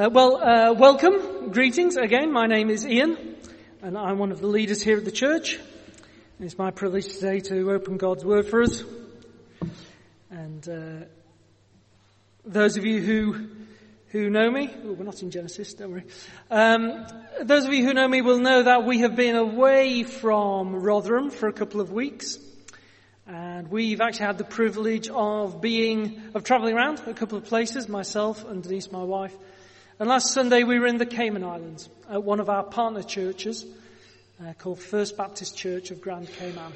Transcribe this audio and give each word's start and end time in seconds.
Uh, 0.00 0.08
well, 0.08 0.36
uh, 0.42 0.72
welcome, 0.72 1.50
greetings 1.50 1.94
again. 1.94 2.32
My 2.32 2.46
name 2.46 2.70
is 2.70 2.86
Ian, 2.86 3.36
and 3.82 3.98
I'm 3.98 4.16
one 4.16 4.32
of 4.32 4.40
the 4.40 4.46
leaders 4.46 4.80
here 4.80 4.96
at 4.96 5.04
the 5.04 5.10
church. 5.10 5.58
It's 6.40 6.56
my 6.56 6.70
privilege 6.70 7.08
today 7.16 7.40
to 7.40 7.70
open 7.70 7.98
God's 7.98 8.24
Word 8.24 8.46
for 8.46 8.62
us. 8.62 8.82
And 10.30 10.66
uh, 10.66 11.04
those 12.46 12.78
of 12.78 12.86
you 12.86 13.02
who 13.02 13.48
who 14.06 14.30
know 14.30 14.50
me, 14.50 14.70
oh, 14.86 14.92
we're 14.92 15.04
not 15.04 15.20
in 15.20 15.30
Genesis, 15.30 15.74
don't 15.74 15.90
worry. 15.90 16.04
Um, 16.50 17.06
those 17.42 17.66
of 17.66 17.74
you 17.74 17.84
who 17.84 17.92
know 17.92 18.08
me 18.08 18.22
will 18.22 18.38
know 18.38 18.62
that 18.62 18.86
we 18.86 19.00
have 19.00 19.16
been 19.16 19.36
away 19.36 20.04
from 20.04 20.76
Rotherham 20.76 21.28
for 21.28 21.46
a 21.46 21.52
couple 21.52 21.82
of 21.82 21.92
weeks. 21.92 22.38
And 23.26 23.70
we've 23.70 24.00
actually 24.00 24.24
had 24.24 24.38
the 24.38 24.44
privilege 24.44 25.10
of 25.10 25.60
being, 25.60 26.22
of 26.34 26.42
travelling 26.42 26.74
around 26.74 27.00
a 27.06 27.12
couple 27.12 27.36
of 27.36 27.44
places, 27.44 27.86
myself 27.86 28.46
and 28.48 28.62
Denise, 28.62 28.90
my 28.90 29.02
wife, 29.02 29.36
and 30.00 30.08
last 30.08 30.32
Sunday 30.32 30.64
we 30.64 30.78
were 30.78 30.86
in 30.86 30.96
the 30.96 31.04
Cayman 31.04 31.44
Islands 31.44 31.90
at 32.08 32.24
one 32.24 32.40
of 32.40 32.48
our 32.48 32.62
partner 32.62 33.02
churches 33.02 33.66
uh, 34.42 34.54
called 34.54 34.80
First 34.80 35.14
Baptist 35.14 35.58
Church 35.58 35.90
of 35.90 36.00
Grand 36.00 36.26
Cayman. 36.26 36.72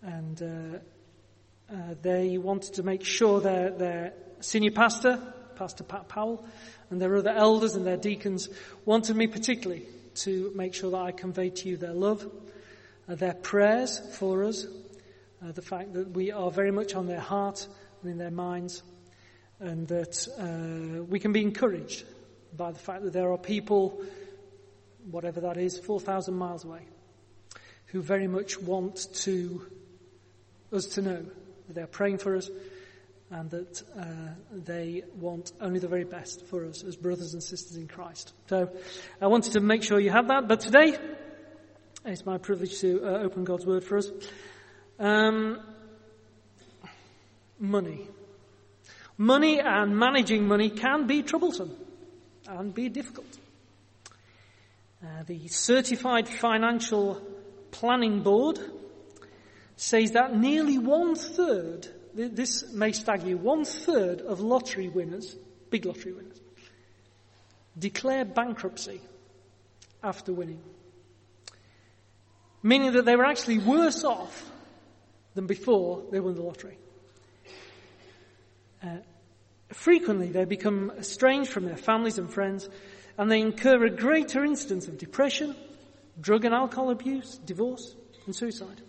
And 0.00 0.42
uh, 0.42 1.74
uh, 1.74 1.94
they 2.00 2.38
wanted 2.38 2.72
to 2.74 2.82
make 2.82 3.04
sure 3.04 3.42
their, 3.42 3.68
their 3.68 4.12
senior 4.40 4.70
pastor, 4.70 5.20
Pastor 5.56 5.84
Pat 5.84 6.08
Powell, 6.08 6.42
and 6.88 7.02
their 7.02 7.14
other 7.16 7.34
elders 7.36 7.74
and 7.74 7.86
their 7.86 7.98
deacons 7.98 8.48
wanted 8.86 9.14
me 9.14 9.26
particularly 9.26 9.84
to 10.14 10.50
make 10.54 10.72
sure 10.72 10.92
that 10.92 11.02
I 11.02 11.12
conveyed 11.12 11.56
to 11.56 11.68
you 11.68 11.76
their 11.76 11.92
love, 11.92 12.26
uh, 13.10 13.14
their 13.14 13.34
prayers 13.34 14.00
for 14.16 14.42
us, 14.44 14.64
uh, 15.46 15.52
the 15.52 15.60
fact 15.60 15.92
that 15.92 16.12
we 16.12 16.32
are 16.32 16.50
very 16.50 16.72
much 16.72 16.94
on 16.94 17.08
their 17.08 17.20
heart 17.20 17.68
and 18.00 18.10
in 18.10 18.16
their 18.16 18.30
minds, 18.30 18.82
and 19.60 19.88
that 19.88 20.28
uh, 20.38 21.02
we 21.04 21.18
can 21.18 21.32
be 21.32 21.42
encouraged 21.42 22.04
by 22.56 22.72
the 22.72 22.78
fact 22.78 23.02
that 23.04 23.12
there 23.12 23.30
are 23.30 23.38
people, 23.38 24.02
whatever 25.10 25.40
that 25.40 25.56
is, 25.56 25.78
4,000 25.78 26.34
miles 26.34 26.64
away, 26.64 26.82
who 27.86 28.02
very 28.02 28.26
much 28.26 28.60
want 28.60 29.12
to 29.14 29.66
us 30.72 30.86
to 30.86 31.02
know 31.02 31.24
that 31.66 31.74
they 31.74 31.82
are 31.82 31.86
praying 31.86 32.18
for 32.18 32.36
us 32.36 32.50
and 33.30 33.50
that 33.50 33.82
uh, 33.98 34.04
they 34.52 35.02
want 35.16 35.52
only 35.60 35.80
the 35.80 35.88
very 35.88 36.04
best 36.04 36.46
for 36.46 36.64
us 36.64 36.84
as 36.84 36.96
brothers 36.96 37.32
and 37.32 37.42
sisters 37.42 37.76
in 37.76 37.88
Christ. 37.88 38.32
So 38.48 38.70
I 39.20 39.26
wanted 39.26 39.54
to 39.54 39.60
make 39.60 39.82
sure 39.82 39.98
you 39.98 40.10
have 40.10 40.28
that. 40.28 40.46
But 40.46 40.60
today, 40.60 40.96
it's 42.04 42.24
my 42.24 42.38
privilege 42.38 42.78
to 42.80 43.04
uh, 43.04 43.18
open 43.18 43.44
God's 43.44 43.66
Word 43.66 43.82
for 43.82 43.98
us. 43.98 44.10
Um, 44.98 45.60
money. 47.58 48.06
Money 49.18 49.60
and 49.60 49.96
managing 49.98 50.46
money 50.46 50.70
can 50.70 51.06
be 51.06 51.22
troublesome 51.22 51.74
and 52.46 52.74
be 52.74 52.88
difficult. 52.88 53.38
Uh, 55.02 55.22
the 55.26 55.48
Certified 55.48 56.28
Financial 56.28 57.20
Planning 57.70 58.22
Board 58.22 58.58
says 59.76 60.12
that 60.12 60.36
nearly 60.36 60.78
one 60.78 61.14
third, 61.14 61.86
this 62.14 62.72
may 62.72 62.92
stagger 62.92 63.28
you, 63.28 63.36
one 63.36 63.64
third 63.64 64.20
of 64.20 64.40
lottery 64.40 64.88
winners, 64.88 65.36
big 65.70 65.84
lottery 65.84 66.12
winners, 66.12 66.40
declare 67.78 68.24
bankruptcy 68.24 69.00
after 70.02 70.32
winning. 70.32 70.62
Meaning 72.62 72.92
that 72.92 73.04
they 73.04 73.16
were 73.16 73.26
actually 73.26 73.58
worse 73.58 74.02
off 74.04 74.50
than 75.34 75.46
before 75.46 76.02
they 76.10 76.20
won 76.20 76.34
the 76.34 76.42
lottery. 76.42 76.78
Frequently 79.72 80.28
they 80.28 80.44
become 80.44 80.92
estranged 80.98 81.50
from 81.50 81.64
their 81.64 81.76
families 81.76 82.18
and 82.18 82.30
friends 82.30 82.68
and 83.18 83.30
they 83.30 83.40
incur 83.40 83.84
a 83.84 83.90
greater 83.90 84.44
instance 84.44 84.88
of 84.88 84.98
depression, 84.98 85.56
drug 86.20 86.44
and 86.44 86.54
alcohol 86.54 86.90
abuse, 86.90 87.38
divorce 87.38 87.94
and 88.26 88.34
suicide 88.34 88.80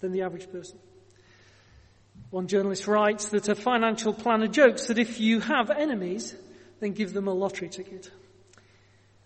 than 0.00 0.12
the 0.12 0.22
average 0.22 0.50
person. 0.50 0.78
One 2.30 2.46
journalist 2.46 2.86
writes 2.86 3.28
that 3.28 3.48
a 3.48 3.54
financial 3.54 4.14
planner 4.14 4.46
jokes 4.46 4.86
that 4.86 4.98
if 4.98 5.20
you 5.20 5.40
have 5.40 5.70
enemies, 5.70 6.34
then 6.80 6.92
give 6.92 7.12
them 7.12 7.28
a 7.28 7.34
lottery 7.34 7.68
ticket. 7.68 8.10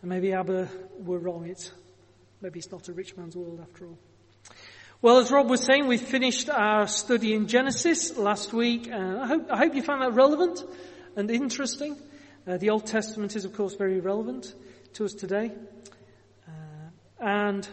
And 0.03 0.10
maybe 0.10 0.32
Abba 0.32 0.69
were 0.99 1.19
wrong. 1.19 1.47
It's, 1.47 1.71
maybe 2.41 2.59
it's 2.59 2.71
not 2.71 2.88
a 2.88 2.93
rich 2.93 3.16
man's 3.16 3.37
world 3.37 3.60
after 3.60 3.87
all. 3.87 3.99
Well, 5.06 5.19
as 5.19 5.31
Rob 5.31 5.49
was 5.49 5.62
saying, 5.62 5.87
we 5.87 5.99
finished 5.99 6.50
our 6.50 6.89
study 6.89 7.33
in 7.33 7.47
Genesis 7.47 8.17
last 8.17 8.53
week, 8.53 8.89
and 8.89 9.21
I 9.21 9.27
hope, 9.28 9.47
I 9.53 9.56
hope 9.56 9.77
you 9.77 9.83
found 9.84 10.03
that 10.03 10.15
relevant 10.15 10.65
and 11.15 11.31
interesting. 11.31 11.97
Uh, 12.44 12.56
the 12.56 12.71
Old 12.71 12.87
Testament 12.87 13.37
is, 13.37 13.44
of 13.44 13.53
course, 13.53 13.77
very 13.77 14.00
relevant 14.00 14.53
to 14.94 15.05
us 15.05 15.12
today. 15.12 15.53
Uh, 16.49 16.50
and 17.21 17.69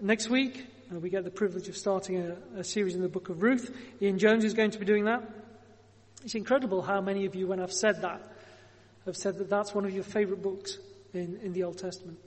next 0.00 0.30
week, 0.30 0.66
uh, 0.90 0.98
we 0.98 1.10
get 1.10 1.24
the 1.24 1.30
privilege 1.30 1.68
of 1.68 1.76
starting 1.76 2.22
a, 2.22 2.60
a, 2.60 2.64
series 2.64 2.94
in 2.94 3.02
the 3.02 3.08
book 3.10 3.28
of 3.28 3.42
Ruth. 3.42 3.70
Ian 4.00 4.18
Jones 4.18 4.44
is 4.46 4.54
going 4.54 4.70
to 4.70 4.78
be 4.78 4.86
doing 4.86 5.04
that. 5.04 5.22
It's 6.24 6.36
incredible 6.36 6.80
how 6.80 7.02
many 7.02 7.26
of 7.26 7.34
you, 7.34 7.46
when 7.48 7.60
I've 7.60 7.70
said 7.70 8.00
that, 8.00 8.22
have 9.04 9.14
said 9.18 9.36
that 9.36 9.50
that's 9.50 9.74
one 9.74 9.84
of 9.84 9.92
your 9.92 10.04
favorite 10.04 10.42
books 10.42 10.78
in, 11.12 11.38
in 11.42 11.52
the 11.52 11.64
Old 11.64 11.76
Testament 11.76 12.18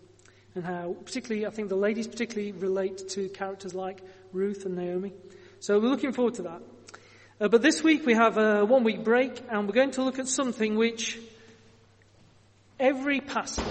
and 0.56 0.64
how 0.64 0.96
particularly, 1.06 1.46
I 1.46 1.50
think 1.50 1.70
the 1.70 1.76
ladies 1.76 2.08
particularly 2.08 2.52
relate 2.52 3.10
to 3.10 3.30
characters 3.30 3.74
like 3.74 4.02
Ruth 4.34 4.66
and 4.66 4.76
Naomi. 4.76 5.14
So 5.60 5.80
we're 5.80 5.90
looking 5.90 6.14
forward 6.14 6.36
to 6.36 6.42
that. 6.44 6.62
Uh, 7.40 7.48
but 7.48 7.62
this 7.62 7.84
week 7.84 8.06
we 8.06 8.14
have 8.14 8.38
a 8.38 8.66
one 8.66 8.84
week 8.84 9.04
break 9.04 9.42
and 9.50 9.68
we're 9.68 9.74
going 9.74 9.92
to 9.92 10.04
look 10.04 10.20
at 10.20 10.28
something 10.28 10.76
which 10.76 11.18
every 12.80 13.22
pastor, 13.22 13.64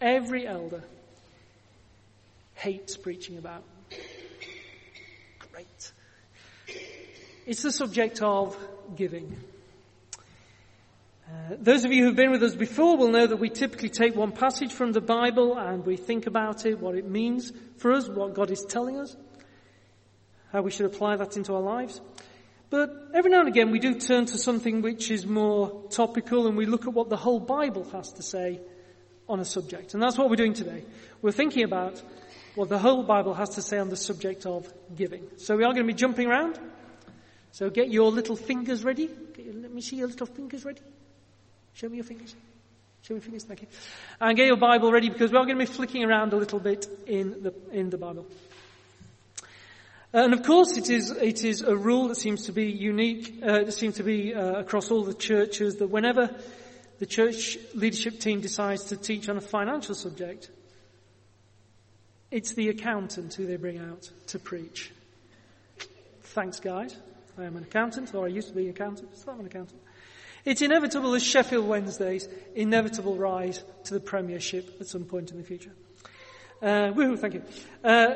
every 0.00 0.46
elder 0.46 0.82
hates 2.54 2.96
preaching 2.96 3.38
about. 3.38 3.62
Great. 5.52 5.92
It's 7.46 7.62
the 7.62 7.72
subject 7.72 8.22
of 8.22 8.56
giving. 8.96 9.36
Uh, 11.28 11.56
those 11.58 11.84
of 11.84 11.92
you 11.92 12.04
who've 12.04 12.14
been 12.14 12.30
with 12.30 12.42
us 12.42 12.54
before 12.54 12.96
will 12.96 13.10
know 13.10 13.26
that 13.26 13.38
we 13.38 13.48
typically 13.50 13.88
take 13.88 14.14
one 14.14 14.30
passage 14.30 14.72
from 14.72 14.92
the 14.92 15.00
Bible 15.00 15.58
and 15.58 15.84
we 15.84 15.96
think 15.96 16.26
about 16.26 16.64
it, 16.64 16.78
what 16.78 16.94
it 16.94 17.08
means 17.08 17.52
for 17.78 17.92
us, 17.92 18.08
what 18.08 18.34
God 18.34 18.50
is 18.52 18.64
telling 18.68 18.96
us, 18.96 19.16
how 20.52 20.62
we 20.62 20.70
should 20.70 20.86
apply 20.86 21.16
that 21.16 21.36
into 21.36 21.54
our 21.54 21.60
lives. 21.60 22.00
But 22.70 22.90
every 23.12 23.32
now 23.32 23.40
and 23.40 23.48
again 23.48 23.72
we 23.72 23.80
do 23.80 23.94
turn 23.94 24.26
to 24.26 24.38
something 24.38 24.82
which 24.82 25.10
is 25.10 25.26
more 25.26 25.88
topical 25.90 26.46
and 26.46 26.56
we 26.56 26.64
look 26.64 26.86
at 26.86 26.92
what 26.92 27.08
the 27.08 27.16
whole 27.16 27.40
Bible 27.40 27.84
has 27.90 28.12
to 28.12 28.22
say 28.22 28.60
on 29.28 29.40
a 29.40 29.44
subject. 29.44 29.94
And 29.94 30.02
that's 30.02 30.16
what 30.16 30.30
we're 30.30 30.36
doing 30.36 30.54
today. 30.54 30.84
We're 31.22 31.32
thinking 31.32 31.64
about 31.64 32.00
what 32.54 32.68
the 32.68 32.78
whole 32.78 33.02
Bible 33.02 33.34
has 33.34 33.50
to 33.50 33.62
say 33.62 33.78
on 33.78 33.88
the 33.88 33.96
subject 33.96 34.46
of 34.46 34.72
giving. 34.94 35.26
So 35.38 35.56
we 35.56 35.64
are 35.64 35.72
going 35.72 35.86
to 35.86 35.92
be 35.92 35.98
jumping 35.98 36.28
around. 36.28 36.58
So 37.50 37.68
get 37.68 37.90
your 37.90 38.12
little 38.12 38.36
fingers 38.36 38.84
ready. 38.84 39.10
Let 39.38 39.72
me 39.72 39.80
see 39.80 39.96
your 39.96 40.08
little 40.08 40.26
fingers 40.26 40.64
ready. 40.64 40.82
Show 41.76 41.90
me 41.90 41.96
your 41.96 42.04
fingers. 42.04 42.34
Show 43.02 43.12
me 43.12 43.18
your 43.18 43.22
fingers, 43.22 43.44
thank 43.44 43.60
you. 43.60 43.68
And 44.18 44.34
get 44.34 44.46
your 44.46 44.56
Bible 44.56 44.90
ready 44.90 45.10
because 45.10 45.30
we 45.30 45.36
are 45.36 45.44
going 45.44 45.58
to 45.58 45.66
be 45.66 45.70
flicking 45.70 46.04
around 46.04 46.32
a 46.32 46.36
little 46.36 46.58
bit 46.58 46.86
in 47.06 47.42
the, 47.42 47.52
in 47.70 47.90
the 47.90 47.98
Bible. 47.98 48.26
And 50.14 50.32
of 50.32 50.42
course 50.42 50.78
it 50.78 50.88
is, 50.88 51.10
it 51.10 51.44
is 51.44 51.60
a 51.60 51.76
rule 51.76 52.08
that 52.08 52.14
seems 52.14 52.46
to 52.46 52.52
be 52.52 52.70
unique, 52.70 53.40
uh, 53.42 53.64
that 53.64 53.72
seems 53.72 53.96
to 53.96 54.02
be 54.02 54.34
uh, 54.34 54.54
across 54.54 54.90
all 54.90 55.04
the 55.04 55.12
churches 55.12 55.76
that 55.76 55.88
whenever 55.88 56.34
the 56.98 57.04
church 57.04 57.58
leadership 57.74 58.20
team 58.20 58.40
decides 58.40 58.84
to 58.84 58.96
teach 58.96 59.28
on 59.28 59.36
a 59.36 59.42
financial 59.42 59.94
subject, 59.94 60.50
it's 62.30 62.54
the 62.54 62.70
accountant 62.70 63.34
who 63.34 63.44
they 63.44 63.56
bring 63.56 63.76
out 63.76 64.10
to 64.28 64.38
preach. 64.38 64.92
Thanks 66.22 66.58
guys. 66.58 66.96
I 67.36 67.44
am 67.44 67.58
an 67.58 67.64
accountant, 67.64 68.14
or 68.14 68.24
I 68.24 68.28
used 68.28 68.48
to 68.48 68.54
be 68.54 68.64
an 68.64 68.70
accountant, 68.70 69.14
still 69.14 69.34
am 69.34 69.40
an 69.40 69.46
accountant. 69.46 69.82
It's 70.46 70.62
inevitable 70.62 71.12
as 71.14 71.24
Sheffield 71.24 71.66
Wednesday's 71.66 72.28
inevitable 72.54 73.16
rise 73.16 73.64
to 73.84 73.94
the 73.94 74.00
Premiership 74.00 74.80
at 74.80 74.86
some 74.86 75.04
point 75.04 75.32
in 75.32 75.38
the 75.38 75.42
future. 75.42 75.72
Uh, 76.62 76.92
woohoo, 76.92 77.18
thank 77.18 77.34
you. 77.34 77.42
Uh, 77.82 78.14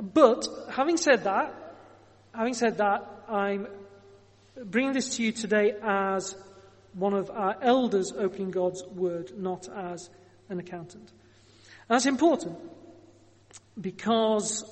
but 0.00 0.48
having 0.70 0.96
said 0.96 1.24
that, 1.24 1.54
having 2.34 2.54
said 2.54 2.78
that, 2.78 3.06
I'm 3.28 3.68
bringing 4.56 4.94
this 4.94 5.16
to 5.16 5.22
you 5.22 5.32
today 5.32 5.74
as 5.82 6.34
one 6.94 7.12
of 7.12 7.30
our 7.30 7.56
elders 7.60 8.10
opening 8.16 8.50
God's 8.50 8.82
word, 8.82 9.38
not 9.38 9.68
as 9.68 10.08
an 10.48 10.58
accountant. 10.58 11.12
That's 11.88 12.06
important 12.06 12.56
because, 13.78 14.64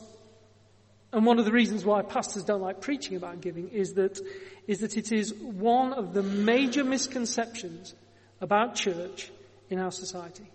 and 1.13 1.27
one 1.27 1.39
of 1.39 1.45
the 1.45 1.53
reasons 1.53 1.85
why 1.85 2.03
pastors 2.03 2.45
don't 2.45 2.61
like 2.61 2.81
preaching 2.81 3.17
about 3.17 3.41
giving 3.41 3.69
is 3.69 3.95
that 3.95 4.19
is 4.67 4.81
that 4.81 4.97
it 4.97 5.13
is 5.13 5.35
one 5.35 5.93
of 5.93 6.15
the 6.15 6.23
major 6.23 6.85
misconceptions 6.85 7.95
about 8.41 8.75
church 8.75 9.31
in 9.71 9.79
our 9.79 9.91
society. 9.91 10.49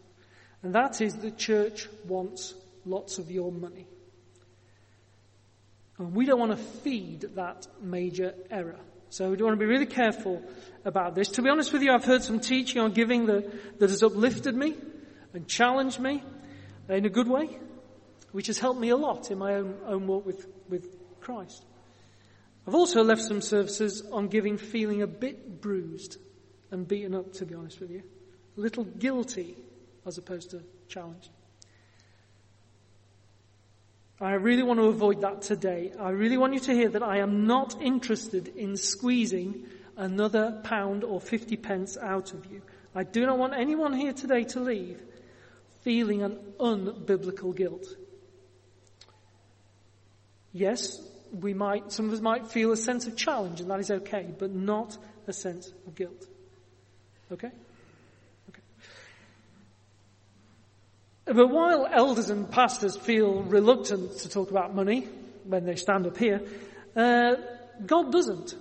And 0.64 0.74
that 0.74 1.02
is 1.02 1.16
the 1.16 1.32
church 1.32 1.88
wants 2.06 2.54
lots 2.86 3.18
of 3.18 3.30
your 3.30 3.52
money. 3.52 3.86
And 5.98 6.14
we 6.14 6.26
don't 6.26 6.40
want 6.40 6.52
to 6.52 6.64
feed 6.64 7.22
that 7.36 7.68
major 7.82 8.34
error 8.50 8.80
So 9.10 9.30
we 9.30 9.38
want 9.38 9.54
to 9.54 9.60
be 9.60 9.66
really 9.66 9.86
careful 9.86 10.42
about 10.84 11.16
this. 11.16 11.30
To 11.30 11.42
be 11.42 11.50
honest 11.50 11.72
with 11.72 11.82
you, 11.82 11.92
I've 11.94 12.04
heard 12.04 12.24
some 12.24 12.40
teaching 12.40 12.82
on 12.82 12.92
giving 12.92 13.28
that, 13.28 13.80
that 13.80 13.90
has 13.90 14.04
uplifted 14.04 14.56
me 14.56 14.76
and 15.34 15.48
challenged 15.48 16.00
me 16.00 16.24
in 16.90 17.06
a 17.06 17.10
good 17.10 17.28
way, 17.28 17.58
which 18.32 18.48
has 18.48 18.60
helped 18.60 18.80
me 18.80 18.90
a 18.90 18.98
lot 18.98 19.32
in 19.32 19.38
my 19.38 19.56
own, 19.56 19.76
own 19.86 20.08
walk 20.08 20.26
with, 20.26 20.48
with 20.70 20.98
Christ. 21.22 21.64
I've 22.68 22.76
also 22.76 23.04
left 23.04 23.22
some 23.22 23.42
services 23.42 24.04
on 24.12 24.28
giving 24.28 24.58
feeling 24.58 25.02
a 25.02 25.08
bit 25.08 25.62
bruised 25.62 26.18
and 26.72 26.88
beaten 26.88 27.16
up, 27.16 27.34
to 27.34 27.46
be 27.46 27.56
honest 27.56 27.80
with 27.80 27.92
you. 27.92 28.04
A 28.58 28.60
little 28.60 28.84
guilty 28.84 29.56
as 30.06 30.18
opposed 30.18 30.52
to 30.52 30.62
challenged. 30.88 31.30
I 34.20 34.32
really 34.34 34.64
want 34.64 34.80
to 34.80 34.86
avoid 34.86 35.22
that 35.22 35.44
today. 35.44 35.92
I 36.00 36.10
really 36.10 36.38
want 36.38 36.54
you 36.54 36.60
to 36.62 36.74
hear 36.74 36.90
that 36.90 37.04
I 37.04 37.18
am 37.18 37.46
not 37.46 37.80
interested 37.82 38.48
in 38.48 38.76
squeezing 38.76 39.66
another 39.96 40.60
pound 40.64 41.04
or 41.04 41.22
50 41.22 41.56
pence 41.58 41.98
out 41.98 42.34
of 42.34 42.46
you. 42.52 42.62
I 42.96 43.04
do 43.04 43.26
not 43.26 43.38
want 43.38 43.54
anyone 43.54 43.94
here 43.94 44.14
today 44.14 44.44
to 44.46 44.60
leave 44.60 45.00
feeling 45.84 46.24
an 46.24 46.38
unbiblical 46.60 47.56
guilt. 47.56 47.86
Yes, 50.58 51.00
we 51.40 51.54
might, 51.54 51.92
some 51.92 52.08
of 52.08 52.14
us 52.14 52.20
might 52.20 52.48
feel 52.48 52.72
a 52.72 52.78
sense 52.78 53.06
of 53.06 53.16
challenge 53.16 53.62
and 53.62 53.70
that 53.70 53.80
is 53.80 53.92
okay, 53.92 54.26
but 54.40 54.52
not 54.52 54.98
a 55.28 55.34
sense 55.34 55.72
of 55.86 55.94
guilt. 55.94 56.26
Okay? 57.32 57.52
Okay. 58.50 58.62
But 61.26 61.48
while 61.50 61.86
elders 61.86 62.32
and 62.32 62.50
pastors 62.50 62.98
feel 62.98 63.44
reluctant 63.44 64.18
to 64.20 64.30
talk 64.30 64.50
about 64.50 64.74
money 64.74 65.08
when 65.44 65.64
they 65.64 65.76
stand 65.76 66.08
up 66.08 66.18
here, 66.18 66.42
uh, 66.96 67.36
God 67.86 68.12
doesn't. 68.12 68.56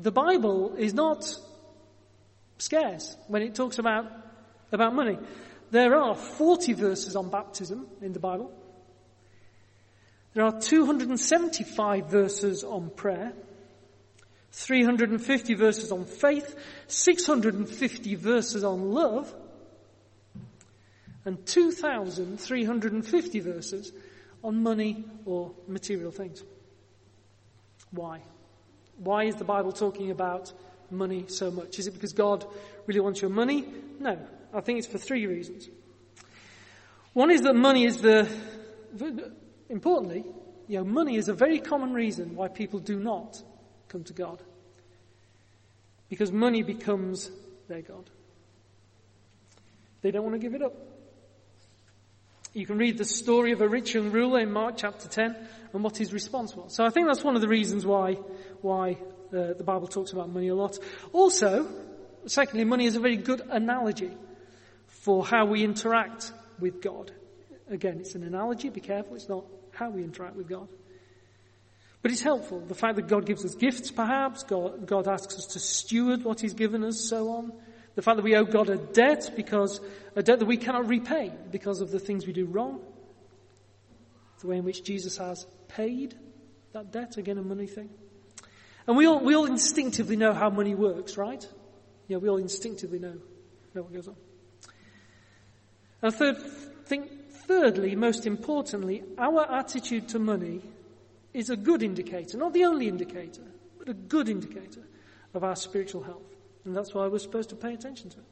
The 0.00 0.12
Bible 0.12 0.76
is 0.76 0.94
not 0.94 1.28
scarce 2.58 3.16
when 3.26 3.42
it 3.42 3.56
talks 3.56 3.80
about, 3.80 4.12
about 4.70 4.94
money. 4.94 5.18
There 5.72 5.96
are 5.96 6.14
40 6.14 6.74
verses 6.74 7.16
on 7.16 7.30
baptism 7.30 7.88
in 8.00 8.12
the 8.12 8.20
Bible. 8.20 8.52
There 10.36 10.44
are 10.44 10.60
275 10.60 12.10
verses 12.10 12.62
on 12.62 12.90
prayer, 12.90 13.32
350 14.52 15.54
verses 15.54 15.90
on 15.90 16.04
faith, 16.04 16.54
650 16.88 18.14
verses 18.16 18.62
on 18.62 18.92
love, 18.92 19.34
and 21.24 21.46
2,350 21.46 23.40
verses 23.40 23.94
on 24.44 24.62
money 24.62 25.06
or 25.24 25.52
material 25.66 26.10
things. 26.10 26.44
Why? 27.90 28.20
Why 28.98 29.24
is 29.24 29.36
the 29.36 29.44
Bible 29.44 29.72
talking 29.72 30.10
about 30.10 30.52
money 30.90 31.24
so 31.28 31.50
much? 31.50 31.78
Is 31.78 31.86
it 31.86 31.94
because 31.94 32.12
God 32.12 32.44
really 32.84 33.00
wants 33.00 33.22
your 33.22 33.30
money? 33.30 33.64
No. 33.98 34.18
I 34.52 34.60
think 34.60 34.80
it's 34.80 34.86
for 34.86 34.98
three 34.98 35.26
reasons. 35.26 35.66
One 37.14 37.30
is 37.30 37.40
that 37.40 37.54
money 37.54 37.86
is 37.86 38.02
the, 38.02 38.28
importantly, 39.68 40.24
you 40.68 40.78
know, 40.78 40.84
money 40.84 41.16
is 41.16 41.28
a 41.28 41.34
very 41.34 41.60
common 41.60 41.92
reason 41.92 42.34
why 42.34 42.48
people 42.48 42.80
do 42.80 42.98
not 42.98 43.42
come 43.88 44.04
to 44.04 44.12
God. 44.12 44.42
Because 46.08 46.32
money 46.32 46.62
becomes 46.62 47.30
their 47.68 47.82
God. 47.82 48.10
They 50.02 50.10
don't 50.10 50.22
want 50.22 50.34
to 50.34 50.38
give 50.38 50.54
it 50.54 50.62
up. 50.62 50.74
You 52.52 52.64
can 52.64 52.78
read 52.78 52.96
the 52.96 53.04
story 53.04 53.52
of 53.52 53.60
a 53.60 53.68
rich 53.68 53.94
young 53.94 54.12
ruler 54.12 54.40
in 54.40 54.50
Mark 54.50 54.76
chapter 54.78 55.08
10 55.08 55.36
and 55.72 55.84
what 55.84 55.96
his 55.96 56.12
response 56.12 56.54
was. 56.56 56.74
So 56.74 56.84
I 56.84 56.90
think 56.90 57.06
that's 57.06 57.22
one 57.22 57.34
of 57.34 57.42
the 57.42 57.48
reasons 57.48 57.84
why, 57.84 58.14
why 58.62 58.92
uh, 59.32 59.52
the 59.52 59.64
Bible 59.64 59.88
talks 59.88 60.12
about 60.12 60.30
money 60.30 60.48
a 60.48 60.54
lot. 60.54 60.78
Also, 61.12 61.68
secondly, 62.26 62.64
money 62.64 62.86
is 62.86 62.96
a 62.96 63.00
very 63.00 63.16
good 63.16 63.42
analogy 63.50 64.10
for 64.86 65.24
how 65.24 65.44
we 65.44 65.64
interact 65.64 66.32
with 66.58 66.80
God. 66.80 67.12
Again, 67.68 67.98
it's 68.00 68.14
an 68.14 68.22
analogy, 68.22 68.70
be 68.70 68.80
careful, 68.80 69.16
it's 69.16 69.28
not 69.28 69.44
how 69.76 69.90
we 69.90 70.02
interact 70.02 70.36
with 70.36 70.48
God. 70.48 70.68
But 72.02 72.12
it's 72.12 72.22
helpful. 72.22 72.60
The 72.60 72.74
fact 72.74 72.96
that 72.96 73.08
God 73.08 73.26
gives 73.26 73.44
us 73.44 73.54
gifts, 73.54 73.90
perhaps, 73.90 74.44
God, 74.44 74.86
God 74.86 75.08
asks 75.08 75.36
us 75.36 75.46
to 75.48 75.58
steward 75.58 76.24
what 76.24 76.40
He's 76.40 76.54
given 76.54 76.84
us, 76.84 77.00
so 77.00 77.30
on. 77.30 77.52
The 77.94 78.02
fact 78.02 78.16
that 78.16 78.22
we 78.22 78.36
owe 78.36 78.44
God 78.44 78.68
a 78.68 78.76
debt 78.76 79.32
because 79.34 79.80
a 80.14 80.22
debt 80.22 80.38
that 80.38 80.46
we 80.46 80.56
cannot 80.56 80.88
repay 80.88 81.32
because 81.50 81.80
of 81.80 81.90
the 81.90 81.98
things 81.98 82.26
we 82.26 82.32
do 82.32 82.46
wrong. 82.46 82.80
The 84.40 84.46
way 84.46 84.58
in 84.58 84.64
which 84.64 84.84
Jesus 84.84 85.16
has 85.16 85.46
paid 85.68 86.14
that 86.72 86.92
debt, 86.92 87.16
again 87.16 87.38
a 87.38 87.42
money 87.42 87.66
thing. 87.66 87.88
And 88.86 88.96
we 88.96 89.06
all, 89.06 89.18
we 89.18 89.34
all 89.34 89.46
instinctively 89.46 90.16
know 90.16 90.32
how 90.32 90.50
money 90.50 90.74
works, 90.74 91.16
right? 91.16 91.44
Yeah, 92.06 92.18
we 92.18 92.28
all 92.28 92.36
instinctively 92.36 92.98
know, 92.98 93.14
know 93.74 93.82
what 93.82 93.92
goes 93.92 94.08
on. 94.08 94.16
And 96.02 96.14
third, 96.14 96.36
think, 96.84 97.10
thirdly, 97.46 97.96
most 97.96 98.26
importantly, 98.26 99.02
our 99.18 99.50
attitude 99.50 100.08
to 100.10 100.18
money 100.18 100.60
is 101.32 101.50
a 101.50 101.56
good 101.56 101.82
indicator, 101.82 102.38
not 102.38 102.52
the 102.52 102.64
only 102.64 102.88
indicator, 102.88 103.42
but 103.78 103.88
a 103.88 103.94
good 103.94 104.28
indicator 104.28 104.82
of 105.34 105.44
our 105.44 105.56
spiritual 105.56 106.02
health. 106.02 106.34
And 106.64 106.76
that's 106.76 106.94
why 106.94 107.06
we're 107.06 107.18
supposed 107.18 107.50
to 107.50 107.56
pay 107.56 107.74
attention 107.74 108.10
to 108.10 108.18
it. 108.18 108.24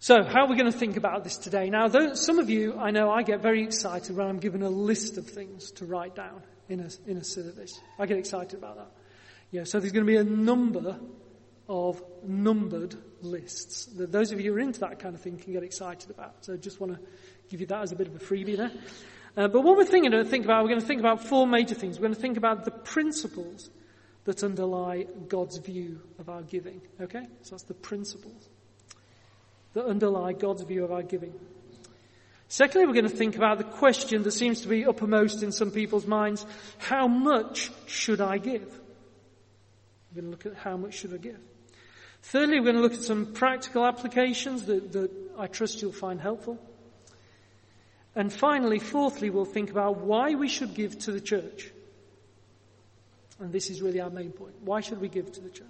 So, 0.00 0.22
how 0.22 0.44
are 0.44 0.48
we 0.48 0.56
going 0.56 0.70
to 0.70 0.78
think 0.78 0.98
about 0.98 1.24
this 1.24 1.38
today? 1.38 1.70
Now, 1.70 1.88
though, 1.88 2.12
some 2.12 2.38
of 2.38 2.50
you, 2.50 2.76
I 2.78 2.90
know 2.90 3.10
I 3.10 3.22
get 3.22 3.40
very 3.40 3.62
excited 3.62 4.14
when 4.14 4.26
I'm 4.26 4.38
given 4.38 4.62
a 4.62 4.68
list 4.68 5.16
of 5.16 5.26
things 5.26 5.70
to 5.72 5.86
write 5.86 6.14
down 6.14 6.42
in 6.68 6.80
a, 6.80 6.90
in 7.06 7.16
a 7.16 7.24
service. 7.24 7.80
I 7.98 8.04
get 8.04 8.18
excited 8.18 8.58
about 8.58 8.76
that. 8.76 8.90
Yeah, 9.50 9.64
so 9.64 9.80
there's 9.80 9.92
going 9.92 10.04
to 10.04 10.12
be 10.12 10.18
a 10.18 10.24
number 10.24 10.98
of 11.68 12.02
numbered 12.22 12.94
lists 13.24 13.88
those 13.92 14.30
of 14.32 14.40
you 14.40 14.52
who 14.52 14.58
are 14.58 14.60
into 14.60 14.80
that 14.80 14.98
kind 14.98 15.14
of 15.14 15.20
thing 15.20 15.38
can 15.38 15.52
get 15.52 15.62
excited 15.62 16.10
about. 16.10 16.44
So, 16.44 16.54
I 16.54 16.56
just 16.56 16.80
want 16.80 16.94
to 16.94 17.00
give 17.48 17.60
you 17.60 17.66
that 17.66 17.82
as 17.82 17.92
a 17.92 17.96
bit 17.96 18.06
of 18.06 18.14
a 18.14 18.18
freebie 18.18 18.56
there. 18.56 18.72
Uh, 19.36 19.48
but 19.48 19.62
what 19.62 19.76
we're 19.76 19.84
thinking 19.84 20.12
to 20.12 20.24
think 20.24 20.44
about, 20.44 20.62
we're 20.62 20.70
going 20.70 20.80
to 20.80 20.86
think 20.86 21.00
about 21.00 21.24
four 21.24 21.46
major 21.46 21.74
things. 21.74 21.98
We're 21.98 22.04
going 22.04 22.14
to 22.14 22.20
think 22.20 22.36
about 22.36 22.64
the 22.64 22.70
principles 22.70 23.68
that 24.24 24.42
underlie 24.42 25.06
God's 25.28 25.58
view 25.58 26.00
of 26.18 26.28
our 26.28 26.42
giving. 26.42 26.80
Okay? 27.00 27.26
So 27.42 27.50
that's 27.50 27.64
the 27.64 27.74
principles 27.74 28.48
that 29.74 29.86
underlie 29.86 30.32
God's 30.32 30.62
view 30.62 30.84
of 30.84 30.92
our 30.92 31.02
giving. 31.02 31.34
Secondly, 32.48 32.86
we're 32.86 32.92
going 32.92 33.08
to 33.08 33.16
think 33.16 33.36
about 33.36 33.58
the 33.58 33.64
question 33.64 34.22
that 34.22 34.30
seems 34.30 34.60
to 34.60 34.68
be 34.68 34.86
uppermost 34.86 35.42
in 35.42 35.50
some 35.50 35.72
people's 35.72 36.06
minds. 36.06 36.46
How 36.78 37.08
much 37.08 37.70
should 37.86 38.20
I 38.20 38.38
give? 38.38 38.80
We're 40.12 40.22
going 40.22 40.24
to 40.26 40.30
look 40.30 40.46
at 40.46 40.54
how 40.62 40.76
much 40.76 40.94
should 40.94 41.12
I 41.12 41.16
give. 41.16 41.40
Thirdly, 42.24 42.58
we're 42.58 42.72
going 42.72 42.76
to 42.76 42.80
look 42.80 42.94
at 42.94 43.02
some 43.02 43.26
practical 43.26 43.84
applications 43.84 44.64
that, 44.64 44.92
that 44.92 45.10
I 45.38 45.46
trust 45.46 45.82
you'll 45.82 45.92
find 45.92 46.18
helpful. 46.18 46.58
And 48.16 48.32
finally, 48.32 48.78
fourthly, 48.78 49.28
we'll 49.28 49.44
think 49.44 49.70
about 49.70 49.98
why 49.98 50.34
we 50.34 50.48
should 50.48 50.74
give 50.74 50.98
to 51.00 51.12
the 51.12 51.20
church. 51.20 51.70
And 53.40 53.52
this 53.52 53.68
is 53.68 53.82
really 53.82 54.00
our 54.00 54.08
main 54.08 54.32
point. 54.32 54.54
Why 54.62 54.80
should 54.80 55.02
we 55.02 55.08
give 55.08 55.32
to 55.32 55.40
the 55.40 55.50
church? 55.50 55.66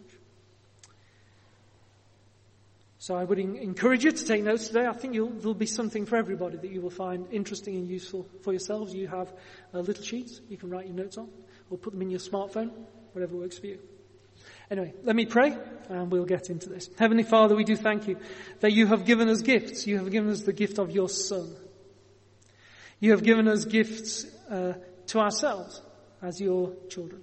So 2.99 3.17
I 3.17 3.25
would 3.25 3.41
encourage 3.41 4.05
you 4.05 4.13
to 4.13 4.25
take 4.25 4.45
notes 4.45 4.69
today. 4.69 4.87
I 4.87 4.93
think 4.93 5.15
there'll 5.15 5.55
be 5.55 5.67
something 5.67 6.07
for 6.07 6.17
everybody 6.17 6.57
that 6.57 6.71
you 6.71 6.81
will 6.81 6.89
find 6.89 7.27
interesting 7.33 7.75
and 7.77 7.89
useful 7.89 8.29
for 8.43 8.53
yourselves. 8.53 8.95
You 8.95 9.09
have 9.09 9.33
uh, 9.75 9.81
little 9.81 10.05
sheets 10.05 10.41
you 10.49 10.57
can 10.57 10.71
write 10.71 10.87
your 10.87 10.95
notes 10.95 11.19
on 11.19 11.29
or 11.69 11.79
put 11.79 11.93
them 11.93 12.03
in 12.03 12.11
your 12.11 12.21
smartphone, 12.21 12.71
whatever 13.13 13.37
works 13.37 13.59
for 13.59 13.67
you. 13.67 13.81
Anyway, 14.71 14.95
let 15.03 15.15
me 15.15 15.27
pray 15.27 15.57
and 15.89 16.11
we'll 16.11 16.25
get 16.25 16.49
into 16.51 16.69
this. 16.69 16.89
Heavenly 16.99 17.23
Father, 17.23 17.55
we 17.55 17.65
do 17.65 17.77
thank 17.77 18.09
you 18.09 18.17
that 18.61 18.73
you 18.73 18.87
have 18.87 19.05
given 19.05 19.29
us 19.29 19.43
gifts. 19.43 19.87
You 19.87 19.99
have 19.99 20.11
given 20.11 20.31
us 20.31 20.43
the 20.43 20.53
gift 20.53 20.79
of 20.79 20.91
your 20.91 21.09
Son. 21.09 21.55
You 23.01 23.11
have 23.11 23.23
given 23.23 23.49
us 23.49 23.65
gifts 23.65 24.25
uh, 24.51 24.75
to 25.09 25.19
ourselves 25.19 25.83
as 26.23 26.41
your 26.41 26.73
children. 26.89 27.23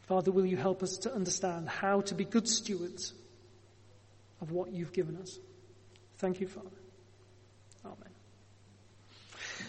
Father, 0.00 0.32
will 0.32 0.46
you 0.46 0.56
help 0.56 0.82
us 0.82 0.96
to 0.98 1.14
understand 1.14 1.68
how 1.68 2.00
to 2.02 2.14
be 2.14 2.24
good 2.24 2.48
stewards 2.48 3.12
of 4.40 4.50
what 4.50 4.72
you've 4.72 4.92
given 4.92 5.16
us? 5.16 5.38
Thank 6.16 6.40
you, 6.40 6.48
Father. 6.48 6.68
Amen. 7.84 7.96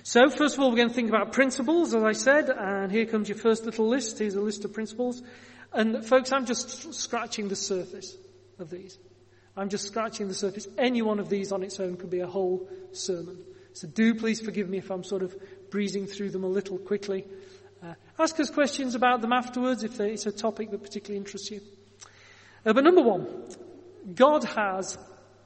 So, 0.04 0.30
first 0.30 0.56
of 0.56 0.62
all, 0.62 0.72
we're 0.72 0.78
going 0.78 0.90
to 0.90 0.96
think 0.96 1.10
about 1.10 1.32
principles, 1.34 1.94
as 1.94 2.04
I 2.04 2.14
said, 2.14 2.50
and 2.50 2.92
here 2.92 3.06
comes 3.06 3.30
your 3.30 3.38
first 3.38 3.66
little 3.66 3.88
list. 3.88 4.18
Here's 4.20 4.36
a 4.36 4.42
list 4.42 4.66
of 4.66 4.74
principles. 4.74 5.22
And 5.74 6.06
folks, 6.06 6.32
I'm 6.32 6.46
just 6.46 6.94
scratching 6.94 7.48
the 7.48 7.56
surface 7.56 8.16
of 8.60 8.70
these. 8.70 8.98
I'm 9.56 9.70
just 9.70 9.86
scratching 9.86 10.28
the 10.28 10.34
surface. 10.34 10.68
Any 10.78 11.02
one 11.02 11.20
of 11.20 11.30
these 11.30 11.52
on 11.52 11.64
its 11.64 11.80
own 11.80 11.98
could 11.98 12.10
be 12.10 12.20
a 12.20 12.28
whole 12.28 12.70
sermon. 12.92 13.38
So 13.74 13.88
do 13.88 14.16
please 14.16 14.42
forgive 14.42 14.70
me 14.70 14.78
if 14.78 14.90
I'm 14.92 15.04
sort 15.04 15.24
of 15.24 15.36
breezing 15.70 16.08
through 16.08 16.32
them 16.32 16.44
a 16.44 16.48
little 16.48 16.78
quickly. 16.78 17.26
Uh, 17.84 17.94
ask 18.20 18.40
us 18.40 18.50
questions 18.50 18.96
about 18.96 19.22
them 19.22 19.34
afterwards 19.34 19.84
if 19.84 20.00
it's 20.00 20.26
a 20.26 20.32
topic 20.32 20.72
that 20.72 20.84
particularly 20.84 21.18
interests 21.18 21.50
you. 21.52 21.62
Uh, 22.66 22.74
but 22.74 22.84
number 22.84 23.02
one, 23.02 23.28
God 24.14 24.44
has 24.44 24.98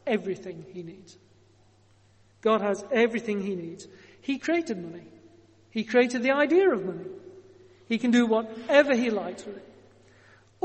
everything 0.05 0.65
he 0.73 0.83
needs. 0.83 1.17
God 2.41 2.61
has 2.61 2.83
everything 2.91 3.41
he 3.41 3.55
needs. 3.55 3.87
He 4.21 4.37
created 4.37 4.83
money. 4.83 5.07
He 5.69 5.83
created 5.83 6.23
the 6.23 6.31
idea 6.31 6.69
of 6.71 6.85
money. 6.85 7.09
He 7.87 7.97
can 7.97 8.11
do 8.11 8.25
whatever 8.25 8.95
he 8.95 9.09
likes 9.09 9.45
with 9.45 9.57
it. 9.57 9.74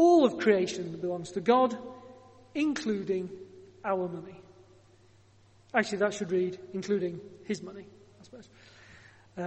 All 0.01 0.25
of 0.25 0.39
creation 0.39 0.97
belongs 0.97 1.33
to 1.33 1.43
God, 1.43 1.77
including 2.55 3.29
our 3.85 4.09
money. 4.09 4.41
Actually, 5.75 5.99
that 5.99 6.15
should 6.15 6.33
read, 6.33 6.59
including 6.73 7.21
his 7.45 7.63
money, 7.63 7.85
I 8.19 8.25
suppose. 8.25 8.49
Uh, 9.37 9.43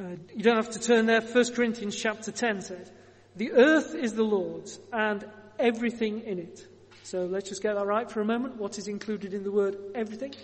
uh, 0.00 0.16
you 0.34 0.42
don't 0.42 0.56
have 0.56 0.70
to 0.70 0.80
turn 0.80 1.04
there. 1.04 1.20
1 1.20 1.52
Corinthians 1.52 1.96
chapter 1.96 2.32
10 2.32 2.62
says, 2.62 2.90
The 3.36 3.52
earth 3.52 3.94
is 3.94 4.14
the 4.14 4.22
Lord's 4.22 4.80
and 4.90 5.22
everything 5.58 6.22
in 6.22 6.38
it. 6.38 6.66
So 7.02 7.26
let's 7.26 7.50
just 7.50 7.62
get 7.62 7.74
that 7.74 7.84
right 7.84 8.10
for 8.10 8.22
a 8.22 8.24
moment. 8.24 8.56
What 8.56 8.78
is 8.78 8.88
included 8.88 9.34
in 9.34 9.44
the 9.44 9.52
word 9.52 9.76
everything? 9.94 10.34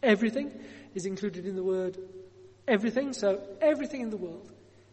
Everything 0.00 0.52
is 0.94 1.06
included 1.06 1.44
in 1.44 1.56
the 1.56 1.64
word 1.64 1.98
everything. 2.68 3.14
So 3.14 3.42
everything 3.60 4.00
in 4.00 4.10
the 4.10 4.16
world 4.16 4.48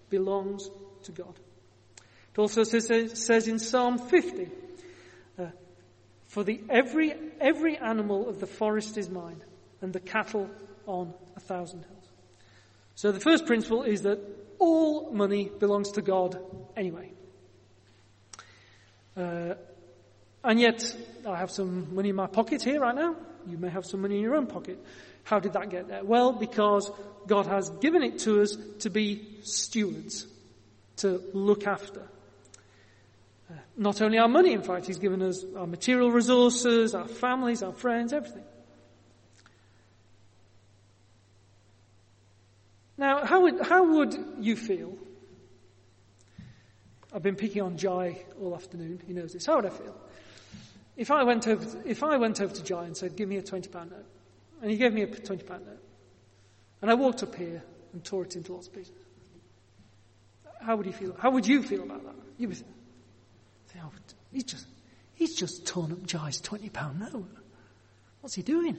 belongs 0.10 0.67
to 1.03 1.12
God. 1.12 1.39
It 2.34 2.40
also 2.40 2.64
says, 2.64 3.48
in 3.48 3.60
Psalm 3.60 3.98
50, 3.98 4.50
uh, 5.38 5.46
for 6.28 6.44
the 6.44 6.62
every, 6.70 7.14
every 7.42 7.78
animal 7.78 8.30
of 8.30 8.40
the 8.40 8.48
forest 8.48 8.98
is 8.98 9.10
mine 9.10 9.42
and 9.82 9.92
the 9.92 10.00
cattle 10.00 10.50
on 10.86 11.14
a 11.36 11.40
thousand 11.40 11.84
hills. 11.84 12.10
So 12.96 13.12
the 13.12 13.20
first 13.20 13.46
principle 13.46 13.84
is 13.84 14.04
that 14.04 14.20
all 14.60 15.12
money 15.12 15.50
belongs 15.60 15.92
to 15.94 16.02
God 16.02 16.40
anyway. 16.78 17.12
Uh, 19.18 19.56
and 20.44 20.60
yet, 20.60 20.96
I 21.28 21.38
have 21.38 21.52
some 21.52 21.94
money 21.94 22.10
in 22.10 22.16
my 22.16 22.28
pocket 22.28 22.64
here 22.64 22.80
right 22.80 22.96
now. 22.96 23.16
You 23.48 23.58
may 23.58 23.70
have 23.70 23.86
some 23.86 24.02
money 24.02 24.16
in 24.16 24.22
your 24.22 24.36
own 24.36 24.48
pocket. 24.48 24.80
How 25.24 25.40
did 25.40 25.54
that 25.54 25.70
get 25.70 25.88
there? 25.88 26.04
Well, 26.04 26.32
because 26.32 26.90
God 27.28 27.46
has 27.48 27.70
given 27.70 28.04
it 28.04 28.20
to 28.20 28.42
us 28.42 28.58
to 28.80 28.90
be 28.90 29.40
stewards, 29.44 30.28
to 30.98 31.22
look 31.34 31.68
after. 31.68 32.08
Not 33.77 34.01
only 34.01 34.17
our 34.17 34.27
money, 34.27 34.53
in 34.53 34.62
fact, 34.62 34.86
He's 34.86 35.00
given 35.00 35.22
us 35.22 35.43
our 35.55 35.67
material 35.67 36.12
resources, 36.12 36.93
our 36.93 37.08
families, 37.08 37.63
our 37.63 37.74
friends, 37.74 38.13
everything. 38.13 38.43
Now, 42.98 43.25
how 43.25 43.41
would, 43.41 43.62
how 43.62 43.96
would 43.96 44.15
you 44.39 44.55
feel? 44.55 44.96
I've 47.13 47.24
been 47.24 47.36
picking 47.36 47.62
on 47.62 47.77
Jai 47.77 48.24
all 48.39 48.53
afternoon. 48.55 49.01
He 49.08 49.13
knows 49.13 49.34
this. 49.34 49.46
How 49.46 49.55
would 49.55 49.65
I 49.65 49.70
feel? 49.70 49.96
If 50.96 51.10
I 51.10 51.24
went 51.24 51.48
over 51.48 51.65
to, 51.65 51.89
if 51.89 52.03
I 52.03 52.17
went 52.17 52.39
over 52.41 52.53
to 52.53 52.63
Jai 52.63 52.86
and 52.86 52.96
said, 52.96 53.15
give 53.15 53.27
me 53.27 53.38
a 53.38 53.41
£20 53.41 53.74
note, 53.74 54.05
and 54.62 54.70
he 54.70 54.77
gave 54.77 54.93
me 54.93 55.01
a 55.01 55.08
£20 55.08 55.50
note, 55.50 55.84
and 56.81 56.91
I 56.91 56.93
walked 56.93 57.24
up 57.24 57.34
here 57.34 57.63
and 57.93 58.03
tore 58.03 58.24
it 58.24 58.36
into 58.36 58.53
lots 58.53 58.67
of 58.67 58.74
pieces, 58.75 58.93
how 60.62 60.75
would 60.75 60.86
he 60.86 60.91
feel? 60.91 61.15
How 61.17 61.31
would 61.31 61.48
you 61.48 61.63
feel 61.63 61.84
about 61.84 62.03
that? 62.05 62.15
You 62.38 62.50
would 62.50 62.58
think, 62.58 62.70
he's 64.32 64.44
just, 64.44 64.66
he's 65.16 65.36
just 65.36 65.66
torn 65.66 65.92
up 65.92 66.06
Jai's 66.06 66.42
£20 66.42 67.00
note. 67.00 67.30
What's 68.22 68.36
he 68.36 68.42
doing? 68.42 68.78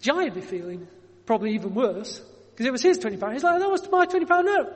Jai 0.00 0.24
would 0.24 0.34
be 0.34 0.40
feeling 0.40 0.86
probably 1.24 1.54
even 1.54 1.74
worse 1.74 2.20
because 2.50 2.66
it 2.66 2.72
was 2.72 2.82
his 2.82 2.98
£20. 2.98 3.32
He's 3.32 3.42
like, 3.42 3.58
that 3.60 3.70
was 3.70 3.88
my 3.90 4.06
£20 4.06 4.44
note. 4.44 4.72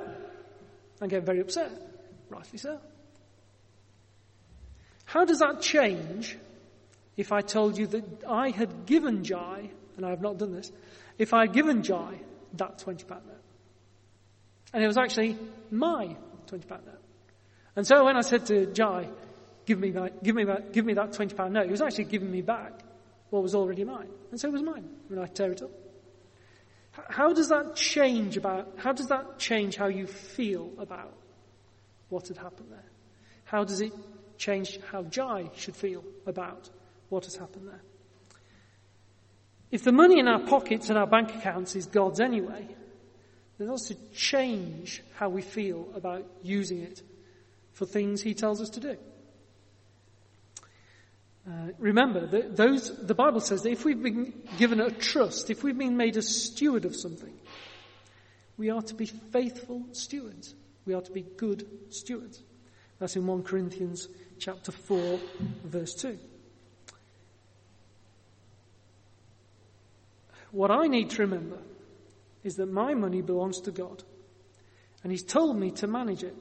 I'm 1.00 1.08
getting 1.08 1.24
very 1.24 1.40
upset. 1.40 1.70
Rightly 2.28 2.58
so. 2.58 2.78
How 5.04 5.24
does 5.24 5.38
that 5.40 5.60
change 5.60 6.36
if 7.16 7.32
I 7.32 7.40
told 7.40 7.78
you 7.78 7.86
that 7.88 8.24
I 8.28 8.50
had 8.50 8.86
given 8.86 9.24
Jai, 9.24 9.70
and 9.96 10.06
I 10.06 10.10
have 10.10 10.20
not 10.20 10.38
done 10.38 10.52
this, 10.52 10.70
if 11.18 11.34
I 11.34 11.40
had 11.42 11.52
given 11.52 11.82
Jai 11.82 12.14
that 12.54 12.78
£20 12.78 13.08
note? 13.08 13.22
And 14.72 14.84
it 14.84 14.86
was 14.86 14.96
actually 14.96 15.36
my 15.70 16.16
£20 16.46 16.68
note. 16.70 17.00
And 17.76 17.86
so 17.86 18.04
when 18.04 18.16
I 18.16 18.20
said 18.22 18.46
to 18.46 18.66
Jai, 18.66 19.08
give 19.64 19.78
me, 19.78 19.92
my, 19.92 20.10
give 20.22 20.34
me, 20.34 20.44
my, 20.44 20.60
give 20.72 20.84
me 20.84 20.94
that 20.94 21.12
£20 21.12 21.50
note, 21.50 21.66
he 21.66 21.70
was 21.70 21.82
actually 21.82 22.04
giving 22.04 22.30
me 22.30 22.42
back 22.42 22.72
what 23.30 23.42
was 23.42 23.54
already 23.54 23.84
mine. 23.84 24.08
And 24.30 24.40
so 24.40 24.48
it 24.48 24.52
was 24.52 24.62
mine 24.62 24.88
when 25.08 25.18
I 25.18 25.26
tear 25.26 25.52
it 25.52 25.62
up. 25.62 25.70
How 27.08 27.32
does 27.32 27.48
that 27.48 27.76
change 27.76 28.36
about, 28.36 28.74
how 28.76 28.92
does 28.92 29.06
that 29.06 29.38
change 29.38 29.76
how 29.76 29.86
you 29.86 30.06
feel 30.06 30.70
about 30.78 31.14
what 32.08 32.28
had 32.28 32.36
happened 32.36 32.70
there? 32.70 32.84
How 33.44 33.64
does 33.64 33.80
it 33.80 33.92
change 34.36 34.80
how 34.90 35.02
Jai 35.04 35.50
should 35.56 35.76
feel 35.76 36.04
about 36.26 36.68
what 37.08 37.24
has 37.24 37.36
happened 37.36 37.68
there? 37.68 37.82
If 39.70 39.84
the 39.84 39.92
money 39.92 40.18
in 40.18 40.26
our 40.26 40.40
pockets 40.40 40.88
and 40.88 40.98
our 40.98 41.06
bank 41.06 41.32
accounts 41.34 41.76
is 41.76 41.86
God's 41.86 42.18
anyway, 42.18 42.66
then 43.56 43.68
it 43.68 43.70
also 43.70 43.94
change 44.12 45.02
how 45.14 45.28
we 45.28 45.42
feel 45.42 45.86
about 45.94 46.26
using 46.42 46.82
it 46.82 47.02
for 47.72 47.86
things 47.86 48.22
He 48.22 48.34
tells 48.34 48.60
us 48.60 48.70
to 48.70 48.80
do. 48.80 48.96
Uh, 51.48 51.72
remember 51.78 52.26
that 52.26 52.56
those, 52.56 52.94
the 53.04 53.14
Bible 53.14 53.40
says 53.40 53.62
that 53.62 53.70
if 53.70 53.84
we've 53.84 54.02
been 54.02 54.32
given 54.58 54.80
a 54.80 54.90
trust, 54.90 55.50
if 55.50 55.64
we've 55.64 55.78
been 55.78 55.96
made 55.96 56.16
a 56.16 56.22
steward 56.22 56.84
of 56.84 56.94
something, 56.94 57.32
we 58.56 58.70
are 58.70 58.82
to 58.82 58.94
be 58.94 59.06
faithful 59.06 59.86
stewards. 59.92 60.54
We 60.84 60.94
are 60.94 61.00
to 61.00 61.10
be 61.10 61.22
good 61.22 61.66
stewards. 61.88 62.42
That's 62.98 63.16
in 63.16 63.26
1 63.26 63.42
Corinthians 63.42 64.08
chapter 64.38 64.70
4 64.70 65.18
verse 65.64 65.94
2. 65.94 66.18
What 70.52 70.70
I 70.70 70.86
need 70.86 71.10
to 71.10 71.22
remember 71.22 71.58
is 72.42 72.56
that 72.56 72.70
my 72.70 72.94
money 72.94 73.22
belongs 73.22 73.60
to 73.62 73.70
God. 73.70 74.02
And 75.02 75.12
He's 75.12 75.22
told 75.22 75.56
me 75.56 75.70
to 75.72 75.86
manage 75.86 76.22
it. 76.22 76.36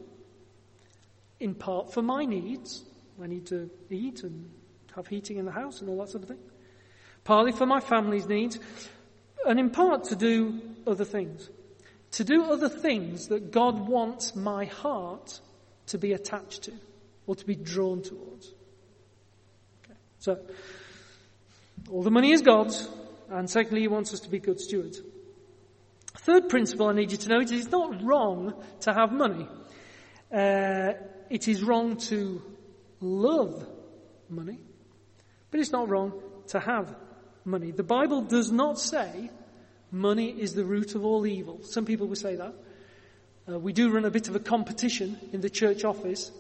In 1.40 1.56
part 1.56 1.94
for 1.94 2.02
my 2.02 2.26
needs. 2.26 2.84
I 3.22 3.28
need 3.28 3.48
to 3.48 3.70
eat 3.90 4.24
and 4.24 4.50
have 4.96 5.08
heating 5.08 5.38
in 5.38 5.46
the 5.46 5.52
house 5.52 5.82
and 5.82 5.90
all 5.90 6.00
that 6.00 6.10
sort 6.10 6.24
of 6.24 6.30
thing. 6.30 6.40
Partly 7.24 7.52
for 7.52 7.66
my 7.66 7.80
family's 7.80 8.28
needs, 8.28 8.60
and 9.46 9.60
in 9.60 9.70
part 9.70 10.06
to 10.06 10.16
do 10.16 10.62
other 10.88 11.06
things. 11.06 11.50
To 12.12 12.24
do 12.24 12.46
other 12.46 12.70
things 12.70 13.28
that 13.28 13.52
God 13.52 13.88
wants 13.88 14.36
my 14.36 14.66
heart 14.66 15.40
to 15.88 15.98
be 15.98 16.14
attached 16.14 16.64
to 16.64 16.74
or 17.28 17.36
to 17.36 17.46
be 17.46 17.56
drawn 17.56 18.02
towards. 18.02 18.54
Okay. 19.86 20.00
So, 20.20 20.40
all 21.92 22.04
the 22.04 22.12
money 22.12 22.32
is 22.32 22.42
God's, 22.42 22.90
and 23.30 23.50
secondly, 23.50 23.82
He 23.82 23.88
wants 23.88 24.14
us 24.14 24.22
to 24.22 24.30
be 24.30 24.40
good 24.40 24.60
stewards. 24.60 25.02
Third 26.18 26.50
principle 26.50 26.88
I 26.88 26.94
need 26.94 27.12
you 27.12 27.18
to 27.18 27.30
know 27.30 27.40
is 27.42 27.52
it's 27.52 27.70
not 27.70 28.04
wrong 28.04 28.54
to 28.82 28.94
have 28.94 29.12
money. 29.12 29.48
Uh, 30.32 30.94
it 31.30 31.48
is 31.48 31.64
wrong 31.64 31.98
to 31.98 32.42
love 33.02 33.68
money. 34.30 34.60
But 35.52 35.60
it's 35.60 35.72
not 35.72 35.90
wrong 35.90 36.14
to 36.48 36.60
have 36.60 36.96
money. 37.46 37.72
The 37.72 37.84
Bible 37.84 38.22
does 38.22 38.52
not 38.52 38.80
say 38.80 39.30
money 39.92 40.30
is 40.30 40.54
the 40.54 40.66
root 40.66 40.96
of 40.96 41.06
all 41.06 41.26
evil. 41.26 41.62
Some 41.64 41.86
people 41.86 42.08
will 42.08 42.16
say 42.16 42.36
that. 42.36 42.54
Uh, 43.50 43.60
we 43.60 43.74
do 43.74 43.90
run 43.90 44.06
a 44.06 44.12
bit 44.12 44.28
of 44.28 44.36
a 44.36 44.40
competition 44.40 45.18
in 45.34 45.42
the 45.42 45.50
church 45.50 45.84
office 45.84 46.32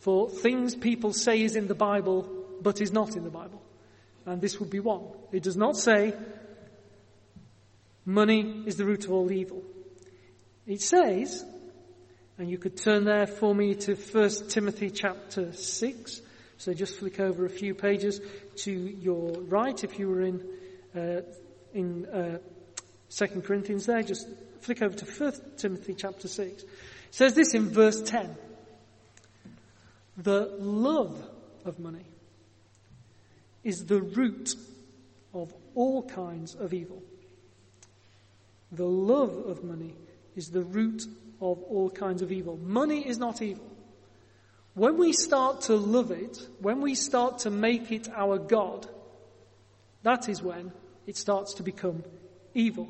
for 0.00 0.28
things 0.28 0.74
people 0.74 1.12
say 1.12 1.42
is 1.42 1.56
in 1.56 1.68
the 1.68 1.74
Bible 1.74 2.28
but 2.60 2.80
is 2.80 2.92
not 2.92 3.16
in 3.16 3.24
the 3.24 3.30
Bible. 3.30 3.62
And 4.24 4.40
this 4.40 4.58
would 4.58 4.70
be 4.70 4.80
one. 4.80 5.02
It 5.30 5.42
does 5.42 5.56
not 5.56 5.76
say 5.76 6.14
money 8.04 8.64
is 8.66 8.76
the 8.76 8.84
root 8.84 9.04
of 9.04 9.12
all 9.12 9.30
evil. 9.30 9.62
It 10.66 10.82
says, 10.82 11.44
and 12.38 12.50
you 12.50 12.58
could 12.58 12.76
turn 12.76 13.04
there 13.04 13.26
for 13.26 13.54
me 13.54 13.74
to 13.74 13.94
1 13.94 14.48
Timothy 14.48 14.90
chapter 14.90 15.52
6, 15.52 16.20
so 16.58 16.74
just 16.74 16.98
flick 16.98 17.20
over 17.20 17.46
a 17.46 17.50
few 17.50 17.74
pages 17.74 18.20
to 18.56 18.72
your 18.72 19.32
right 19.42 19.82
if 19.84 19.98
you 19.98 20.08
were 20.08 20.22
in 20.22 20.44
uh, 20.96 21.20
in 21.74 22.06
uh, 22.06 22.38
Second 23.08 23.44
Corinthians 23.44 23.86
there. 23.86 24.02
Just 24.02 24.26
flick 24.62 24.82
over 24.82 24.96
to 24.96 25.04
First 25.04 25.42
Timothy 25.58 25.94
chapter 25.94 26.28
six. 26.28 26.62
It 26.62 26.68
says 27.10 27.34
this 27.34 27.54
in 27.54 27.68
verse 27.68 28.02
ten: 28.02 28.34
the 30.16 30.56
love 30.58 31.22
of 31.64 31.78
money 31.78 32.06
is 33.62 33.84
the 33.84 34.00
root 34.00 34.54
of 35.34 35.52
all 35.74 36.02
kinds 36.02 36.54
of 36.54 36.72
evil. 36.72 37.02
The 38.72 38.86
love 38.86 39.36
of 39.46 39.62
money 39.62 39.94
is 40.34 40.50
the 40.50 40.62
root 40.62 41.04
of 41.40 41.62
all 41.62 41.90
kinds 41.90 42.22
of 42.22 42.32
evil. 42.32 42.56
Money 42.56 43.06
is 43.06 43.18
not 43.18 43.42
evil. 43.42 43.66
When 44.74 44.98
we 44.98 45.12
start 45.12 45.62
to 45.62 45.76
love 45.76 46.10
it, 46.10 46.38
when 46.60 46.80
we 46.80 46.94
start 46.94 47.40
to 47.40 47.50
make 47.50 47.90
it 47.92 48.08
our 48.14 48.38
God, 48.38 48.86
that 50.02 50.28
is 50.28 50.42
when 50.42 50.72
it 51.06 51.16
starts 51.16 51.54
to 51.54 51.62
become 51.62 52.04
evil. 52.54 52.88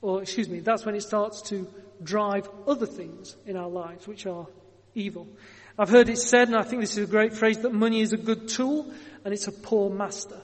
Or, 0.00 0.22
excuse 0.22 0.48
me, 0.48 0.60
that's 0.60 0.86
when 0.86 0.94
it 0.94 1.02
starts 1.02 1.42
to 1.50 1.68
drive 2.02 2.48
other 2.66 2.86
things 2.86 3.36
in 3.46 3.56
our 3.56 3.68
lives 3.68 4.08
which 4.08 4.26
are 4.26 4.46
evil. 4.94 5.28
I've 5.78 5.88
heard 5.88 6.08
it 6.08 6.18
said, 6.18 6.48
and 6.48 6.56
I 6.56 6.62
think 6.62 6.80
this 6.80 6.96
is 6.96 7.08
a 7.08 7.10
great 7.10 7.34
phrase, 7.34 7.58
that 7.58 7.72
money 7.72 8.00
is 8.00 8.12
a 8.12 8.16
good 8.18 8.48
tool 8.48 8.92
and 9.24 9.32
it's 9.32 9.48
a 9.48 9.52
poor 9.52 9.90
master. 9.90 10.40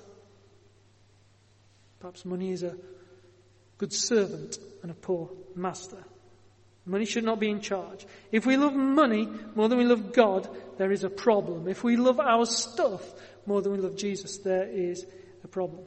Perhaps 2.00 2.25
money 2.25 2.52
is 2.52 2.62
a 2.62 2.76
good 3.76 3.92
servant 3.92 4.58
and 4.82 4.90
a 4.90 4.94
poor 4.94 5.30
master. 5.54 6.04
Money 6.88 7.04
should 7.04 7.25
not 7.25 7.38
be 7.38 7.50
in 7.50 7.61
charge. 7.61 8.07
If 8.33 8.47
we 8.47 8.57
love 8.57 8.75
money 8.75 9.28
more 9.54 9.68
than 9.68 9.76
we 9.76 9.85
love 9.85 10.14
God, 10.14 10.49
there 10.78 10.90
is 10.90 11.04
a 11.04 11.11
problem. 11.11 11.68
If 11.68 11.85
we 11.85 11.97
love 11.97 12.18
our 12.18 12.47
stuff 12.47 13.02
more 13.45 13.61
than 13.61 13.73
we 13.73 13.78
love 13.78 13.95
Jesus, 13.95 14.38
there 14.38 14.66
is 14.66 15.04
a 15.45 15.49
problem. 15.49 15.83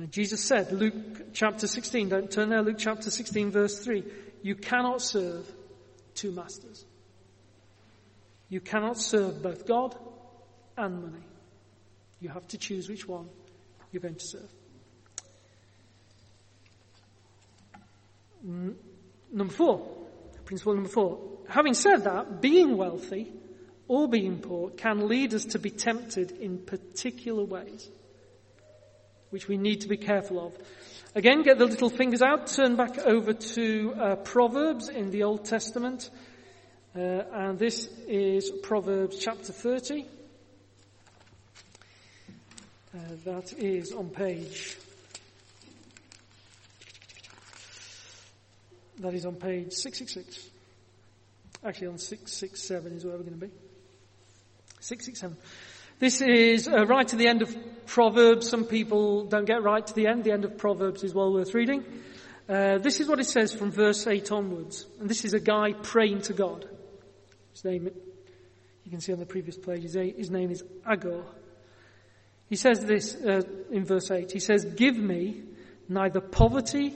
Uh, 0.00 0.06
Jesus 0.06 0.42
said, 0.42 0.72
Luke 0.72 1.34
chapter 1.34 1.66
16, 1.66 2.08
don't 2.08 2.30
turn 2.30 2.48
there, 2.48 2.62
Luke 2.62 2.78
chapter 2.78 3.10
16 3.10 3.50
verse 3.50 3.78
3, 3.84 4.02
you 4.42 4.54
cannot 4.54 5.02
serve 5.02 5.46
two 6.14 6.32
masters. 6.32 6.86
You 8.48 8.60
cannot 8.60 8.98
serve 8.98 9.42
both 9.42 9.66
God 9.66 9.94
and 10.78 11.02
money. 11.02 11.24
You 12.20 12.30
have 12.30 12.48
to 12.48 12.58
choose 12.58 12.88
which 12.88 13.06
one 13.06 13.28
you're 13.92 14.00
going 14.00 14.14
to 14.14 14.26
serve. 14.26 14.50
Number 18.46 19.52
four, 19.52 19.84
principle 20.44 20.74
number 20.74 20.88
four. 20.88 21.18
Having 21.48 21.74
said 21.74 22.04
that, 22.04 22.40
being 22.40 22.76
wealthy 22.76 23.32
or 23.88 24.08
being 24.08 24.38
poor 24.38 24.70
can 24.70 25.08
lead 25.08 25.34
us 25.34 25.46
to 25.46 25.58
be 25.58 25.70
tempted 25.70 26.30
in 26.30 26.58
particular 26.58 27.44
ways, 27.44 27.88
which 29.30 29.48
we 29.48 29.56
need 29.56 29.80
to 29.80 29.88
be 29.88 29.96
careful 29.96 30.46
of. 30.46 30.56
Again, 31.16 31.42
get 31.42 31.58
the 31.58 31.66
little 31.66 31.90
fingers 31.90 32.22
out, 32.22 32.46
turn 32.46 32.76
back 32.76 32.98
over 32.98 33.32
to 33.32 33.94
uh, 33.94 34.16
Proverbs 34.16 34.88
in 34.88 35.10
the 35.10 35.24
Old 35.24 35.44
Testament, 35.44 36.10
uh, 36.94 37.00
and 37.00 37.58
this 37.58 37.88
is 38.06 38.50
Proverbs 38.62 39.18
chapter 39.18 39.52
30. 39.52 40.06
Uh, 42.94 42.98
that 43.24 43.52
is 43.54 43.92
on 43.92 44.10
page 44.10 44.76
That 48.98 49.14
is 49.14 49.26
on 49.26 49.34
page 49.34 49.72
666. 49.72 50.50
Actually 51.64 51.88
on 51.88 51.98
667 51.98 52.92
is 52.92 53.04
where 53.04 53.14
we're 53.14 53.22
going 53.22 53.40
to 53.40 53.46
be. 53.46 53.52
667. 54.80 55.36
This 55.98 56.20
is 56.20 56.68
uh, 56.68 56.86
right 56.86 57.06
to 57.08 57.16
the 57.16 57.26
end 57.26 57.42
of 57.42 57.56
Proverbs. 57.86 58.48
Some 58.48 58.64
people 58.64 59.24
don't 59.24 59.46
get 59.46 59.62
right 59.62 59.86
to 59.86 59.94
the 59.94 60.06
end. 60.06 60.24
The 60.24 60.32
end 60.32 60.44
of 60.44 60.58
Proverbs 60.58 61.02
is 61.02 61.14
well 61.14 61.32
worth 61.32 61.54
reading. 61.54 61.84
Uh, 62.48 62.78
this 62.78 63.00
is 63.00 63.08
what 63.08 63.18
it 63.18 63.24
says 63.24 63.52
from 63.52 63.70
verse 63.70 64.06
8 64.06 64.30
onwards. 64.30 64.86
And 65.00 65.08
this 65.08 65.24
is 65.24 65.34
a 65.34 65.40
guy 65.40 65.72
praying 65.72 66.22
to 66.22 66.32
God. 66.32 66.68
His 67.52 67.64
name, 67.64 67.90
you 68.84 68.90
can 68.90 69.00
see 69.00 69.12
on 69.12 69.18
the 69.18 69.26
previous 69.26 69.56
page, 69.56 69.82
his, 69.82 70.30
name 70.30 70.50
is 70.50 70.62
Agur. 70.86 71.24
He 72.48 72.56
says 72.56 72.80
this 72.84 73.16
uh, 73.16 73.42
in 73.70 73.84
verse 73.84 74.10
8. 74.10 74.30
He 74.30 74.38
says, 74.38 74.64
Give 74.64 74.96
me 74.96 75.42
neither 75.88 76.20
poverty 76.20 76.94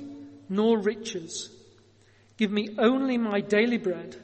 nor 0.48 0.78
riches 0.78 1.48
Give 2.40 2.50
me 2.50 2.70
only 2.78 3.18
my 3.18 3.42
daily 3.42 3.76
bread. 3.76 4.16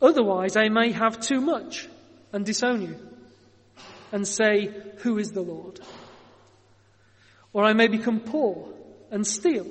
Otherwise 0.00 0.56
I 0.56 0.70
may 0.70 0.90
have 0.92 1.20
too 1.20 1.38
much 1.38 1.86
and 2.32 2.46
disown 2.46 2.80
you 2.80 2.96
and 4.10 4.26
say, 4.26 4.74
who 5.00 5.18
is 5.18 5.30
the 5.32 5.42
Lord? 5.42 5.80
Or 7.52 7.62
I 7.62 7.74
may 7.74 7.88
become 7.88 8.20
poor 8.20 8.72
and 9.10 9.26
steal 9.26 9.66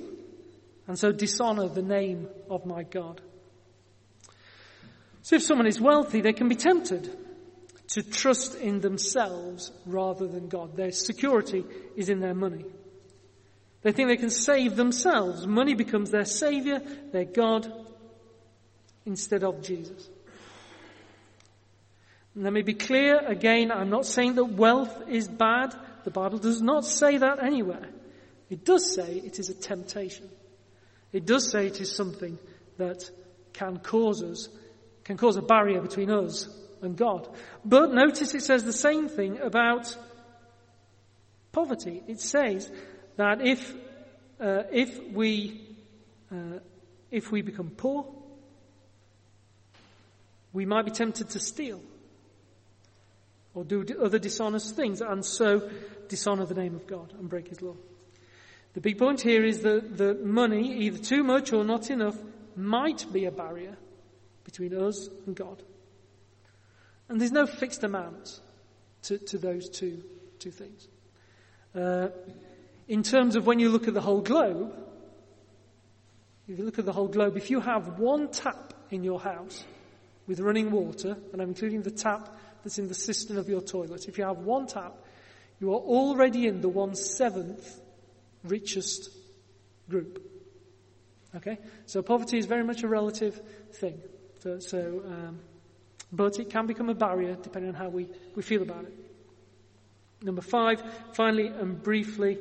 and 0.86 1.00
so 1.00 1.12
dishonor 1.12 1.70
the 1.70 1.82
name 1.82 2.28
of 2.52 2.68
my 2.68 2.84
God. 2.84 3.20
So 5.24 5.38
if 5.38 5.42
someone 5.42 5.66
is 5.66 5.82
wealthy, 5.82 6.22
they 6.22 6.34
can 6.34 6.50
be 6.50 6.56
tempted 6.56 7.18
to 7.94 8.04
trust 8.04 8.54
in 8.54 8.80
themselves 8.80 9.72
rather 9.88 10.28
than 10.28 10.50
God. 10.50 10.76
Their 10.76 10.92
security 10.92 11.66
is 11.96 12.10
in 12.10 12.20
their 12.20 12.36
money. 12.36 12.66
They 13.84 13.92
think 13.92 14.08
they 14.08 14.18
can 14.18 14.30
save 14.30 14.76
themselves. 14.76 15.46
Money 15.46 15.76
becomes 15.76 16.10
their 16.10 16.26
savior, 16.26 16.82
their 17.12 17.26
God, 17.26 17.72
instead 19.06 19.44
of 19.44 19.62
Jesus. 19.62 20.10
And 22.34 22.46
let 22.46 22.54
me 22.54 22.62
be 22.62 22.74
clear 22.74 23.20
again, 23.20 23.72
I'm 23.72 23.90
not 23.90 24.06
saying 24.06 24.36
that 24.36 24.46
wealth 24.46 25.10
is 25.10 25.28
bad. 25.28 25.76
The 26.06 26.12
Bible 26.12 26.40
does 26.40 26.62
not 26.62 26.86
say 26.86 27.18
that 27.18 27.44
anywhere. 27.44 27.90
It 28.50 28.66
does 28.66 28.94
say 28.94 29.18
it 29.18 29.38
is 29.38 29.50
a 29.50 29.54
temptation. 29.54 30.30
It 31.12 31.26
does 31.26 31.50
say 31.52 31.68
it 31.68 31.80
is 31.80 31.96
something 31.96 32.40
that 32.78 33.10
can 33.52 33.78
cause 33.80 34.24
us, 34.24 34.50
can 35.04 35.18
cause 35.18 35.36
a 35.36 35.42
barrier 35.42 35.82
between 35.82 36.10
us 36.10 36.48
and 36.82 36.98
God. 36.98 37.28
But 37.64 37.94
notice 37.94 38.34
it 38.34 38.42
says 38.42 38.64
the 38.64 38.74
same 38.74 39.10
thing 39.10 39.40
about 39.40 39.96
poverty. 41.52 42.02
It 42.08 42.20
says 42.20 42.72
that 43.16 43.42
if, 43.42 43.74
uh, 44.40 44.64
if 44.72 45.12
we, 45.12 45.62
uh, 46.32 46.60
if 47.12 47.32
we 47.32 47.42
become 47.42 47.70
poor, 47.70 48.06
we 50.52 50.66
might 50.66 50.86
be 50.86 50.92
tempted 50.92 51.30
to 51.30 51.40
steal 51.40 51.82
or 53.54 53.64
do 53.64 53.86
other 54.02 54.20
dishonest 54.20 54.76
things 54.76 55.02
and 55.02 55.26
so 55.26 55.70
dishonor 56.08 56.46
the 56.46 56.56
name 56.56 56.76
of 56.76 56.88
God 56.88 57.14
and 57.20 57.30
break 57.30 57.48
his 57.48 57.62
law. 57.62 57.76
The 58.74 58.82
big 58.82 58.98
point 58.98 59.22
here 59.22 59.44
is 59.44 59.62
that 59.62 59.98
the 59.98 60.16
money, 60.16 60.86
either 60.86 60.98
too 60.98 61.24
much 61.24 61.54
or 61.54 61.64
not 61.64 61.92
enough, 61.92 62.18
might 62.56 63.06
be 63.14 63.26
a 63.26 63.32
barrier 63.32 63.78
between 64.44 64.74
us 64.76 65.10
and 65.26 65.36
God. 65.36 65.62
And 67.10 67.22
there's 67.22 67.32
no 67.32 67.46
fixed 67.46 67.84
amount 67.84 68.40
to, 69.04 69.18
to 69.18 69.38
those 69.38 69.70
two, 69.70 70.04
two 70.40 70.52
things. 70.52 70.88
Uh, 71.76 72.10
in 72.88 73.04
terms 73.04 73.36
of 73.36 73.46
when 73.46 73.60
you 73.60 73.70
look 73.70 73.88
at 73.88 73.94
the 73.94 74.02
whole 74.02 74.22
globe, 74.22 74.74
if 76.48 76.58
you 76.58 76.66
look 76.66 76.80
at 76.80 76.86
the 76.86 76.92
whole 76.92 77.08
globe, 77.08 77.38
if 77.38 77.50
you 77.50 77.62
have 77.62 78.00
one 78.00 78.30
tap 78.30 78.74
in 78.90 79.04
your 79.04 79.20
house 79.20 79.64
with 80.28 80.40
running 80.40 80.72
water, 80.72 81.18
and 81.32 81.42
I'm 81.42 81.50
including 81.50 81.82
the 81.82 81.92
tap 81.92 82.36
that's 82.64 82.80
in 82.80 82.88
the 82.88 82.94
cistern 82.94 83.38
of 83.38 83.48
your 83.48 83.62
toilet, 83.62 84.08
if 84.08 84.18
you 84.18 84.26
have 84.26 84.40
one 84.40 84.68
tap, 84.68 84.96
you 85.60 85.72
are 85.72 85.80
already 85.80 86.48
in 86.48 86.62
the 86.62 86.70
one 86.70 86.96
seventh 86.96 87.80
richest 88.44 89.10
group. 89.90 90.22
Okay? 91.36 91.58
So 91.86 92.02
poverty 92.02 92.38
is 92.38 92.46
very 92.46 92.64
much 92.64 92.84
a 92.84 92.88
relative 92.88 93.42
thing. 93.72 94.00
So, 94.40 94.60
so 94.60 95.02
um, 95.06 95.40
but 96.12 96.40
it 96.40 96.50
can 96.50 96.68
become 96.68 96.90
a 96.90 96.94
barrier 96.94 97.36
depending 97.42 97.70
on 97.70 97.76
how 97.76 97.90
we, 97.90 98.08
we 98.36 98.44
feel 98.44 98.62
about 98.62 98.84
it. 98.84 98.94
Number 100.22 100.42
five, 100.42 100.82
finally 101.14 101.48
and 101.48 101.82
briefly, 101.82 102.38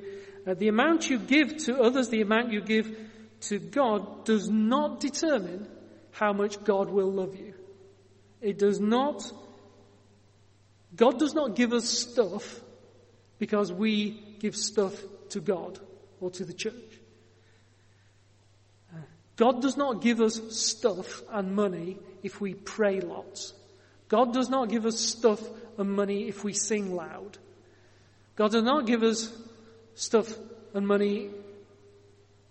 uh, 0.46 0.54
the 0.54 0.68
amount 0.68 1.08
you 1.08 1.18
give 1.18 1.56
to 1.64 1.80
others, 1.80 2.08
the 2.08 2.20
amount 2.20 2.52
you 2.52 2.60
give 2.60 2.96
to 3.42 3.58
God, 3.58 4.24
does 4.24 4.48
not 4.48 5.00
determine 5.00 5.66
how 6.12 6.32
much 6.32 6.62
God 6.64 6.90
will 6.90 7.10
love 7.10 7.34
you. 7.36 7.54
It 8.40 8.58
does 8.58 8.80
not, 8.80 9.30
God 10.94 11.18
does 11.18 11.34
not 11.34 11.54
give 11.54 11.72
us 11.72 11.88
stuff 11.88 12.60
because 13.38 13.72
we 13.72 14.36
give 14.40 14.56
stuff 14.56 14.94
to 15.30 15.40
God 15.40 15.78
or 16.20 16.30
to 16.30 16.44
the 16.44 16.52
church. 16.52 16.74
Uh, 18.92 18.98
God 19.36 19.62
does 19.62 19.76
not 19.76 20.02
give 20.02 20.20
us 20.20 20.40
stuff 20.50 21.22
and 21.30 21.54
money 21.54 21.98
if 22.22 22.40
we 22.40 22.54
pray 22.54 23.00
lots. 23.00 23.54
God 24.08 24.34
does 24.34 24.48
not 24.48 24.68
give 24.68 24.86
us 24.86 24.98
stuff 24.98 25.40
and 25.78 25.90
money 25.90 26.28
if 26.28 26.44
we 26.44 26.52
sing 26.52 26.94
loud. 26.94 27.38
God 28.36 28.52
does 28.52 28.64
not 28.64 28.86
give 28.86 29.02
us 29.02 29.32
stuff 29.94 30.32
and 30.74 30.86
money 30.86 31.30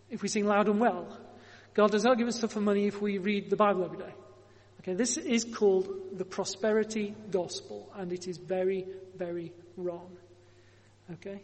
if 0.10 0.21
we 0.21 0.27
sing 0.27 0.45
loud 0.45 0.67
and 0.67 0.80
well. 0.80 1.08
God 1.73 1.91
does 1.91 2.04
not 2.04 2.17
give 2.17 2.27
us 2.27 2.38
stuff 2.38 2.56
and 2.56 2.65
money 2.65 2.86
if 2.86 3.01
we 3.01 3.17
read 3.17 3.49
the 3.49 3.56
Bible 3.56 3.86
every 3.86 3.97
day. 3.97 4.13
Okay, 4.82 4.93
this 4.93 5.17
is 5.17 5.45
called 5.45 5.88
the 6.17 6.25
prosperity 6.25 7.13
gospel, 7.30 7.89
and 7.95 8.12
it 8.12 8.27
is 8.27 8.38
very, 8.38 8.88
very 9.15 9.51
wrong. 9.77 10.10
Okay? 11.13 11.41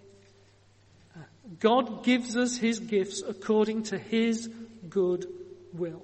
Uh, 1.16 1.20
God 1.60 2.04
gives 2.04 2.36
us 2.36 2.58
His 2.58 2.80
gifts 2.80 3.22
according 3.22 3.84
to 3.84 3.98
His 3.98 4.50
good 4.90 5.28
will. 5.72 6.02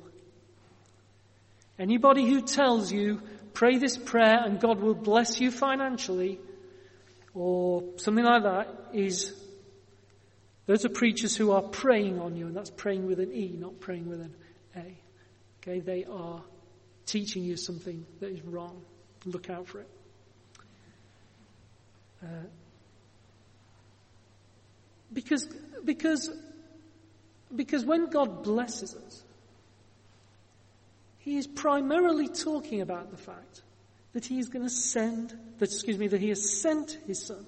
Anybody 1.80 2.30
who 2.30 2.42
tells 2.42 2.92
you, 2.92 3.22
pray 3.54 3.78
this 3.78 3.98
prayer 3.98 4.44
and 4.46 4.60
God 4.60 4.80
will 4.80 4.94
bless 4.94 5.42
you 5.42 5.50
financially, 5.50 6.40
or 7.34 7.84
something 7.98 8.24
like 8.24 8.44
that, 8.44 8.68
is 8.94 9.34
those 10.66 10.86
are 10.86 10.90
preachers 10.90 11.36
who 11.36 11.52
are 11.52 11.62
preying 11.62 12.20
on 12.20 12.36
you, 12.36 12.48
and 12.48 12.56
that's 12.56 12.70
preying 12.70 13.06
with 13.06 13.20
an 13.20 13.32
E, 13.34 13.56
not 13.60 13.80
praying 13.80 14.08
with 14.08 14.22
an 14.22 14.34
A. 14.76 14.98
Okay, 15.62 15.80
they 15.80 16.06
are 16.06 16.42
teaching 17.06 17.44
you 17.44 17.58
something 17.58 18.06
that 18.22 18.30
is 18.30 18.42
wrong. 18.44 18.82
Look 19.26 19.50
out 19.50 19.68
for 19.68 19.82
it. 19.82 19.90
Uh, 22.24 22.28
because, 25.12 25.48
because, 25.84 26.30
because 27.54 27.84
when 27.84 28.10
God 28.10 28.44
blesses 28.44 28.96
us, 28.96 29.24
He 31.20 31.38
is 31.38 31.46
primarily 31.46 32.30
talking 32.30 32.80
about 32.80 33.12
the 33.12 33.18
fact 33.18 33.62
that 34.14 34.26
He 34.26 34.40
is 34.40 34.48
going 34.48 34.64
to 34.64 34.72
send, 34.72 35.34
that, 35.60 35.74
excuse 35.74 35.98
me, 35.98 36.08
that 36.08 36.22
He 36.22 36.30
has 36.30 36.62
sent 36.62 36.98
His 37.06 37.26
Son 37.26 37.46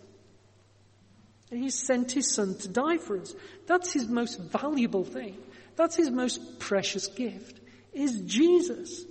he 1.64 1.70
sent 1.70 2.12
his 2.12 2.34
son 2.34 2.56
to 2.60 2.68
die 2.68 2.98
for 2.98 3.20
us. 3.20 3.36
That's 3.68 3.94
his 3.94 4.08
most 4.08 4.40
valuable 4.40 5.04
thing. 5.04 5.38
That's 5.76 5.96
his 5.96 6.10
most 6.10 6.60
precious 6.60 7.08
gift, 7.08 7.60
is 7.94 8.22
Jesus. 8.22 9.06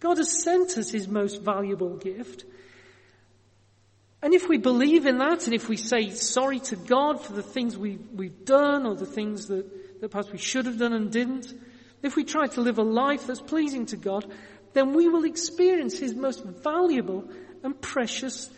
God 0.00 0.16
has 0.16 0.42
sent 0.42 0.76
us 0.78 0.90
his 0.90 1.08
most 1.08 1.42
valuable 1.42 1.96
gift. 1.96 2.44
And 4.22 4.34
if 4.34 4.48
we 4.48 4.58
believe 4.58 5.06
in 5.06 5.18
that, 5.18 5.46
and 5.46 5.54
if 5.54 5.68
we 5.68 5.76
say 5.76 6.10
sorry 6.10 6.60
to 6.60 6.76
God 6.76 7.22
for 7.22 7.32
the 7.32 7.42
things 7.42 7.76
we, 7.76 7.98
we've 8.14 8.44
done 8.44 8.86
or 8.86 8.94
the 8.94 9.06
things 9.06 9.46
that, 9.48 10.00
that 10.00 10.10
perhaps 10.10 10.30
we 10.30 10.38
should 10.38 10.66
have 10.66 10.78
done 10.78 10.92
and 10.92 11.10
didn't, 11.10 11.54
if 12.02 12.16
we 12.16 12.24
try 12.24 12.46
to 12.48 12.60
live 12.60 12.78
a 12.78 12.82
life 12.82 13.26
that's 13.26 13.40
pleasing 13.40 13.86
to 13.86 13.96
God, 13.96 14.30
then 14.72 14.94
we 14.94 15.08
will 15.08 15.24
experience 15.24 15.98
his 15.98 16.14
most 16.14 16.44
valuable 16.44 17.24
and 17.62 17.80
precious 17.80 18.50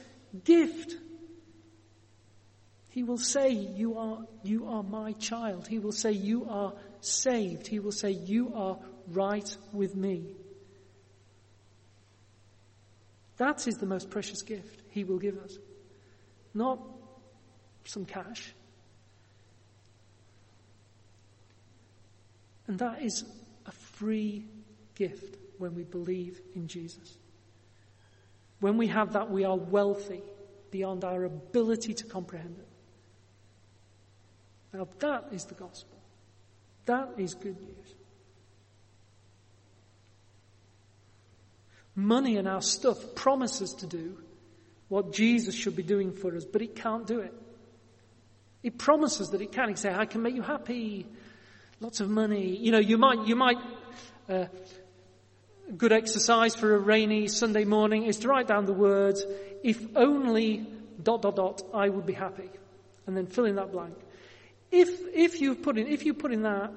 gift. 0.45 0.97
He 3.03 3.09
will 3.09 3.19
say, 3.19 3.51
you 3.51 3.99
are, 3.99 4.19
you 4.45 4.69
are 4.69 4.85
my 4.85 5.11
child. 5.15 5.67
He 5.67 5.81
will 5.81 5.91
say, 5.91 6.13
you 6.13 6.47
are 6.49 6.73
saved. 7.01 7.67
He 7.67 7.81
will 7.81 7.91
say, 7.91 8.13
you 8.13 8.55
are 8.55 8.79
right 9.09 9.57
with 9.73 9.97
me. 9.97 10.37
That 13.39 13.67
is 13.67 13.75
the 13.75 13.87
most 13.87 14.09
precious 14.09 14.43
gift 14.43 14.83
he 14.91 15.03
will 15.03 15.19
give 15.19 15.37
us. 15.39 15.59
Not 16.55 16.79
some 17.87 18.05
cash. 18.05 18.55
And 22.69 22.79
that 22.79 23.03
is 23.03 23.25
a 23.67 23.73
free 23.73 24.45
gift 24.95 25.39
when 25.59 25.75
we 25.75 25.83
believe 25.83 26.41
in 26.55 26.69
Jesus. 26.69 27.17
When 28.61 28.77
we 28.77 28.87
have 28.87 29.15
that, 29.15 29.29
we 29.29 29.45
are 29.45 29.57
wealthy 29.57 30.23
beyond 30.71 31.03
our 31.03 31.25
ability 31.25 31.95
to 31.95 32.05
comprehend 32.05 32.59
it. 32.61 32.69
Now 34.73 34.89
that 35.01 35.27
is 35.33 35.45
the 35.45 35.55
gospel. 35.55 35.99
That 36.87 37.11
is 37.19 37.35
good 37.35 37.61
news. 37.61 37.95
Money 41.95 42.39
and 42.39 42.49
our 42.49 42.63
stuff 42.63 43.15
promises 43.15 43.75
to 43.75 43.87
do 43.87 44.17
what 44.89 45.13
Jesus 45.13 45.55
should 45.55 45.77
be 45.77 45.83
doing 45.83 46.13
for 46.13 46.35
us, 46.37 46.45
but 46.45 46.63
it 46.63 46.75
can't 46.75 47.07
do 47.07 47.21
it. 47.21 47.35
It 48.63 48.79
promises 48.79 49.31
that 49.31 49.43
it 49.43 49.53
can. 49.53 49.71
It 49.71 49.79
say, 49.79 49.93
I 49.93 50.07
can 50.07 50.23
make 50.23 50.35
you 50.35 50.43
happy. 50.43 51.07
Lots 51.81 52.01
of 52.01 52.09
money. 52.09 52.57
You 52.57 52.73
know, 52.73 52.79
you 52.79 52.97
might, 52.97 53.27
you 53.27 53.37
might, 53.37 53.59
uh, 54.29 54.47
good 55.77 55.93
exercise 55.93 56.55
for 56.55 56.75
a 56.75 56.79
rainy 56.79 57.29
Sunday 57.29 57.65
morning 57.65 58.05
is 58.05 58.19
to 58.19 58.29
write 58.29 58.47
down 58.47 58.67
the 58.67 58.73
words, 58.73 59.25
if 59.63 59.85
only 59.97 60.67
dot 61.03 61.23
dot 61.23 61.37
dot, 61.37 61.63
I 61.75 61.89
would 61.89 62.07
be 62.07 62.13
happy. 62.13 62.49
And 63.07 63.17
then 63.17 63.27
fill 63.27 63.47
in 63.47 63.57
that 63.57 63.73
blank. 63.73 63.95
If, 64.73 64.89
if 65.15 65.41
you 65.41 65.55
put 65.55 65.77
in, 65.77 65.87
if 65.87 66.07
you 66.07 66.15
put 66.15 66.33
in 66.33 66.43
that 66.43 66.73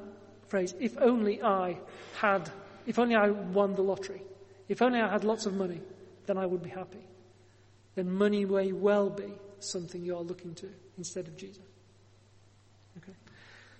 phrase, 0.49 0.75
if 0.81 0.97
only 0.97 1.41
I 1.41 1.77
had, 2.17 2.49
if 2.85 2.99
only 2.99 3.15
I 3.15 3.29
won 3.29 3.73
the 3.73 3.81
lottery, 3.81 4.21
if 4.67 4.81
only 4.81 4.99
I 4.99 5.09
had 5.09 5.23
lots 5.23 5.45
of 5.45 5.55
money, 5.55 5.79
then 6.25 6.37
I 6.37 6.45
would 6.45 6.61
be 6.61 6.69
happy. 6.69 7.07
Then 7.95 8.11
money 8.11 8.43
may 8.43 8.73
well 8.73 9.09
be 9.09 9.31
something 9.59 10.03
you 10.03 10.17
are 10.17 10.21
looking 10.21 10.53
to 10.55 10.69
instead 10.97 11.29
of 11.29 11.37
Jesus. 11.37 11.63
Okay. 12.97 13.13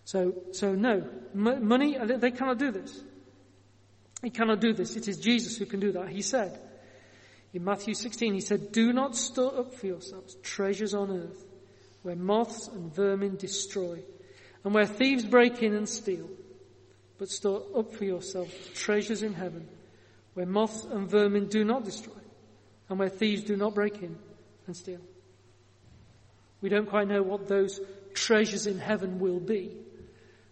So, 0.05 0.33
so 0.53 0.73
no, 0.73 1.05
M- 1.33 1.67
money, 1.67 1.97
uh, 1.97 2.05
they 2.05 2.31
cannot 2.31 2.57
do 2.57 2.71
this. 2.71 3.03
He 4.23 4.29
cannot 4.29 4.61
do 4.61 4.71
this. 4.71 4.95
It 4.95 5.09
is 5.09 5.17
Jesus 5.17 5.57
who 5.57 5.65
can 5.65 5.81
do 5.81 5.91
that. 5.91 6.07
He 6.07 6.21
said, 6.21 6.57
in 7.53 7.65
Matthew 7.65 7.93
16, 7.93 8.33
he 8.33 8.39
said, 8.39 8.71
do 8.71 8.93
not 8.93 9.17
store 9.17 9.59
up 9.59 9.73
for 9.73 9.87
yourselves 9.87 10.35
treasures 10.41 10.93
on 10.93 11.11
earth 11.11 11.43
where 12.05 12.15
moths 12.15 12.67
and 12.67 12.93
vermin 12.93 13.35
destroy, 13.35 13.99
and 14.63 14.75
where 14.75 14.85
thieves 14.85 15.25
break 15.25 15.63
in 15.63 15.73
and 15.73 15.89
steal. 15.89 16.29
But 17.17 17.29
store 17.29 17.63
up 17.75 17.95
for 17.95 18.05
yourselves 18.05 18.53
treasures 18.75 19.23
in 19.23 19.33
heaven, 19.33 19.67
where 20.35 20.45
moths 20.45 20.85
and 20.85 21.09
vermin 21.09 21.47
do 21.47 21.65
not 21.65 21.83
destroy, 21.83 22.21
and 22.89 22.99
where 22.99 23.09
thieves 23.09 23.43
do 23.43 23.55
not 23.55 23.73
break 23.73 24.03
in 24.03 24.15
and 24.67 24.77
steal. 24.77 25.01
We 26.61 26.69
don't 26.69 26.87
quite 26.87 27.07
know 27.07 27.23
what 27.23 27.47
those 27.47 27.79
treasures 28.13 28.67
in 28.67 28.77
heaven 28.77 29.17
will 29.17 29.39
be, 29.39 29.71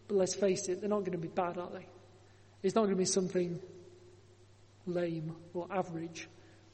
but 0.08 0.18
let's 0.18 0.34
face 0.34 0.68
it, 0.70 0.80
they're 0.82 0.90
not 0.90 1.02
going 1.02 1.12
to 1.12 1.20
be 1.20 1.28
bad, 1.28 1.60
are 1.60 1.70
they? 1.70 1.86
It's 2.64 2.74
not 2.74 2.82
going 2.82 2.96
to 2.96 3.00
be 3.00 3.06
something 3.06 3.60
lame 4.88 5.36
or 5.54 5.68
average. 5.70 6.28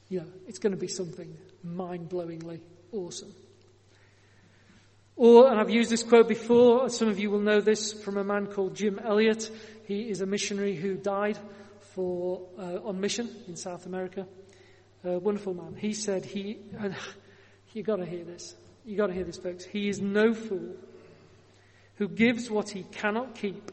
You 0.08 0.20
know, 0.20 0.26
it's 0.48 0.58
going 0.58 0.72
to 0.72 0.80
be 0.80 0.88
something 0.88 1.36
mind-blowingly 1.62 2.60
awesome. 2.92 3.34
Or, 5.20 5.50
and 5.50 5.60
I've 5.60 5.68
used 5.68 5.90
this 5.90 6.02
quote 6.02 6.28
before, 6.28 6.88
some 6.88 7.08
of 7.08 7.18
you 7.18 7.30
will 7.30 7.40
know 7.40 7.60
this 7.60 7.92
from 7.92 8.16
a 8.16 8.24
man 8.24 8.46
called 8.46 8.74
Jim 8.74 8.98
Elliot. 8.98 9.50
He 9.86 10.08
is 10.08 10.22
a 10.22 10.26
missionary 10.26 10.74
who 10.74 10.94
died 10.94 11.36
for, 11.94 12.40
uh, 12.58 12.78
on 12.82 13.02
mission 13.02 13.28
in 13.46 13.54
South 13.54 13.84
America. 13.84 14.26
A 15.04 15.18
wonderful 15.18 15.52
man. 15.52 15.76
He 15.76 15.92
said 15.92 16.24
he, 16.24 16.56
and 16.78 16.96
you 17.74 17.82
gotta 17.82 18.06
hear 18.06 18.24
this. 18.24 18.54
You 18.86 18.96
gotta 18.96 19.12
hear 19.12 19.24
this 19.24 19.36
folks. 19.36 19.62
He 19.62 19.90
is 19.90 20.00
no 20.00 20.32
fool 20.32 20.74
who 21.96 22.08
gives 22.08 22.50
what 22.50 22.70
he 22.70 22.84
cannot 22.84 23.34
keep 23.34 23.70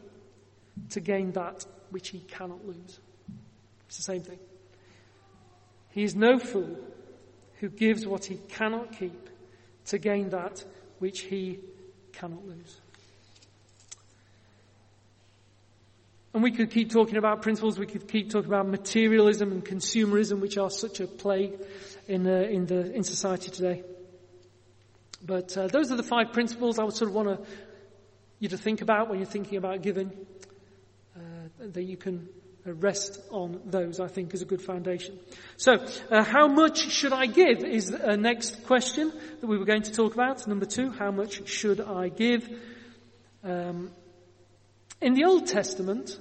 to 0.90 1.00
gain 1.00 1.32
that 1.32 1.64
which 1.88 2.10
he 2.10 2.18
cannot 2.18 2.66
lose. 2.66 3.00
It's 3.86 3.96
the 3.96 4.02
same 4.02 4.20
thing. 4.20 4.38
He 5.92 6.02
is 6.02 6.14
no 6.14 6.38
fool 6.38 6.76
who 7.60 7.70
gives 7.70 8.06
what 8.06 8.26
he 8.26 8.36
cannot 8.50 8.98
keep 8.98 9.30
to 9.86 9.96
gain 9.96 10.28
that 10.28 10.62
which 10.98 11.20
he 11.20 11.60
cannot 12.12 12.46
lose. 12.46 12.80
And 16.34 16.42
we 16.42 16.52
could 16.52 16.70
keep 16.70 16.90
talking 16.92 17.16
about 17.16 17.42
principles, 17.42 17.78
we 17.78 17.86
could 17.86 18.06
keep 18.06 18.30
talking 18.30 18.48
about 18.48 18.68
materialism 18.68 19.50
and 19.50 19.64
consumerism, 19.64 20.40
which 20.40 20.58
are 20.58 20.70
such 20.70 21.00
a 21.00 21.06
plague 21.06 21.54
in, 22.06 22.26
uh, 22.26 22.30
in, 22.30 22.66
the, 22.66 22.92
in 22.94 23.02
society 23.02 23.50
today. 23.50 23.82
But 25.24 25.56
uh, 25.56 25.66
those 25.68 25.90
are 25.90 25.96
the 25.96 26.02
five 26.02 26.32
principles 26.32 26.78
I 26.78 26.84
would 26.84 26.94
sort 26.94 27.10
of 27.10 27.14
want 27.14 27.40
you 28.38 28.48
to 28.50 28.58
think 28.58 28.82
about 28.82 29.08
when 29.08 29.18
you're 29.18 29.26
thinking 29.26 29.58
about 29.58 29.82
giving, 29.82 30.12
uh, 31.16 31.20
that 31.58 31.82
you 31.82 31.96
can 31.96 32.28
rest 32.74 33.20
on 33.30 33.60
those, 33.66 34.00
I 34.00 34.08
think, 34.08 34.34
is 34.34 34.42
a 34.42 34.46
good 34.46 34.62
foundation. 34.62 35.18
So, 35.56 35.84
uh, 36.10 36.24
how 36.24 36.48
much 36.48 36.90
should 36.90 37.12
I 37.12 37.26
give 37.26 37.64
is 37.64 37.90
the 37.90 38.16
next 38.16 38.64
question 38.64 39.12
that 39.40 39.46
we 39.46 39.58
were 39.58 39.64
going 39.64 39.82
to 39.82 39.92
talk 39.92 40.14
about. 40.14 40.46
Number 40.46 40.66
two, 40.66 40.90
how 40.90 41.10
much 41.10 41.48
should 41.48 41.80
I 41.80 42.08
give? 42.08 42.48
Um, 43.44 43.90
in 45.00 45.14
the 45.14 45.24
Old 45.24 45.46
Testament, 45.46 46.18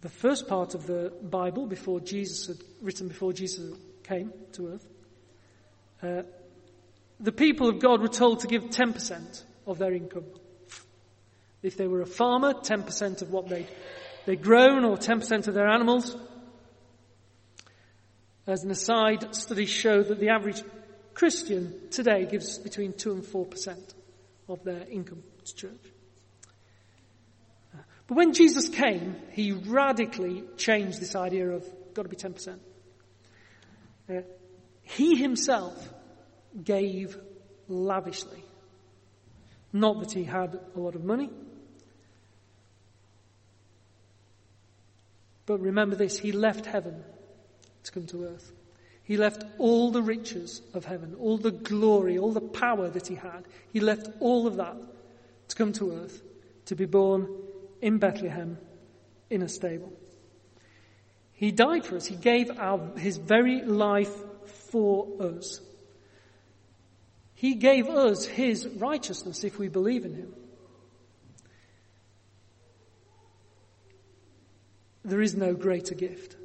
the 0.00 0.08
first 0.08 0.46
part 0.46 0.74
of 0.74 0.86
the 0.86 1.12
Bible, 1.22 1.66
before 1.66 2.00
Jesus 2.00 2.46
had 2.46 2.58
written 2.80 3.08
before 3.08 3.32
Jesus 3.32 3.76
came 4.04 4.32
to 4.52 4.68
earth, 4.68 4.88
uh, 6.02 6.22
the 7.18 7.32
people 7.32 7.68
of 7.68 7.80
God 7.80 8.00
were 8.00 8.08
told 8.08 8.40
to 8.40 8.46
give 8.46 8.64
10% 8.64 9.42
of 9.66 9.78
their 9.78 9.92
income. 9.92 10.26
If 11.62 11.76
they 11.76 11.88
were 11.88 12.02
a 12.02 12.06
farmer, 12.06 12.54
10% 12.54 13.22
of 13.22 13.32
what 13.32 13.48
they'd 13.48 13.66
They've 14.26 14.40
grown 14.40 14.84
or 14.84 14.96
10% 14.96 15.46
of 15.46 15.54
their 15.54 15.68
animals. 15.68 16.16
As 18.46 18.64
an 18.64 18.72
aside, 18.72 19.34
studies 19.34 19.70
show 19.70 20.02
that 20.02 20.18
the 20.18 20.30
average 20.30 20.62
Christian 21.14 21.88
today 21.90 22.26
gives 22.26 22.58
between 22.58 22.92
2 22.92 23.12
and 23.12 23.22
4% 23.22 23.94
of 24.48 24.64
their 24.64 24.84
income 24.90 25.22
to 25.44 25.54
church. 25.54 25.92
But 28.08 28.16
when 28.16 28.34
Jesus 28.34 28.68
came, 28.68 29.16
he 29.32 29.52
radically 29.52 30.44
changed 30.56 31.00
this 31.00 31.16
idea 31.16 31.48
of 31.48 31.64
got 31.94 32.02
to 32.02 32.08
be 32.08 32.16
10%. 32.16 32.58
Uh, 34.08 34.20
he 34.82 35.16
himself 35.16 35.92
gave 36.62 37.16
lavishly. 37.68 38.44
Not 39.72 40.00
that 40.00 40.12
he 40.12 40.24
had 40.24 40.58
a 40.74 40.78
lot 40.78 40.94
of 40.94 41.04
money, 41.04 41.30
But 45.46 45.60
remember 45.60 45.96
this, 45.96 46.18
he 46.18 46.32
left 46.32 46.66
heaven 46.66 47.02
to 47.84 47.92
come 47.92 48.06
to 48.06 48.24
earth. 48.24 48.52
He 49.04 49.16
left 49.16 49.44
all 49.58 49.92
the 49.92 50.02
riches 50.02 50.60
of 50.74 50.84
heaven, 50.84 51.14
all 51.20 51.38
the 51.38 51.52
glory, 51.52 52.18
all 52.18 52.32
the 52.32 52.40
power 52.40 52.88
that 52.88 53.06
he 53.06 53.14
had. 53.14 53.46
He 53.72 53.78
left 53.78 54.08
all 54.18 54.48
of 54.48 54.56
that 54.56 54.76
to 55.48 55.56
come 55.56 55.72
to 55.74 55.92
earth, 55.92 56.22
to 56.64 56.74
be 56.74 56.86
born 56.86 57.28
in 57.80 57.98
Bethlehem 57.98 58.58
in 59.30 59.42
a 59.42 59.48
stable. 59.48 59.92
He 61.34 61.52
died 61.52 61.84
for 61.84 61.96
us. 61.96 62.06
He 62.06 62.16
gave 62.16 62.50
our, 62.58 62.98
his 62.98 63.18
very 63.18 63.62
life 63.62 64.12
for 64.70 65.06
us. 65.20 65.60
He 67.34 67.54
gave 67.54 67.88
us 67.88 68.24
his 68.24 68.66
righteousness 68.66 69.44
if 69.44 69.58
we 69.58 69.68
believe 69.68 70.04
in 70.04 70.14
him. 70.14 70.34
There 75.06 75.22
is 75.22 75.34
no 75.34 75.54
greater 75.54 75.94
gift. 75.94 76.36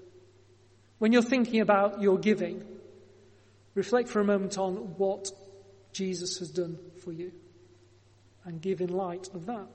When 1.00 1.12
you're 1.12 1.22
thinking 1.22 1.62
about 1.62 2.02
your 2.02 2.18
giving, 2.18 2.64
reflect 3.74 4.10
for 4.10 4.20
a 4.20 4.26
moment 4.26 4.58
on 4.58 4.76
what 4.98 5.32
Jesus 5.94 6.40
has 6.40 6.52
done 6.52 6.78
for 7.04 7.12
you 7.12 7.32
and 8.46 8.62
give 8.62 8.82
in 8.82 8.90
light 8.90 9.30
of 9.34 9.48
that. 9.48 9.68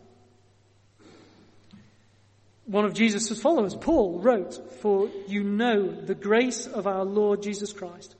one 2.67 2.85
of 2.85 2.95
Jesus' 2.95 3.41
followers, 3.41 3.75
Paul, 3.75 4.19
wrote, 4.19 4.81
For 4.81 5.09
you 5.29 5.45
know 5.45 5.89
the 5.89 6.17
grace 6.17 6.67
of 6.67 6.87
our 6.87 7.05
Lord 7.05 7.43
Jesus 7.43 7.73
Christ, 7.73 8.15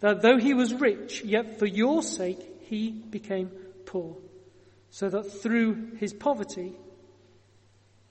that 0.00 0.22
though 0.22 0.38
he 0.38 0.54
was 0.54 0.72
rich, 0.72 1.22
yet 1.24 1.58
for 1.58 1.66
your 1.66 2.02
sake 2.02 2.38
he 2.62 2.90
became 2.90 3.50
poor, 3.86 4.16
so 4.90 5.08
that 5.08 5.42
through 5.42 5.96
his 5.96 6.12
poverty 6.12 6.74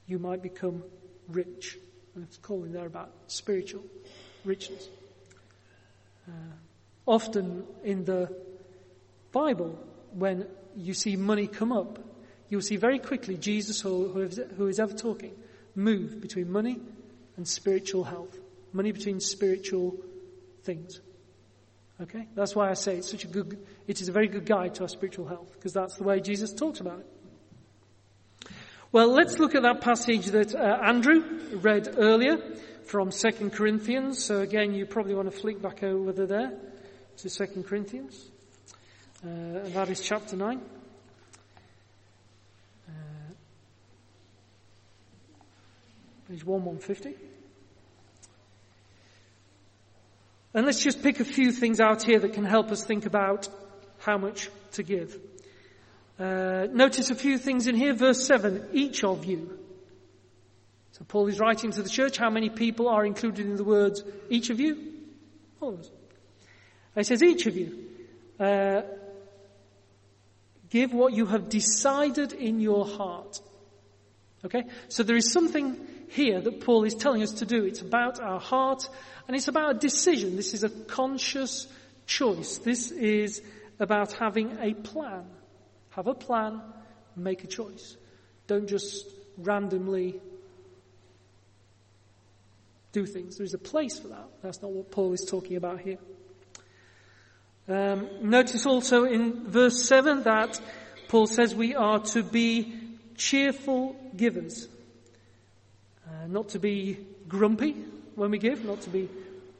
you 0.06 0.20
might 0.20 0.44
become 0.44 0.84
rich. 1.30 1.78
It's 2.24 2.38
calling 2.38 2.72
there 2.72 2.86
about 2.86 3.12
spiritual 3.28 3.84
richness. 4.46 4.90
Uh, 6.28 6.32
often 7.06 7.64
in 7.84 8.06
the 8.06 8.36
Bible, 9.32 9.78
when 10.14 10.48
you 10.76 10.94
see 10.94 11.16
money 11.16 11.48
come 11.48 11.72
up, 11.72 12.00
you'll 12.50 12.62
see 12.62 12.78
very 12.78 13.00
quickly 13.00 13.38
Jesus, 13.38 13.84
or 13.86 14.08
who 14.10 14.68
is 14.68 14.80
ever 14.80 14.94
talking, 14.94 15.34
move 15.76 16.22
between 16.22 16.52
money 16.52 16.80
and 17.36 17.48
spiritual 17.48 18.04
health. 18.04 18.38
Money 18.74 18.92
between 18.92 19.20
spiritual 19.20 19.96
things. 20.64 21.00
Okay? 22.02 22.28
That's 22.36 22.56
why 22.56 22.70
I 22.70 22.74
say 22.74 22.98
it's 22.98 23.10
such 23.10 23.24
a 23.24 23.28
good, 23.28 23.58
it 23.88 24.02
is 24.02 24.10
a 24.10 24.12
very 24.12 24.28
good 24.28 24.46
guide 24.46 24.76
to 24.76 24.84
our 24.84 24.90
spiritual 24.90 25.28
health, 25.28 25.54
because 25.54 25.74
that's 25.74 25.96
the 25.96 26.04
way 26.04 26.20
Jesus 26.20 26.54
talks 26.54 26.80
about 26.80 27.00
it. 27.00 27.08
Well, 28.90 29.12
let's 29.12 29.38
look 29.38 29.54
at 29.54 29.64
that 29.64 29.82
passage 29.82 30.28
that 30.28 30.56
uh, 30.56 30.80
Andrew 30.82 31.22
read 31.56 31.96
earlier 31.98 32.38
from 32.86 33.12
2 33.12 33.50
Corinthians. 33.50 34.24
So 34.24 34.40
again, 34.40 34.74
you 34.74 34.86
probably 34.86 35.14
want 35.14 35.30
to 35.30 35.38
flick 35.38 35.62
back 35.62 35.84
over 35.84 36.14
there 36.14 36.54
to 37.18 37.30
2 37.30 37.64
Corinthians. 37.68 38.30
Uh, 39.26 39.28
and 39.28 39.74
that 39.74 39.90
is 39.90 40.00
chapter 40.00 40.38
9. 40.38 40.62
Uh, 42.88 42.92
page 46.30 46.46
1150. 46.46 47.14
And 50.54 50.66
let's 50.66 50.82
just 50.82 51.04
pick 51.04 51.20
a 51.20 51.26
few 51.26 51.52
things 51.52 51.82
out 51.82 52.04
here 52.04 52.20
that 52.20 52.32
can 52.32 52.46
help 52.46 52.72
us 52.72 52.86
think 52.86 53.06
about 53.06 53.50
how 54.00 54.18
much 54.18 54.50
to 54.72 54.84
give. 54.84 55.20
Uh, 56.20 56.68
notice 56.72 57.12
a 57.12 57.16
few 57.16 57.38
things 57.38 57.68
in 57.68 57.76
here. 57.76 57.94
Verse 57.94 58.26
7, 58.26 58.70
each 58.74 59.04
of 59.04 59.26
you. 59.26 59.58
So 60.94 61.06
Paul 61.08 61.28
is 61.28 61.40
writing 61.40 61.72
to 61.72 61.84
the 61.84 61.90
church. 61.90 62.18
How 62.18 62.32
many 62.32 62.50
people 62.50 62.90
are 62.90 63.06
included 63.06 63.46
in 63.46 63.56
the 63.56 63.64
words, 63.64 64.04
each 64.30 64.50
of 64.50 64.60
you? 64.60 64.94
All 65.62 65.74
of 65.74 65.80
us. 65.82 65.90
He 66.96 67.04
says, 67.04 67.22
each 67.22 67.46
of 67.46 67.56
you. 67.56 67.78
Uh, 68.40 68.82
give 70.70 70.94
what 70.94 71.14
you 71.14 71.28
have 71.28 71.50
decided 71.50 72.34
in 72.34 72.60
your 72.60 72.86
heart. 72.86 73.40
Okay? 74.44 74.64
So 74.90 75.04
there 75.04 75.16
is 75.16 75.32
something 75.32 75.78
here 76.10 76.42
that 76.42 76.62
Paul 76.62 76.84
is 76.84 76.96
telling 76.96 77.22
us 77.22 77.34
to 77.34 77.46
do. 77.46 77.66
It's 77.66 77.82
about 77.82 78.20
our 78.20 78.40
heart 78.40 78.90
and 79.28 79.36
it's 79.36 79.48
about 79.48 79.76
a 79.76 79.80
decision. 79.80 80.36
This 80.36 80.56
is 80.56 80.64
a 80.64 80.70
conscious 80.70 81.68
choice. 82.08 82.58
This 82.58 82.92
is 82.92 83.42
about 83.80 84.14
having 84.14 84.58
a 84.60 84.74
plan. 84.74 85.26
Have 85.98 86.06
a 86.06 86.14
plan, 86.14 86.62
make 87.16 87.44
a 87.44 87.48
choice. 87.48 87.98
Don't 88.46 88.70
just 88.70 89.08
randomly 89.36 90.22
do 92.92 93.08
things. 93.08 93.38
There 93.38 93.46
is 93.46 93.56
a 93.56 93.58
place 93.60 93.98
for 93.98 94.10
that. 94.10 94.30
That's 94.44 94.62
not 94.62 94.72
what 94.72 94.92
Paul 94.92 95.14
is 95.14 95.26
talking 95.28 95.58
about 95.58 95.82
here. 95.82 95.98
Um, 97.68 98.08
notice 98.22 98.68
also 98.68 99.06
in 99.06 99.50
verse 99.50 99.88
7 99.88 100.22
that 100.22 100.62
Paul 101.08 101.26
says 101.26 101.56
we 101.56 101.74
are 101.74 102.00
to 102.00 102.22
be 102.22 102.76
cheerful 103.16 103.96
givers. 104.16 104.68
Uh, 106.08 106.28
not 106.28 106.50
to 106.50 106.60
be 106.60 107.00
grumpy 107.28 107.72
when 108.14 108.30
we 108.30 108.38
give, 108.38 108.64
not 108.64 108.82
to 108.82 108.92
be 108.92 109.10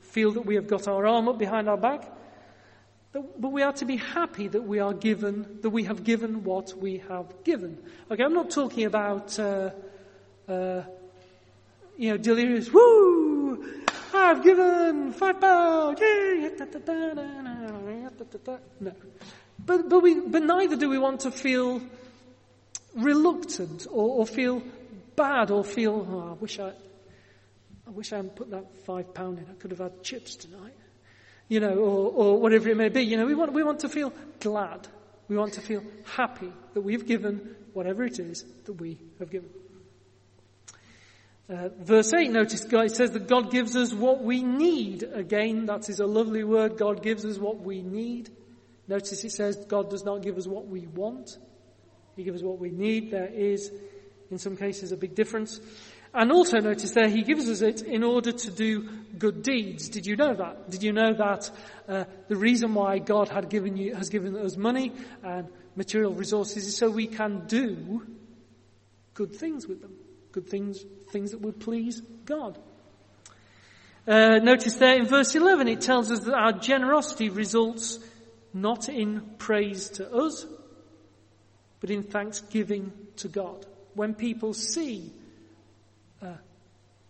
feel 0.02 0.34
that 0.34 0.46
we 0.46 0.54
have 0.54 0.68
got 0.68 0.88
our 0.88 1.08
arm 1.08 1.28
up 1.28 1.40
behind 1.40 1.68
our 1.68 1.78
back, 1.78 2.08
but 3.38 3.50
we 3.50 3.62
are 3.62 3.74
to 3.74 3.86
be 3.86 3.98
happy 3.98 4.48
that 4.48 4.62
we 4.62 4.80
are 4.80 4.94
given, 4.94 5.60
that 5.62 5.70
we 5.70 5.84
have 5.84 6.04
given 6.04 6.44
what 6.44 6.74
we 6.78 6.98
have 7.10 7.44
given. 7.44 7.78
Okay, 8.10 8.24
I'm 8.24 8.34
not 8.34 8.50
talking 8.50 8.86
about, 8.86 9.38
uh, 9.40 9.72
uh, 10.48 10.84
you 11.98 12.10
know, 12.10 12.18
delirious, 12.18 12.72
woo, 12.72 13.64
I've 14.14 14.44
given 14.44 15.12
five 15.14 15.40
pounds, 15.40 16.00
no. 18.80 18.94
But, 19.66 19.90
but 19.90 20.00
we, 20.02 20.20
but 20.20 20.44
neither 20.44 20.76
do 20.76 20.90
we 20.90 20.98
want 20.98 21.22
to 21.22 21.32
feel 21.32 21.82
reluctant 22.96 23.88
or, 23.90 24.20
or 24.20 24.26
feel 24.26 24.62
bad 25.16 25.52
or 25.52 25.64
feel, 25.64 26.08
oh, 26.10 26.32
I 26.32 26.34
wish 26.34 26.60
I, 26.60 26.70
I 26.70 27.90
wish 27.90 28.14
I 28.14 28.18
hadn't 28.18 28.36
put 28.36 28.52
that 28.52 28.66
five 28.86 29.14
pound 29.14 29.40
in. 29.40 29.46
I 29.50 29.54
could 29.54 29.72
have 29.72 29.80
had 29.80 30.04
chips 30.04 30.36
tonight. 30.36 30.74
You 31.48 31.62
know, 31.62 31.76
or, 31.76 32.12
or 32.12 32.40
whatever 32.42 32.70
it 32.70 32.78
may 32.78 32.90
be. 32.90 33.04
You 33.04 33.18
know, 33.18 33.26
we 33.26 33.36
want, 33.36 33.54
we 33.54 33.64
want 33.64 33.80
to 33.82 33.90
feel 33.90 34.12
glad. 34.40 34.88
We 35.28 35.38
want 35.38 35.54
to 35.54 35.62
feel 35.62 35.84
happy 36.04 36.52
that 36.74 36.82
we've 36.82 37.06
given 37.06 37.56
whatever 37.74 38.04
it 38.04 38.20
is 38.20 38.46
that 38.66 38.74
we 38.74 38.98
have 39.20 39.30
given. 39.30 39.50
Uh, 41.50 41.70
verse 41.80 42.12
8, 42.14 42.30
notice 42.32 42.66
God 42.66 42.92
says 42.92 43.12
that 43.12 43.28
God 43.28 43.52
gives 43.52 43.76
us 43.78 43.94
what 43.94 44.22
we 44.22 44.44
need. 44.44 45.04
Again, 45.04 45.66
that 45.68 45.88
is 45.88 46.02
a 46.02 46.06
lovely 46.06 46.44
word. 46.44 46.78
God 46.78 47.02
gives 47.02 47.24
us 47.24 47.38
what 47.38 47.62
we 47.62 47.82
need. 47.82 48.30
Notice 48.88 49.24
it 49.24 49.32
says 49.32 49.56
God 49.56 49.90
does 49.90 50.04
not 50.04 50.22
give 50.22 50.38
us 50.38 50.48
what 50.48 50.68
we 50.68 50.88
want. 50.88 51.38
He 52.18 52.24
gives 52.24 52.42
us 52.42 52.44
what 52.44 52.60
we 52.60 52.70
need. 52.70 53.12
There 53.12 53.28
is 53.28 53.72
in 54.30 54.40
some 54.40 54.58
cases 54.58 54.92
a 54.92 54.98
big 54.98 55.16
difference. 55.16 55.62
And 56.14 56.32
also 56.32 56.60
notice 56.60 56.92
there, 56.92 57.10
he 57.10 57.24
gives 57.24 57.50
us 57.50 57.62
it 57.62 57.82
in 57.82 58.04
order 58.04 58.32
to 58.32 58.52
do 58.52 58.90
good 59.18 59.44
deeds. 59.44 59.90
Did 59.90 60.06
you 60.06 60.16
know 60.16 60.34
that? 60.34 60.70
Did 60.70 60.84
you 60.84 60.94
know 60.94 61.14
that 61.14 61.52
uh, 61.88 62.06
the 62.28 62.36
reason 62.36 62.74
why 62.74 63.00
God 63.00 63.30
had 63.30 63.50
given 63.50 63.78
you, 63.78 63.96
has 63.96 64.10
given 64.10 64.36
us 64.36 64.58
money 64.58 64.92
and 65.24 65.48
material 65.76 66.14
resources 66.14 66.66
is 66.66 66.78
so 66.78 66.90
we 66.90 67.08
can 67.08 67.46
do 67.48 68.06
good 69.14 69.36
things 69.36 69.68
with 69.68 69.82
them. 69.82 69.94
Good 70.32 70.50
things, 70.50 70.84
things 71.10 71.32
that 71.32 71.42
would 71.42 71.60
please 71.60 72.02
God. 72.26 72.58
Uh, 74.08 74.40
notice 74.40 74.76
there 74.76 74.96
in 74.96 75.06
verse 75.06 75.36
11 75.36 75.68
it 75.68 75.82
tells 75.82 76.12
us 76.12 76.22
that 76.22 76.34
our 76.34 76.54
generosity 76.54 77.30
results 77.30 78.00
not 78.54 78.90
in 78.90 79.22
praise 79.38 79.90
to 79.90 80.10
us, 80.14 80.46
but 81.80 81.90
in 81.90 82.04
thanksgiving 82.04 82.92
to 83.18 83.28
God 83.28 83.66
when 83.94 84.14
people 84.14 84.54
see 84.54 85.12
uh, 86.22 86.34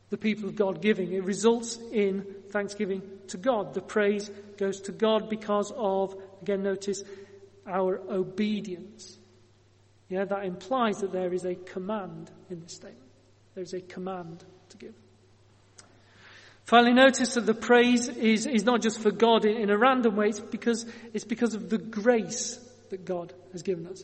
the 0.10 0.18
people 0.18 0.48
of 0.48 0.56
God 0.56 0.82
giving, 0.82 1.12
it 1.12 1.24
results 1.24 1.80
in 1.92 2.26
thanksgiving 2.50 3.02
to 3.28 3.38
God. 3.38 3.74
The 3.74 3.82
praise 3.82 4.30
goes 4.58 4.82
to 4.82 4.92
God 4.92 5.30
because 5.30 5.72
of, 5.76 6.16
again 6.42 6.64
notice, 6.64 7.04
our 7.66 8.00
obedience. 8.10 9.18
Yeah, 10.10 10.24
that 10.24 10.46
implies 10.46 11.00
that 11.00 11.12
there 11.12 11.34
is 11.34 11.44
a 11.44 11.56
command 11.56 12.32
in 12.50 12.62
this 12.62 12.74
statement. 12.74 13.04
There 13.56 13.64
is 13.64 13.74
a 13.74 13.82
command 13.82 14.44
to 14.70 14.78
give. 14.78 14.94
Finally, 16.64 16.94
notice 16.94 17.34
that 17.36 17.46
the 17.46 17.54
praise 17.54 18.08
is, 18.10 18.46
is 18.46 18.64
not 18.64 18.82
just 18.82 19.00
for 19.00 19.12
God 19.12 19.46
in, 19.46 19.58
in 19.58 19.70
a 19.70 19.78
random 19.78 20.16
way, 20.16 20.30
it's 20.30 20.40
because, 20.40 20.86
it's 21.14 21.26
because 21.26 21.54
of 21.54 21.70
the 21.70 21.78
grace 21.78 22.60
that 22.90 23.06
God 23.06 23.34
has 23.52 23.64
given 23.64 23.88
us. 23.88 24.04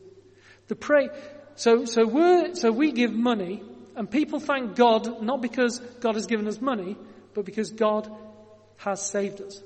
The 0.67 0.75
pray, 0.75 1.09
so, 1.55 1.85
so, 1.85 2.05
we 2.05 2.55
so 2.55 2.71
we 2.71 2.91
give 2.91 3.13
money, 3.13 3.61
and 3.95 4.09
people 4.09 4.39
thank 4.39 4.75
God 4.75 5.21
not 5.21 5.41
because 5.41 5.79
God 5.99 6.15
has 6.15 6.25
given 6.25 6.47
us 6.47 6.59
money, 6.59 6.97
but 7.33 7.45
because 7.45 7.71
God 7.71 8.11
has 8.77 9.01
saved 9.01 9.41
us. 9.41 9.61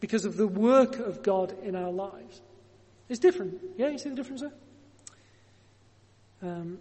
Because 0.00 0.24
of 0.24 0.36
the 0.36 0.46
work 0.46 0.98
of 0.98 1.22
God 1.22 1.54
in 1.62 1.74
our 1.74 1.90
lives. 1.90 2.40
It's 3.08 3.18
different. 3.18 3.60
Yeah, 3.76 3.88
you 3.88 3.98
see 3.98 4.10
the 4.10 4.16
difference 4.16 4.42
there? 4.42 4.52
Um, 6.42 6.78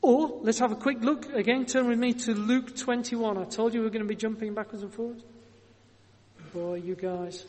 or, 0.00 0.40
let's 0.42 0.58
have 0.58 0.72
a 0.72 0.76
quick 0.76 1.00
look. 1.00 1.32
Again, 1.32 1.64
turn 1.66 1.88
with 1.88 1.98
me 1.98 2.12
to 2.12 2.34
Luke 2.34 2.76
21. 2.76 3.38
I 3.38 3.44
told 3.44 3.72
you 3.72 3.80
we 3.80 3.86
are 3.86 3.90
going 3.90 4.02
to 4.02 4.08
be 4.08 4.16
jumping 4.16 4.54
backwards 4.54 4.82
and 4.82 4.92
forwards. 4.92 5.24
Boy, 6.52 6.74
you 6.74 6.94
guys. 6.94 7.44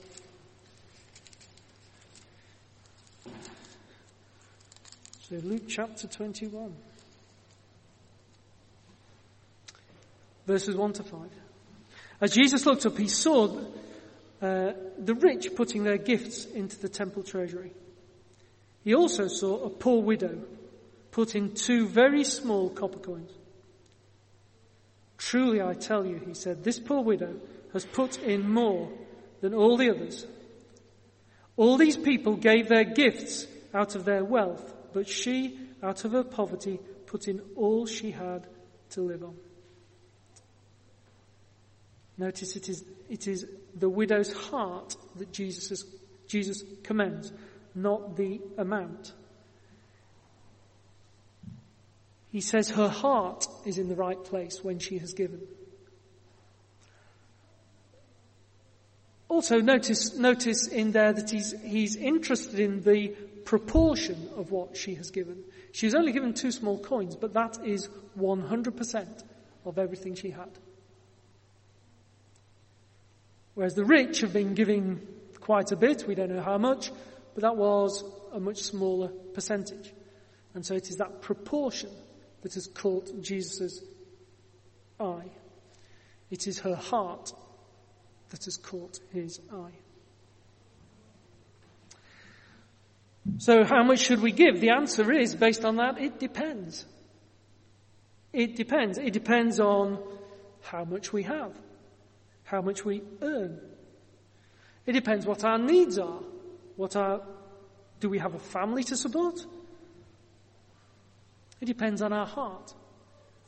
So 5.21 5.35
Luke 5.43 5.63
chapter 5.67 6.07
21. 6.07 6.73
Verses 10.45 10.75
1 10.75 10.93
to 10.93 11.03
5. 11.03 11.21
As 12.21 12.31
Jesus 12.31 12.65
looked 12.65 12.85
up, 12.85 12.97
he 12.97 13.07
saw 13.07 13.45
uh, 14.41 14.73
the 14.97 15.15
rich 15.15 15.55
putting 15.55 15.83
their 15.83 15.97
gifts 15.97 16.45
into 16.45 16.79
the 16.79 16.89
temple 16.89 17.23
treasury. 17.23 17.71
He 18.83 18.93
also 18.93 19.27
saw 19.27 19.63
a 19.63 19.69
poor 19.69 20.01
widow 20.01 20.37
put 21.11 21.35
in 21.35 21.53
two 21.53 21.87
very 21.87 22.23
small 22.23 22.69
copper 22.69 22.99
coins. 22.99 23.31
Truly 25.17 25.61
I 25.61 25.73
tell 25.73 26.05
you, 26.05 26.21
he 26.25 26.33
said, 26.33 26.63
this 26.63 26.79
poor 26.79 27.01
widow 27.01 27.39
has 27.71 27.85
put 27.85 28.17
in 28.19 28.49
more 28.49 28.89
than 29.41 29.53
all 29.53 29.77
the 29.77 29.89
others. 29.89 30.25
All 31.55 31.77
these 31.77 31.97
people 31.97 32.35
gave 32.35 32.67
their 32.67 32.83
gifts 32.83 33.47
out 33.73 33.95
of 33.95 34.05
their 34.05 34.25
wealth, 34.25 34.73
but 34.93 35.07
she, 35.07 35.57
out 35.81 36.03
of 36.03 36.11
her 36.11 36.23
poverty, 36.23 36.79
put 37.05 37.27
in 37.27 37.41
all 37.55 37.85
she 37.85 38.11
had 38.11 38.47
to 38.91 39.01
live 39.01 39.23
on. 39.23 39.35
Notice 42.17 42.55
it 42.55 42.69
is, 42.69 42.83
it 43.09 43.27
is 43.27 43.45
the 43.75 43.89
widow's 43.89 44.31
heart 44.31 44.95
that 45.15 45.31
Jesus, 45.31 45.71
is, 45.71 45.85
Jesus 46.27 46.63
commends, 46.83 47.31
not 47.73 48.15
the 48.15 48.39
amount. 48.57 49.13
He 52.31 52.41
says 52.41 52.69
her 52.71 52.89
heart 52.89 53.47
is 53.65 53.77
in 53.77 53.89
the 53.89 53.95
right 53.95 54.23
place 54.23 54.63
when 54.63 54.79
she 54.79 54.97
has 54.99 55.13
given. 55.13 55.41
Also 59.27 59.59
notice, 59.61 60.15
notice 60.15 60.67
in 60.67 60.91
there 60.91 61.13
that 61.13 61.31
he's, 61.31 61.55
he's 61.63 61.95
interested 61.95 62.59
in 62.59 62.83
the 62.83 63.09
proportion 63.45 64.29
of 64.35 64.51
what 64.51 64.77
she 64.77 64.95
has 64.95 65.09
given. 65.09 65.43
She's 65.71 65.95
only 65.95 66.11
given 66.11 66.33
two 66.33 66.51
small 66.51 66.77
coins, 66.77 67.15
but 67.15 67.33
that 67.33 67.57
is 67.65 67.89
100% 68.19 69.23
of 69.65 69.79
everything 69.79 70.15
she 70.15 70.29
had. 70.29 70.49
Whereas 73.55 73.75
the 73.75 73.85
rich 73.85 74.21
have 74.21 74.33
been 74.33 74.53
giving 74.53 75.07
quite 75.39 75.71
a 75.71 75.75
bit, 75.75 76.05
we 76.07 76.15
don't 76.15 76.33
know 76.33 76.41
how 76.41 76.57
much, 76.57 76.91
but 77.33 77.41
that 77.43 77.55
was 77.55 78.03
a 78.31 78.39
much 78.39 78.61
smaller 78.61 79.09
percentage. 79.33 79.93
And 80.53 80.65
so 80.65 80.75
it 80.75 80.89
is 80.89 80.97
that 80.97 81.21
proportion 81.21 81.89
that 82.41 82.53
has 82.53 82.67
caught 82.67 83.21
Jesus' 83.21 83.81
eye. 84.99 85.31
It 86.31 86.47
is 86.47 86.59
her 86.59 86.75
heart 86.75 87.31
that 88.29 88.45
has 88.45 88.57
caught 88.57 88.99
his 89.11 89.39
eye. 89.51 89.77
So 93.37 93.63
how 93.63 93.83
much 93.83 93.99
should 93.99 94.21
we 94.21 94.31
give? 94.31 94.59
The 94.59 94.71
answer 94.71 95.11
is, 95.11 95.35
based 95.35 95.63
on 95.63 95.77
that, 95.77 95.97
it 95.99 96.19
depends. 96.19 96.85
It 98.33 98.55
depends. 98.55 98.97
It 98.97 99.13
depends 99.13 99.59
on 99.59 99.99
how 100.61 100.83
much 100.85 101.13
we 101.13 101.23
have, 101.23 101.53
how 102.53 102.61
much 102.61 102.85
we 102.85 103.01
earn. 103.23 103.59
It 104.85 104.91
depends 104.91 105.25
what 105.25 105.43
our 105.43 105.57
needs 105.57 105.97
are. 105.97 106.19
What 106.75 106.95
our, 106.95 107.21
do 107.99 108.09
we 108.09 108.19
have 108.19 108.35
a 108.35 108.39
family 108.39 108.83
to 108.83 108.95
support? 108.95 109.43
It 111.59 111.65
depends 111.65 112.03
on 112.03 112.13
our 112.13 112.27
heart. 112.27 112.71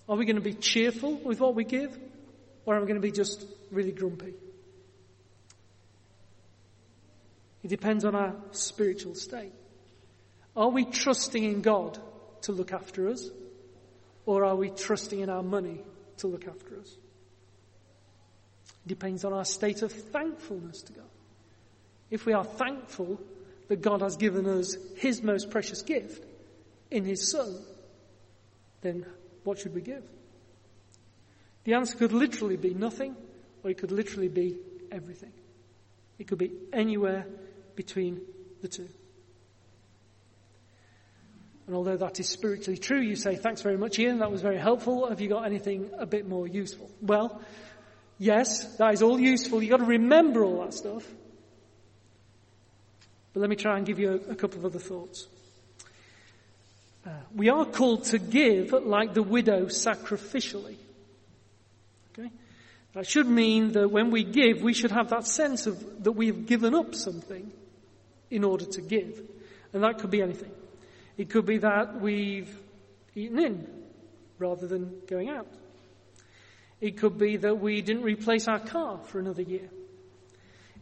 Are 0.09 0.15
we 0.15 0.25
going 0.25 0.37
to 0.37 0.41
be 0.41 0.53
cheerful 0.53 1.13
with 1.17 1.39
what 1.39 1.53
we 1.53 1.63
give? 1.63 1.95
Or 2.65 2.75
are 2.75 2.79
we 2.79 2.87
going 2.87 2.99
to 2.99 3.07
be 3.07 3.11
just 3.11 3.45
really 3.69 3.91
grumpy? 3.91 4.33
It 7.63 7.67
depends 7.67 8.05
on 8.05 8.15
our 8.15 8.35
spiritual 8.51 9.13
state. 9.13 9.53
Are 10.55 10.69
we 10.69 10.83
trusting 10.83 11.43
in 11.43 11.61
God 11.61 11.99
to 12.43 12.53
look 12.53 12.73
after 12.73 13.09
us? 13.09 13.29
Or 14.25 14.45
are 14.45 14.55
we 14.55 14.71
trusting 14.71 15.19
in 15.19 15.29
our 15.29 15.43
money 15.43 15.81
to 16.17 16.27
look 16.27 16.47
after 16.47 16.79
us? 16.79 16.95
Depends 18.87 19.25
on 19.25 19.33
our 19.33 19.45
state 19.45 19.81
of 19.81 19.91
thankfulness 19.91 20.81
to 20.83 20.93
God. 20.93 21.09
If 22.11 22.25
we 22.25 22.33
are 22.33 22.43
thankful 22.43 23.19
that 23.67 23.81
God 23.81 24.01
has 24.01 24.15
given 24.15 24.47
us 24.47 24.75
His 24.97 25.23
most 25.23 25.49
precious 25.49 25.81
gift 25.81 26.23
in 26.91 27.03
His 27.03 27.31
Son, 27.31 27.57
then 28.81 29.05
what 29.43 29.57
should 29.59 29.73
we 29.73 29.81
give? 29.81 30.03
The 31.63 31.73
answer 31.73 31.97
could 31.97 32.13
literally 32.13 32.57
be 32.57 32.75
nothing, 32.75 33.15
or 33.63 33.71
it 33.71 33.79
could 33.79 33.91
literally 33.91 34.27
be 34.27 34.57
everything. 34.91 35.31
It 36.19 36.27
could 36.27 36.37
be 36.37 36.51
anywhere 36.71 37.25
between 37.75 38.21
the 38.61 38.67
two. 38.67 38.87
And 41.65 41.75
although 41.75 41.97
that 41.97 42.19
is 42.19 42.29
spiritually 42.29 42.77
true, 42.77 43.01
you 43.01 43.15
say, 43.15 43.35
thanks 43.35 43.63
very 43.63 43.77
much, 43.77 43.97
Ian, 43.97 44.19
that 44.19 44.31
was 44.31 44.43
very 44.43 44.59
helpful. 44.59 45.09
Have 45.09 45.19
you 45.19 45.29
got 45.29 45.45
anything 45.45 45.89
a 45.97 46.05
bit 46.05 46.27
more 46.27 46.47
useful? 46.47 46.89
Well, 47.01 47.41
yes, 48.17 48.65
that 48.77 48.93
is 48.93 49.01
all 49.01 49.19
useful. 49.19 49.61
You've 49.61 49.71
got 49.71 49.77
to 49.77 49.85
remember 49.85 50.43
all 50.43 50.63
that 50.63 50.73
stuff. 50.73 51.05
But 53.33 53.41
let 53.41 53.49
me 53.49 53.55
try 53.55 53.77
and 53.77 53.85
give 53.85 53.99
you 53.99 54.11
a, 54.11 54.31
a 54.31 54.35
couple 54.35 54.59
of 54.59 54.65
other 54.65 54.79
thoughts. 54.79 55.27
Uh, 57.05 57.09
we 57.35 57.49
are 57.49 57.65
called 57.65 58.05
to 58.05 58.17
give 58.17 58.71
like 58.71 59.13
the 59.13 59.21
widow 59.21 59.65
sacrificially. 59.65 60.77
Okay? 62.17 62.31
That 62.93 63.05
should 63.05 63.27
mean 63.27 63.73
that 63.73 63.91
when 63.91 64.09
we 64.09 64.23
give, 64.23 64.61
we 64.61 64.73
should 64.73 64.91
have 64.91 65.09
that 65.09 65.27
sense 65.27 65.67
of 65.67 66.03
that 66.03 66.13
we 66.13 66.27
have 66.27 66.45
given 66.45 66.73
up 66.73 66.95
something 66.95 67.51
in 68.31 68.43
order 68.43 68.65
to 68.65 68.81
give. 68.81 69.21
And 69.73 69.83
that 69.83 69.99
could 69.99 70.09
be 70.09 70.21
anything. 70.21 70.51
It 71.17 71.29
could 71.29 71.45
be 71.45 71.57
that 71.59 71.99
we've 71.99 72.57
eaten 73.13 73.39
in 73.39 73.67
rather 74.39 74.67
than 74.67 75.01
going 75.07 75.29
out. 75.29 75.47
It 76.81 76.97
could 76.97 77.17
be 77.17 77.37
that 77.37 77.59
we 77.59 77.81
didn't 77.81 78.03
replace 78.03 78.47
our 78.47 78.59
car 78.59 78.99
for 79.05 79.19
another 79.19 79.41
year. 79.41 79.69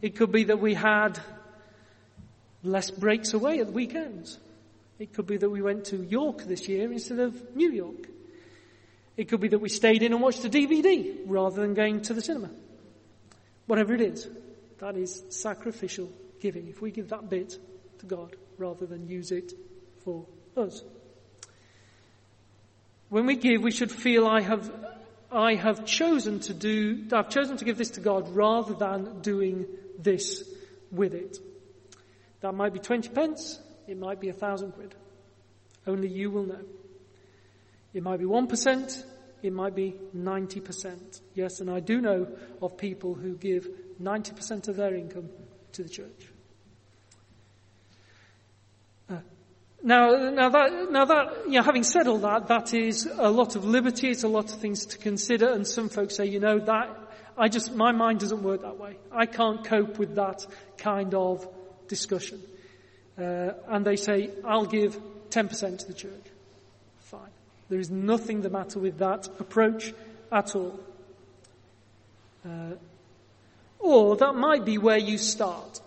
It 0.02 0.16
could 0.16 0.32
be 0.32 0.44
that 0.44 0.60
we 0.60 0.74
had 0.74 1.18
less 2.62 2.90
breaks 2.90 3.34
away 3.34 3.60
at 3.60 3.66
the 3.66 3.72
weekends. 3.72 4.38
It 4.98 5.12
could 5.12 5.26
be 5.26 5.36
that 5.36 5.50
we 5.50 5.62
went 5.62 5.86
to 5.86 6.02
York 6.02 6.44
this 6.44 6.68
year 6.68 6.92
instead 6.92 7.18
of 7.18 7.56
New 7.56 7.70
York. 7.70 8.08
It 9.16 9.28
could 9.28 9.40
be 9.40 9.48
that 9.48 9.60
we 9.60 9.68
stayed 9.68 10.02
in 10.02 10.12
and 10.12 10.20
watched 10.20 10.44
a 10.44 10.48
DVD 10.48 11.20
rather 11.26 11.60
than 11.60 11.74
going 11.74 12.02
to 12.02 12.14
the 12.14 12.22
cinema. 12.22 12.50
Whatever 13.66 13.94
it 13.94 14.00
is, 14.00 14.28
that 14.78 14.96
is 14.96 15.22
sacrificial 15.30 16.10
giving. 16.40 16.68
If 16.68 16.82
we 16.82 16.90
give 16.90 17.08
that 17.10 17.30
bit 17.30 17.56
to 18.00 18.06
God 18.06 18.36
rather 18.58 18.86
than 18.86 19.08
use 19.08 19.30
it 19.30 19.52
for 20.04 20.26
us. 20.56 20.82
When 23.08 23.26
we 23.26 23.36
give, 23.36 23.62
we 23.62 23.70
should 23.70 23.92
feel 23.92 24.26
I 24.26 24.40
have, 24.40 24.70
I 25.34 25.56
have 25.56 25.84
chosen 25.84 26.40
to 26.40 26.54
do, 26.54 27.06
I've 27.12 27.28
chosen 27.28 27.56
to 27.56 27.64
give 27.64 27.76
this 27.76 27.90
to 27.92 28.00
God 28.00 28.28
rather 28.34 28.74
than 28.74 29.20
doing 29.20 29.66
this 29.98 30.48
with 30.92 31.14
it. 31.14 31.38
That 32.40 32.52
might 32.52 32.72
be 32.72 32.78
20 32.78 33.08
pence, 33.08 33.58
it 33.88 33.98
might 33.98 34.20
be 34.20 34.28
a 34.28 34.32
thousand 34.32 34.72
quid. 34.72 34.94
Only 35.86 36.08
you 36.08 36.30
will 36.30 36.44
know. 36.44 36.64
It 37.92 38.02
might 38.02 38.18
be 38.18 38.24
1%, 38.24 39.04
it 39.42 39.52
might 39.52 39.74
be 39.74 39.96
90%. 40.16 41.20
Yes, 41.34 41.60
and 41.60 41.70
I 41.70 41.80
do 41.80 42.00
know 42.00 42.28
of 42.62 42.78
people 42.78 43.14
who 43.14 43.34
give 43.36 43.68
90% 44.00 44.68
of 44.68 44.76
their 44.76 44.94
income 44.94 45.28
to 45.72 45.82
the 45.82 45.88
church. 45.88 46.33
Now, 49.86 50.30
now 50.30 50.48
that, 50.48 50.90
now 50.90 51.04
that, 51.04 51.44
you 51.44 51.58
know, 51.58 51.62
having 51.62 51.84
said 51.84 52.08
all 52.08 52.16
that, 52.20 52.48
that 52.48 52.72
is 52.72 53.04
a 53.04 53.28
lot 53.28 53.54
of 53.54 53.66
liberty, 53.66 54.08
it's 54.08 54.24
a 54.24 54.28
lot 54.28 54.50
of 54.50 54.58
things 54.58 54.86
to 54.86 54.98
consider, 54.98 55.52
and 55.52 55.66
some 55.66 55.90
folks 55.90 56.16
say, 56.16 56.24
you 56.24 56.40
know, 56.40 56.58
that, 56.58 56.88
I 57.36 57.48
just, 57.48 57.74
my 57.74 57.92
mind 57.92 58.20
doesn't 58.20 58.42
work 58.42 58.62
that 58.62 58.78
way. 58.78 58.96
I 59.12 59.26
can't 59.26 59.62
cope 59.62 59.98
with 59.98 60.14
that 60.14 60.46
kind 60.78 61.12
of 61.12 61.46
discussion. 61.86 62.40
Uh, 63.18 63.50
and 63.68 63.84
they 63.84 63.96
say, 63.96 64.30
I'll 64.42 64.64
give 64.64 64.98
10% 65.28 65.78
to 65.80 65.86
the 65.86 65.92
church. 65.92 66.24
Fine. 67.00 67.20
There 67.68 67.78
is 67.78 67.90
nothing 67.90 68.40
the 68.40 68.48
matter 68.48 68.78
with 68.78 68.96
that 68.98 69.26
approach 69.38 69.92
at 70.32 70.56
all. 70.56 70.80
Uh, 72.42 72.72
or 73.80 74.16
that 74.16 74.34
might 74.34 74.64
be 74.64 74.78
where 74.78 74.96
you 74.96 75.18
start. 75.18 75.82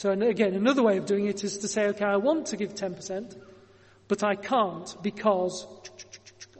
So 0.00 0.10
again, 0.12 0.54
another 0.54 0.82
way 0.82 0.96
of 0.96 1.04
doing 1.04 1.26
it 1.26 1.44
is 1.44 1.58
to 1.58 1.68
say, 1.68 1.88
okay, 1.88 2.06
I 2.06 2.16
want 2.16 2.46
to 2.46 2.56
give 2.56 2.74
10%, 2.74 3.36
but 4.08 4.22
I 4.22 4.34
can't 4.34 4.96
because, 5.02 5.66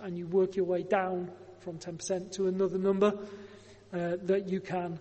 and 0.02 0.18
you 0.18 0.26
work 0.26 0.56
your 0.56 0.66
way 0.66 0.82
down 0.82 1.30
from 1.60 1.78
10% 1.78 2.32
to 2.32 2.48
another 2.48 2.76
number 2.76 3.14
uh, 3.94 4.16
that 4.24 4.50
you 4.50 4.60
can, 4.60 5.00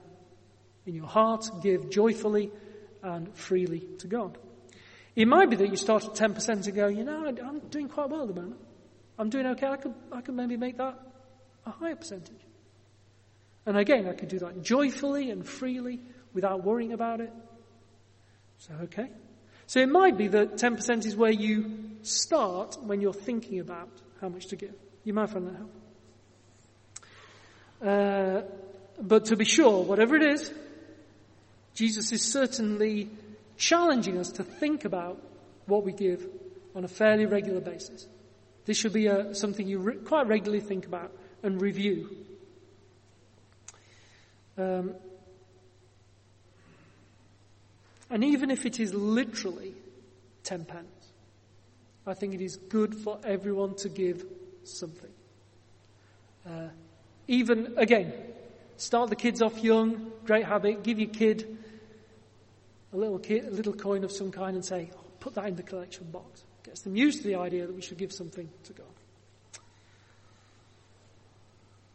in 0.85 0.95
your 0.95 1.05
heart, 1.05 1.49
give 1.61 1.89
joyfully 1.89 2.49
and 3.03 3.35
freely 3.35 3.81
to 3.97 4.07
God. 4.07 4.37
It 5.17 5.27
might 5.27 5.49
be 5.49 5.57
that 5.57 5.69
you 5.69 5.75
start 5.75 6.05
at 6.05 6.13
10% 6.13 6.65
and 6.65 6.73
go, 6.73 6.87
you 6.87 7.03
know, 7.03 7.25
I'm 7.25 7.59
doing 7.67 7.89
quite 7.89 8.09
well 8.09 8.21
at 8.21 8.29
the 8.29 8.41
moment. 8.41 8.61
I'm 9.17 9.29
doing 9.29 9.47
okay. 9.47 9.67
I 9.67 9.75
could, 9.75 9.95
I 10.13 10.21
could 10.21 10.35
maybe 10.35 10.55
make 10.55 10.77
that 10.77 10.97
a 11.65 11.71
higher 11.71 11.97
percentage. 11.97 12.39
And 13.65 13.75
again, 13.77 14.07
I 14.07 14.13
could 14.13 14.29
do 14.29 14.39
that 14.39 14.61
joyfully 14.61 15.29
and 15.29 15.45
freely 15.45 15.99
without 16.33 16.63
worrying 16.63 16.93
about 16.93 17.19
it. 17.19 17.33
So, 18.59 18.73
okay. 18.83 19.09
So 19.67 19.79
it 19.79 19.89
might 19.89 20.17
be 20.17 20.27
that 20.27 20.55
10% 20.55 21.05
is 21.05 21.15
where 21.15 21.31
you 21.31 21.97
start 22.01 22.77
when 22.81 23.01
you're 23.01 23.13
thinking 23.13 23.59
about 23.59 23.89
how 24.21 24.29
much 24.29 24.47
to 24.47 24.55
give. 24.55 24.73
You 25.03 25.13
might 25.13 25.29
find 25.29 25.47
that 25.47 25.55
helpful. 25.55 25.81
Uh, 27.81 28.41
but 29.01 29.25
to 29.25 29.37
be 29.37 29.45
sure, 29.45 29.83
whatever 29.83 30.15
it 30.17 30.23
is, 30.23 30.53
Jesus 31.73 32.11
is 32.11 32.21
certainly 32.21 33.09
challenging 33.57 34.17
us 34.17 34.31
to 34.33 34.43
think 34.43 34.83
about 34.83 35.21
what 35.65 35.85
we 35.85 35.93
give 35.93 36.27
on 36.75 36.83
a 36.83 36.87
fairly 36.89 37.25
regular 37.25 37.61
basis. 37.61 38.07
This 38.65 38.77
should 38.77 38.93
be 38.93 39.07
a, 39.07 39.33
something 39.33 39.67
you 39.67 39.79
re- 39.79 39.95
quite 39.95 40.27
regularly 40.27 40.61
think 40.61 40.85
about 40.85 41.11
and 41.41 41.61
review. 41.61 42.09
Um, 44.57 44.95
and 48.09 48.23
even 48.23 48.49
if 48.49 48.65
it 48.65 48.79
is 48.79 48.93
literally 48.93 49.73
10 50.43 50.65
pence, 50.65 51.11
I 52.07 52.13
think 52.13 52.33
it 52.33 52.41
is 52.41 52.57
good 52.57 52.95
for 52.95 53.19
everyone 53.23 53.75
to 53.75 53.89
give 53.89 54.25
something. 54.63 55.11
Uh, 56.47 56.69
even, 57.27 57.75
again, 57.77 58.11
start 58.77 59.09
the 59.09 59.15
kids 59.15 59.41
off 59.41 59.63
young, 59.63 60.11
great 60.25 60.45
habit, 60.45 60.83
give 60.83 60.99
your 60.99 61.09
kid 61.09 61.57
a 62.91 62.97
little, 62.97 63.21
a 63.29 63.51
little 63.51 63.73
coin 63.73 64.03
of 64.03 64.11
some 64.11 64.31
kind 64.31 64.55
and 64.55 64.65
say, 64.65 64.89
oh, 64.95 65.01
put 65.19 65.35
that 65.35 65.45
in 65.45 65.55
the 65.55 65.63
collection 65.63 66.09
box. 66.11 66.43
Gets 66.63 66.81
them 66.81 66.95
used 66.95 67.21
to 67.21 67.27
the 67.27 67.35
idea 67.35 67.67
that 67.67 67.75
we 67.75 67.81
should 67.81 67.97
give 67.97 68.11
something 68.11 68.49
to 68.63 68.73
God. 68.73 68.85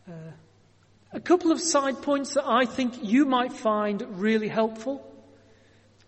Uh, 0.08 0.12
a 1.12 1.20
couple 1.20 1.50
of 1.50 1.60
side 1.60 2.02
points 2.02 2.34
that 2.34 2.46
I 2.46 2.66
think 2.66 2.94
you 3.02 3.24
might 3.24 3.52
find 3.52 4.20
really 4.20 4.48
helpful, 4.48 5.04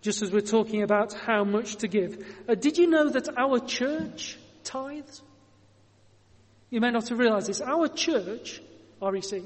just 0.01 0.21
as 0.21 0.31
we're 0.31 0.41
talking 0.41 0.83
about 0.83 1.13
how 1.13 1.43
much 1.43 1.77
to 1.77 1.87
give. 1.87 2.25
Uh, 2.47 2.55
did 2.55 2.77
you 2.77 2.87
know 2.87 3.09
that 3.09 3.29
our 3.37 3.59
church 3.59 4.37
tithes? 4.63 5.21
You 6.69 6.81
may 6.81 6.91
not 6.91 7.07
have 7.09 7.19
realized 7.19 7.47
this. 7.47 7.61
Our 7.61 7.87
church, 7.87 8.61
REC, 9.01 9.41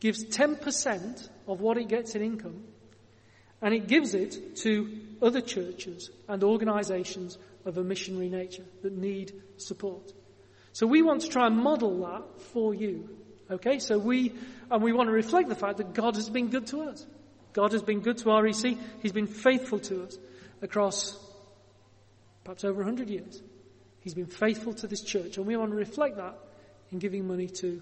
gives 0.00 0.24
10% 0.24 1.28
of 1.48 1.60
what 1.60 1.78
it 1.78 1.88
gets 1.88 2.14
in 2.14 2.22
income 2.22 2.64
and 3.64 3.72
it 3.72 3.88
gives 3.88 4.14
it 4.14 4.56
to 4.56 4.90
other 5.22 5.40
churches 5.40 6.10
and 6.28 6.44
organizations 6.44 7.38
of 7.64 7.78
a 7.78 7.82
missionary 7.82 8.28
nature 8.28 8.64
that 8.82 8.92
need 8.92 9.32
support. 9.56 10.12
So 10.72 10.86
we 10.86 11.02
want 11.02 11.22
to 11.22 11.28
try 11.28 11.46
and 11.46 11.56
model 11.56 12.00
that 12.00 12.42
for 12.52 12.74
you. 12.74 13.08
Okay, 13.50 13.78
so 13.78 13.98
we, 13.98 14.34
and 14.70 14.82
we 14.82 14.92
want 14.92 15.08
to 15.08 15.12
reflect 15.12 15.48
the 15.48 15.54
fact 15.54 15.78
that 15.78 15.94
God 15.94 16.16
has 16.16 16.28
been 16.28 16.48
good 16.48 16.66
to 16.68 16.82
us. 16.82 17.06
God 17.54 17.72
has 17.72 17.82
been 17.82 18.00
good 18.00 18.18
to 18.18 18.30
REC. 18.30 18.76
He's 19.00 19.12
been 19.12 19.28
faithful 19.28 19.78
to 19.78 20.02
us 20.04 20.18
across 20.60 21.16
perhaps 22.42 22.64
over 22.64 22.78
100 22.78 23.08
years. 23.08 23.42
He's 24.00 24.14
been 24.14 24.26
faithful 24.26 24.74
to 24.74 24.86
this 24.86 25.00
church, 25.00 25.38
and 25.38 25.46
we 25.46 25.56
want 25.56 25.70
to 25.70 25.76
reflect 25.76 26.16
that 26.16 26.36
in 26.90 26.98
giving 26.98 27.26
money 27.26 27.48
to 27.48 27.80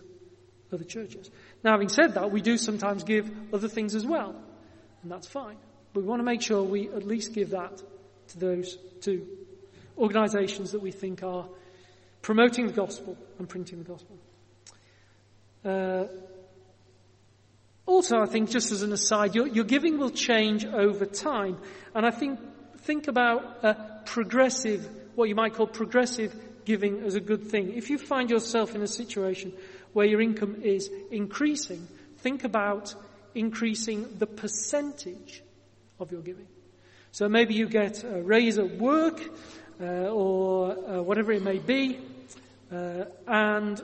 other 0.72 0.84
churches. 0.84 1.30
Now, 1.64 1.72
having 1.72 1.88
said 1.88 2.14
that, 2.14 2.30
we 2.30 2.40
do 2.40 2.56
sometimes 2.56 3.02
give 3.02 3.30
other 3.52 3.66
things 3.66 3.94
as 3.94 4.06
well, 4.06 4.36
and 5.02 5.10
that's 5.10 5.26
fine. 5.26 5.56
But 5.92 6.02
we 6.02 6.06
want 6.06 6.20
to 6.20 6.24
make 6.24 6.42
sure 6.42 6.62
we 6.62 6.88
at 6.90 7.06
least 7.06 7.34
give 7.34 7.50
that 7.50 7.82
to 8.28 8.38
those 8.38 8.76
two 9.00 9.26
organisations 9.98 10.72
that 10.72 10.80
we 10.80 10.92
think 10.92 11.22
are 11.22 11.46
promoting 12.20 12.66
the 12.66 12.72
gospel 12.72 13.16
and 13.38 13.48
printing 13.48 13.78
the 13.78 13.84
gospel. 13.84 14.18
Uh, 15.64 16.04
also, 17.86 18.20
I 18.20 18.26
think, 18.26 18.50
just 18.50 18.72
as 18.72 18.82
an 18.82 18.92
aside, 18.92 19.34
your, 19.34 19.46
your, 19.46 19.64
giving 19.64 19.98
will 19.98 20.10
change 20.10 20.64
over 20.64 21.04
time. 21.04 21.58
And 21.94 22.06
I 22.06 22.10
think, 22.10 22.38
think 22.78 23.08
about 23.08 24.06
progressive, 24.06 24.88
what 25.14 25.28
you 25.28 25.34
might 25.34 25.54
call 25.54 25.66
progressive 25.66 26.34
giving 26.64 27.00
as 27.00 27.16
a 27.16 27.20
good 27.20 27.48
thing. 27.48 27.72
If 27.74 27.90
you 27.90 27.98
find 27.98 28.30
yourself 28.30 28.74
in 28.74 28.82
a 28.82 28.86
situation 28.86 29.52
where 29.92 30.06
your 30.06 30.20
income 30.20 30.62
is 30.62 30.90
increasing, 31.10 31.86
think 32.18 32.44
about 32.44 32.94
increasing 33.34 34.06
the 34.18 34.26
percentage 34.26 35.42
of 35.98 36.12
your 36.12 36.22
giving. 36.22 36.46
So 37.10 37.28
maybe 37.28 37.54
you 37.54 37.68
get 37.68 38.04
a 38.04 38.22
raise 38.22 38.58
at 38.58 38.78
work, 38.78 39.20
uh, 39.80 39.84
or 39.84 40.70
uh, 40.70 41.02
whatever 41.02 41.32
it 41.32 41.42
may 41.42 41.58
be, 41.58 41.98
uh, 42.70 43.04
and 43.26 43.82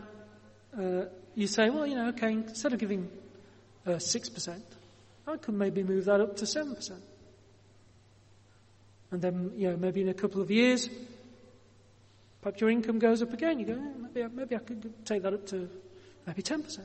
uh, 0.78 1.06
you 1.34 1.46
say, 1.46 1.70
well, 1.70 1.86
you 1.86 1.96
know, 1.96 2.08
okay, 2.08 2.32
instead 2.32 2.72
of 2.72 2.78
giving 2.78 3.08
6%, 3.96 4.48
uh, 4.48 5.32
I 5.32 5.36
could 5.36 5.54
maybe 5.54 5.82
move 5.82 6.06
that 6.06 6.20
up 6.20 6.36
to 6.36 6.44
7%. 6.44 6.92
And 9.10 9.22
then, 9.22 9.52
you 9.56 9.70
know, 9.70 9.76
maybe 9.76 10.02
in 10.02 10.08
a 10.08 10.14
couple 10.14 10.42
of 10.42 10.50
years, 10.50 10.88
perhaps 12.42 12.60
your 12.60 12.70
income 12.70 12.98
goes 12.98 13.22
up 13.22 13.32
again. 13.32 13.58
You 13.58 13.66
go, 13.66 13.72
eh, 13.72 14.08
maybe, 14.14 14.34
maybe 14.34 14.56
I 14.56 14.58
could 14.58 15.06
take 15.06 15.22
that 15.22 15.32
up 15.32 15.46
to 15.46 15.68
maybe 16.26 16.42
10%. 16.42 16.80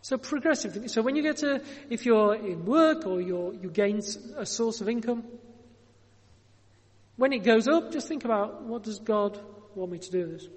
So 0.00 0.16
progressive. 0.16 0.90
So 0.90 1.02
when 1.02 1.16
you 1.16 1.22
get 1.22 1.38
to, 1.38 1.62
if 1.90 2.06
you're 2.06 2.34
in 2.34 2.64
work 2.64 3.06
or 3.06 3.20
you're, 3.20 3.52
you 3.52 3.68
gain 3.68 4.00
a 4.36 4.46
source 4.46 4.80
of 4.80 4.88
income, 4.88 5.24
when 7.16 7.32
it 7.32 7.40
goes 7.40 7.66
up, 7.66 7.92
just 7.92 8.06
think 8.06 8.24
about 8.24 8.62
what 8.62 8.84
does 8.84 9.00
God 9.00 9.38
want 9.74 9.90
me 9.90 9.98
to 9.98 10.10
do 10.10 10.20
with 10.20 10.30
this? 10.38 10.48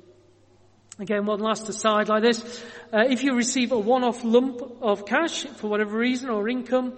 Again, 0.99 1.25
one 1.25 1.39
last 1.39 1.69
aside 1.69 2.09
like 2.09 2.21
this. 2.21 2.63
Uh, 2.93 3.05
if 3.09 3.23
you 3.23 3.33
receive 3.33 3.71
a 3.71 3.79
one-off 3.79 4.23
lump 4.23 4.61
of 4.81 5.05
cash 5.05 5.45
for 5.45 5.67
whatever 5.67 5.97
reason 5.97 6.29
or 6.29 6.47
income, 6.49 6.93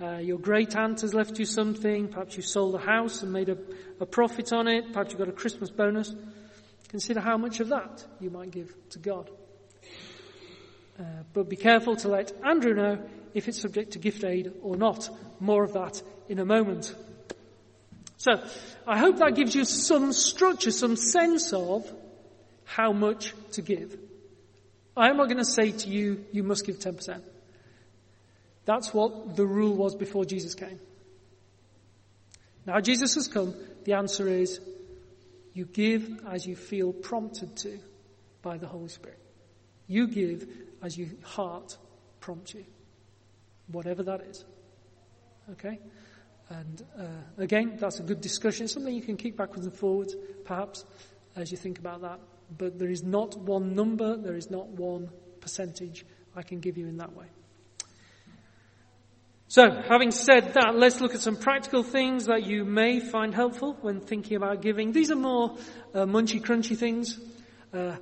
uh, 0.00 0.16
your 0.16 0.38
great 0.38 0.76
aunt 0.76 1.00
has 1.00 1.14
left 1.14 1.38
you 1.38 1.44
something, 1.44 2.08
perhaps 2.08 2.36
you 2.36 2.42
sold 2.42 2.74
a 2.74 2.78
house 2.78 3.22
and 3.22 3.32
made 3.32 3.48
a, 3.48 3.56
a 4.00 4.04
profit 4.04 4.52
on 4.52 4.68
it, 4.68 4.92
perhaps 4.92 5.12
you 5.12 5.18
got 5.18 5.28
a 5.28 5.32
Christmas 5.32 5.70
bonus, 5.70 6.12
consider 6.88 7.20
how 7.20 7.38
much 7.38 7.60
of 7.60 7.68
that 7.68 8.04
you 8.20 8.30
might 8.30 8.50
give 8.50 8.74
to 8.90 8.98
God. 8.98 9.30
Uh, 10.98 11.04
but 11.32 11.48
be 11.48 11.56
careful 11.56 11.96
to 11.96 12.08
let 12.08 12.32
Andrew 12.44 12.74
know 12.74 12.98
if 13.32 13.48
it's 13.48 13.60
subject 13.60 13.92
to 13.92 13.98
gift 13.98 14.24
aid 14.24 14.52
or 14.62 14.76
not. 14.76 15.08
More 15.40 15.62
of 15.62 15.74
that 15.74 16.02
in 16.28 16.40
a 16.40 16.44
moment. 16.44 16.94
So, 18.18 18.32
I 18.86 18.98
hope 18.98 19.18
that 19.18 19.34
gives 19.34 19.54
you 19.54 19.64
some 19.64 20.12
structure, 20.12 20.70
some 20.70 20.96
sense 20.96 21.52
of 21.52 21.90
how 22.66 22.92
much 22.92 23.32
to 23.52 23.62
give. 23.62 23.96
I 24.96 25.08
am 25.08 25.16
not 25.16 25.26
going 25.26 25.38
to 25.38 25.44
say 25.44 25.70
to 25.72 25.88
you, 25.88 26.24
you 26.32 26.42
must 26.42 26.66
give 26.66 26.78
10%. 26.78 27.22
That's 28.64 28.92
what 28.92 29.36
the 29.36 29.46
rule 29.46 29.74
was 29.74 29.94
before 29.94 30.24
Jesus 30.24 30.54
came. 30.54 30.80
Now 32.66 32.80
Jesus 32.80 33.14
has 33.14 33.28
come, 33.28 33.54
the 33.84 33.94
answer 33.94 34.28
is, 34.28 34.60
you 35.54 35.64
give 35.64 36.20
as 36.28 36.44
you 36.44 36.56
feel 36.56 36.92
prompted 36.92 37.56
to 37.58 37.78
by 38.42 38.58
the 38.58 38.66
Holy 38.66 38.88
Spirit. 38.88 39.18
You 39.86 40.08
give 40.08 40.48
as 40.82 40.98
your 40.98 41.08
heart 41.22 41.78
prompts 42.20 42.54
you. 42.54 42.64
Whatever 43.68 44.02
that 44.02 44.22
is. 44.22 44.44
Okay? 45.52 45.78
And 46.48 46.84
uh, 46.98 47.04
again, 47.42 47.76
that's 47.78 48.00
a 48.00 48.02
good 48.02 48.20
discussion. 48.20 48.64
It's 48.64 48.74
something 48.74 48.94
you 48.94 49.02
can 49.02 49.16
keep 49.16 49.36
backwards 49.36 49.66
and 49.66 49.74
forwards, 49.74 50.14
perhaps, 50.44 50.84
as 51.36 51.50
you 51.50 51.56
think 51.56 51.78
about 51.78 52.02
that. 52.02 52.20
But 52.56 52.78
there 52.78 52.90
is 52.90 53.02
not 53.02 53.36
one 53.36 53.74
number, 53.74 54.16
there 54.16 54.36
is 54.36 54.50
not 54.50 54.68
one 54.68 55.10
percentage 55.40 56.04
I 56.34 56.42
can 56.42 56.60
give 56.60 56.76
you 56.76 56.86
in 56.86 56.98
that 56.98 57.14
way. 57.14 57.26
So, 59.48 59.70
having 59.70 60.10
said 60.10 60.54
that, 60.54 60.74
let's 60.74 61.00
look 61.00 61.14
at 61.14 61.20
some 61.20 61.36
practical 61.36 61.84
things 61.84 62.26
that 62.26 62.44
you 62.44 62.64
may 62.64 62.98
find 62.98 63.32
helpful 63.32 63.76
when 63.80 64.00
thinking 64.00 64.36
about 64.36 64.60
giving. 64.60 64.90
These 64.90 65.12
are 65.12 65.16
more 65.16 65.56
uh, 65.94 66.00
munchy 66.00 66.42
crunchy 66.42 66.76
things. 66.76 67.20
Uh, 67.72 67.96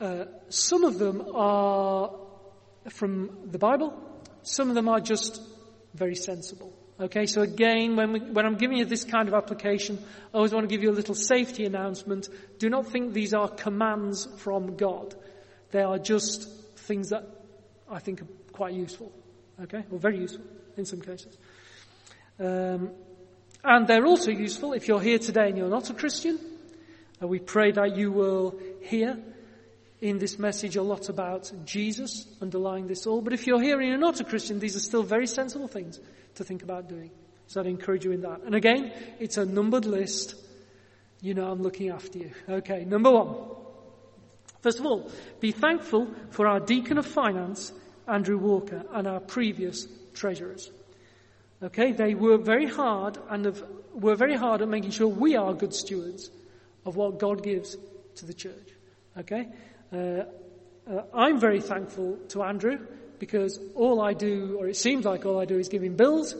uh, 0.00 0.26
some 0.48 0.84
of 0.84 0.98
them 0.98 1.26
are 1.34 2.12
from 2.90 3.50
the 3.50 3.58
Bible. 3.58 4.00
Some 4.42 4.68
of 4.68 4.76
them 4.76 4.88
are 4.88 5.00
just 5.00 5.42
very 5.94 6.14
sensible. 6.14 6.75
Okay, 6.98 7.26
so 7.26 7.42
again, 7.42 7.94
when, 7.94 8.12
we, 8.12 8.20
when 8.20 8.46
I'm 8.46 8.56
giving 8.56 8.78
you 8.78 8.86
this 8.86 9.04
kind 9.04 9.28
of 9.28 9.34
application, 9.34 9.98
I 10.32 10.38
always 10.38 10.54
want 10.54 10.64
to 10.64 10.74
give 10.74 10.82
you 10.82 10.90
a 10.90 10.96
little 10.96 11.14
safety 11.14 11.66
announcement. 11.66 12.30
Do 12.58 12.70
not 12.70 12.86
think 12.86 13.12
these 13.12 13.34
are 13.34 13.48
commands 13.48 14.26
from 14.38 14.76
God. 14.76 15.14
They 15.72 15.82
are 15.82 15.98
just 15.98 16.48
things 16.76 17.10
that 17.10 17.26
I 17.90 17.98
think 17.98 18.22
are 18.22 18.28
quite 18.52 18.72
useful. 18.72 19.12
Okay, 19.62 19.84
or 19.90 19.98
very 19.98 20.18
useful 20.18 20.44
in 20.76 20.86
some 20.86 21.00
cases. 21.00 21.36
Um, 22.38 22.90
and 23.62 23.86
they're 23.86 24.06
also 24.06 24.30
useful 24.30 24.72
if 24.72 24.88
you're 24.88 25.00
here 25.00 25.18
today 25.18 25.48
and 25.48 25.58
you're 25.58 25.68
not 25.68 25.90
a 25.90 25.94
Christian. 25.94 26.38
We 27.20 27.40
pray 27.40 27.72
that 27.72 27.96
you 27.96 28.12
will 28.12 28.58
hear 28.82 29.18
in 30.00 30.18
this 30.18 30.38
message 30.38 30.76
a 30.76 30.82
lot 30.82 31.08
about 31.08 31.50
Jesus 31.64 32.26
underlying 32.42 32.86
this 32.86 33.06
all. 33.06 33.22
But 33.22 33.32
if 33.32 33.46
you're 33.46 33.60
here 33.60 33.80
and 33.80 33.88
you're 33.88 33.98
not 33.98 34.20
a 34.20 34.24
Christian, 34.24 34.58
these 34.58 34.76
are 34.76 34.80
still 34.80 35.02
very 35.02 35.26
sensible 35.26 35.68
things 35.68 36.00
to 36.34 36.44
think 36.44 36.62
about 36.62 36.88
doing. 36.88 37.10
So 37.46 37.60
I'd 37.60 37.66
encourage 37.66 38.04
you 38.04 38.12
in 38.12 38.22
that. 38.22 38.42
And 38.42 38.54
again, 38.54 38.92
it's 39.18 39.36
a 39.36 39.44
numbered 39.44 39.86
list. 39.86 40.34
You 41.20 41.34
know 41.34 41.50
I'm 41.50 41.62
looking 41.62 41.90
after 41.90 42.18
you. 42.18 42.30
Okay, 42.48 42.84
number 42.84 43.10
one. 43.10 43.36
First 44.60 44.80
of 44.80 44.86
all, 44.86 45.10
be 45.40 45.52
thankful 45.52 46.08
for 46.30 46.46
our 46.46 46.60
deacon 46.60 46.98
of 46.98 47.06
finance, 47.06 47.72
Andrew 48.08 48.36
Walker, 48.36 48.82
and 48.92 49.06
our 49.06 49.20
previous 49.20 49.86
treasurers. 50.12 50.70
Okay, 51.62 51.92
they 51.92 52.14
work 52.14 52.42
very 52.42 52.66
hard 52.66 53.16
and 53.30 53.46
have, 53.46 53.64
were 53.94 54.16
very 54.16 54.36
hard 54.36 54.60
at 54.60 54.68
making 54.68 54.90
sure 54.90 55.08
we 55.08 55.36
are 55.36 55.54
good 55.54 55.72
stewards 55.72 56.30
of 56.84 56.96
what 56.96 57.18
God 57.18 57.42
gives 57.42 57.76
to 58.16 58.26
the 58.26 58.34
church. 58.34 58.68
Okay? 59.18 59.48
Uh, 59.92 60.24
uh, 60.88 61.02
I'm 61.14 61.40
very 61.40 61.60
thankful 61.60 62.18
to 62.28 62.42
Andrew 62.42 62.78
because 63.18 63.58
all 63.74 64.00
I 64.00 64.12
do, 64.12 64.56
or 64.58 64.68
it 64.68 64.76
seems 64.76 65.04
like 65.04 65.24
all 65.26 65.40
I 65.40 65.44
do, 65.44 65.58
is 65.58 65.68
give 65.68 65.82
him 65.82 65.96
bills, 65.96 66.34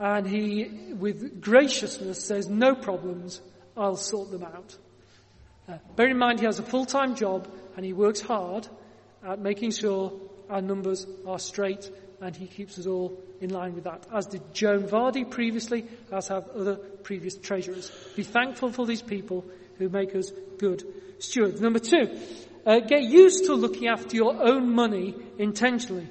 and 0.00 0.26
he, 0.26 0.92
with 0.94 1.40
graciousness, 1.40 2.24
says, 2.24 2.48
no 2.48 2.74
problems, 2.74 3.40
I'll 3.76 3.96
sort 3.96 4.30
them 4.30 4.44
out. 4.44 4.76
Uh, 5.68 5.78
bear 5.96 6.08
in 6.08 6.18
mind 6.18 6.40
he 6.40 6.46
has 6.46 6.58
a 6.58 6.62
full-time 6.62 7.14
job 7.14 7.48
and 7.76 7.84
he 7.84 7.92
works 7.92 8.20
hard 8.20 8.66
at 9.22 9.38
making 9.38 9.70
sure 9.70 10.12
our 10.48 10.62
numbers 10.62 11.06
are 11.26 11.38
straight 11.38 11.90
and 12.20 12.34
he 12.34 12.46
keeps 12.46 12.78
us 12.78 12.86
all 12.86 13.22
in 13.40 13.50
line 13.50 13.74
with 13.74 13.84
that. 13.84 14.06
As 14.12 14.26
did 14.26 14.54
Joan 14.54 14.84
Vardy 14.84 15.30
previously, 15.30 15.84
as 16.10 16.28
have 16.28 16.48
other 16.48 16.76
previous 16.76 17.36
treasurers. 17.36 17.92
Be 18.16 18.22
thankful 18.22 18.72
for 18.72 18.86
these 18.86 19.02
people 19.02 19.44
who 19.76 19.88
make 19.88 20.14
us 20.14 20.32
good 20.58 20.82
stewards. 21.18 21.60
Number 21.60 21.78
two, 21.78 22.18
Uh, 22.68 22.80
get 22.80 23.02
used 23.02 23.46
to 23.46 23.54
looking 23.54 23.88
after 23.88 24.14
your 24.14 24.42
own 24.42 24.74
money 24.74 25.14
intentionally. 25.38 26.06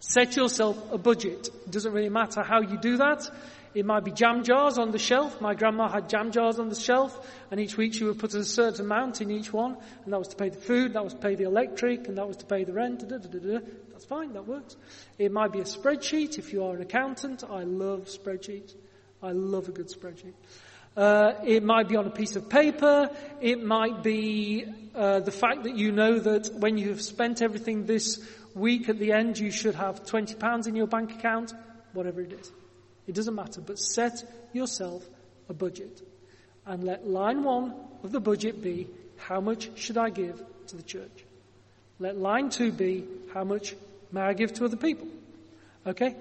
Set 0.00 0.34
yourself 0.34 0.76
a 0.90 0.98
budget. 0.98 1.46
It 1.64 1.70
doesn't 1.70 1.92
really 1.92 2.08
matter 2.08 2.42
how 2.42 2.60
you 2.60 2.76
do 2.76 2.96
that. 2.96 3.30
It 3.72 3.86
might 3.86 4.02
be 4.02 4.10
jam 4.10 4.42
jars 4.42 4.78
on 4.78 4.90
the 4.90 4.98
shelf. 4.98 5.40
My 5.40 5.54
grandma 5.54 5.88
had 5.88 6.08
jam 6.08 6.32
jars 6.32 6.58
on 6.58 6.70
the 6.70 6.74
shelf, 6.74 7.24
and 7.52 7.60
each 7.60 7.76
week 7.76 7.94
she 7.94 8.02
would 8.02 8.18
put 8.18 8.34
a 8.34 8.44
certain 8.44 8.86
amount 8.86 9.20
in 9.20 9.30
each 9.30 9.52
one, 9.52 9.76
and 10.02 10.12
that 10.12 10.18
was 10.18 10.26
to 10.28 10.36
pay 10.36 10.48
the 10.48 10.58
food, 10.58 10.94
that 10.94 11.04
was 11.04 11.14
to 11.14 11.20
pay 11.20 11.36
the 11.36 11.44
electric, 11.44 12.08
and 12.08 12.18
that 12.18 12.26
was 12.26 12.38
to 12.38 12.46
pay 12.46 12.64
the 12.64 12.72
rent. 12.72 13.08
Da, 13.08 13.18
da, 13.18 13.28
da, 13.28 13.58
That's 13.92 14.06
fine, 14.06 14.32
that 14.32 14.48
works. 14.48 14.74
It 15.20 15.30
might 15.30 15.52
be 15.52 15.60
a 15.60 15.64
spreadsheet 15.64 16.36
if 16.36 16.52
you 16.52 16.64
are 16.64 16.74
an 16.74 16.82
accountant. 16.82 17.44
I 17.48 17.62
love 17.62 18.06
spreadsheets. 18.06 18.74
I 19.22 19.30
love 19.30 19.68
a 19.68 19.72
good 19.72 19.88
spreadsheet. 19.88 20.34
Uh, 20.96 21.34
it 21.44 21.62
might 21.62 21.88
be 21.88 21.96
on 21.96 22.06
a 22.06 22.10
piece 22.10 22.36
of 22.36 22.48
paper. 22.48 23.10
It 23.40 23.62
might 23.62 24.02
be 24.02 24.64
uh, 24.94 25.20
the 25.20 25.30
fact 25.30 25.64
that 25.64 25.76
you 25.76 25.92
know 25.92 26.18
that 26.18 26.54
when 26.54 26.78
you 26.78 26.88
have 26.88 27.02
spent 27.02 27.42
everything 27.42 27.84
this 27.84 28.26
week 28.54 28.88
at 28.88 28.98
the 28.98 29.12
end, 29.12 29.38
you 29.38 29.50
should 29.50 29.74
have 29.74 30.04
£20 30.04 30.66
in 30.66 30.74
your 30.74 30.86
bank 30.86 31.12
account, 31.12 31.52
whatever 31.92 32.22
it 32.22 32.32
is. 32.32 32.50
It 33.06 33.14
doesn't 33.14 33.34
matter, 33.34 33.60
but 33.60 33.78
set 33.78 34.24
yourself 34.54 35.04
a 35.50 35.54
budget. 35.54 36.00
And 36.64 36.82
let 36.82 37.06
line 37.06 37.44
one 37.44 37.74
of 38.02 38.10
the 38.10 38.20
budget 38.20 38.62
be, 38.62 38.88
how 39.18 39.40
much 39.40 39.68
should 39.78 39.98
I 39.98 40.08
give 40.08 40.42
to 40.68 40.76
the 40.76 40.82
church? 40.82 41.24
Let 41.98 42.16
line 42.16 42.48
two 42.48 42.72
be, 42.72 43.04
how 43.34 43.44
much 43.44 43.74
may 44.12 44.22
I 44.22 44.32
give 44.32 44.54
to 44.54 44.64
other 44.64 44.76
people? 44.76 45.08
Okay? 45.86 46.16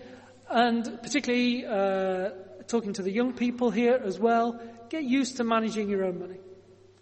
And 0.49 1.01
particularly, 1.01 1.65
uh, 1.65 2.31
talking 2.67 2.93
to 2.93 3.01
the 3.01 3.11
young 3.11 3.33
people 3.33 3.71
here 3.71 3.99
as 4.03 4.19
well, 4.19 4.59
get 4.89 5.03
used 5.03 5.37
to 5.37 5.43
managing 5.43 5.89
your 5.89 6.05
own 6.05 6.19
money 6.19 6.39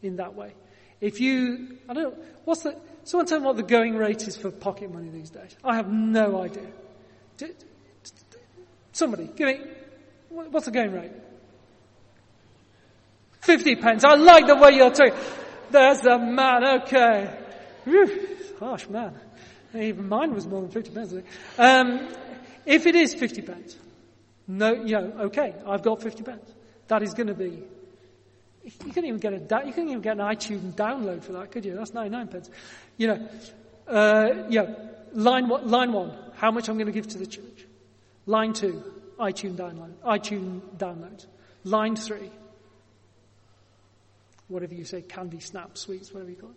in 0.01 0.17
that 0.17 0.35
way. 0.35 0.53
If 1.01 1.19
you, 1.19 1.77
I 1.89 1.93
don't 1.93 2.03
know, 2.03 2.23
what's 2.45 2.63
the, 2.63 2.77
someone 3.03 3.25
tell 3.25 3.39
me 3.39 3.45
what 3.45 3.57
the 3.57 3.63
going 3.63 3.95
rate 3.95 4.27
is 4.27 4.37
for 4.37 4.51
pocket 4.51 4.91
money 4.91 5.09
these 5.09 5.29
days. 5.29 5.55
I 5.63 5.75
have 5.75 5.91
no 5.91 6.41
idea. 6.41 6.67
Somebody, 8.91 9.29
give 9.35 9.47
me, 9.47 9.59
what's 10.29 10.65
the 10.65 10.71
going 10.71 10.93
rate? 10.93 11.11
50 13.41 13.75
pence. 13.75 14.03
I 14.03 14.15
like 14.15 14.47
the 14.47 14.55
way 14.55 14.71
you're 14.71 14.91
talking. 14.91 15.13
There's 15.71 16.01
the 16.01 16.17
man, 16.17 16.81
okay. 16.81 17.37
Whew, 17.83 18.37
harsh 18.59 18.87
man. 18.87 19.13
Even 19.75 20.07
mine 20.07 20.33
was 20.33 20.47
more 20.47 20.61
than 20.61 20.71
50 20.71 20.91
pence. 20.91 21.13
Um, 21.57 22.07
if 22.65 22.85
it 22.85 22.95
is 22.95 23.13
50 23.13 23.41
pence, 23.41 23.75
no, 24.47 24.73
you 24.73 24.93
know, 24.93 25.13
okay, 25.21 25.53
I've 25.65 25.83
got 25.83 26.01
50 26.01 26.23
pence. 26.23 26.53
That 26.87 27.01
is 27.01 27.13
going 27.13 27.27
to 27.27 27.33
be, 27.33 27.63
you 28.63 28.91
couldn't 28.93 29.05
even 29.05 29.19
get 29.19 29.33
a, 29.33 29.65
you 29.65 29.73
couldn't 29.73 29.89
even 29.89 30.01
get 30.01 30.17
an 30.17 30.25
iTunes 30.25 30.73
download 30.73 31.23
for 31.23 31.33
that, 31.33 31.51
could 31.51 31.65
you? 31.65 31.75
That's 31.75 31.93
99 31.93 32.27
pence. 32.27 32.49
You 32.97 33.07
know, 33.07 33.29
uh, 33.87 34.45
yeah, 34.49 34.73
line 35.13 35.47
one, 35.47 35.69
line 35.69 35.93
one, 35.93 36.11
how 36.35 36.51
much 36.51 36.67
I'm 36.69 36.75
going 36.75 36.87
to 36.87 36.93
give 36.93 37.07
to 37.09 37.17
the 37.17 37.27
church. 37.27 37.65
Line 38.25 38.53
two, 38.53 38.83
iTunes 39.19 39.55
download, 39.55 39.93
iTunes 40.05 40.61
downloads. 40.77 41.25
Line 41.63 41.95
three, 41.95 42.29
whatever 44.47 44.73
you 44.73 44.85
say, 44.85 45.01
candy, 45.01 45.39
snap, 45.39 45.77
sweets, 45.77 46.13
whatever 46.13 46.29
you 46.29 46.37
call 46.37 46.51
it. 46.51 46.55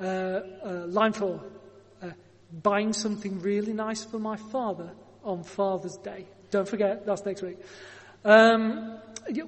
Uh, 0.00 0.66
uh, 0.66 0.86
line 0.86 1.12
four, 1.12 1.40
uh, 2.02 2.10
buying 2.62 2.92
something 2.92 3.40
really 3.40 3.72
nice 3.72 4.04
for 4.04 4.18
my 4.18 4.36
father 4.36 4.90
on 5.22 5.42
Father's 5.42 5.96
Day. 5.96 6.26
Don't 6.54 6.68
forget, 6.68 7.04
that's 7.04 7.26
next 7.26 7.42
week. 7.42 7.58
Um, 8.24 8.96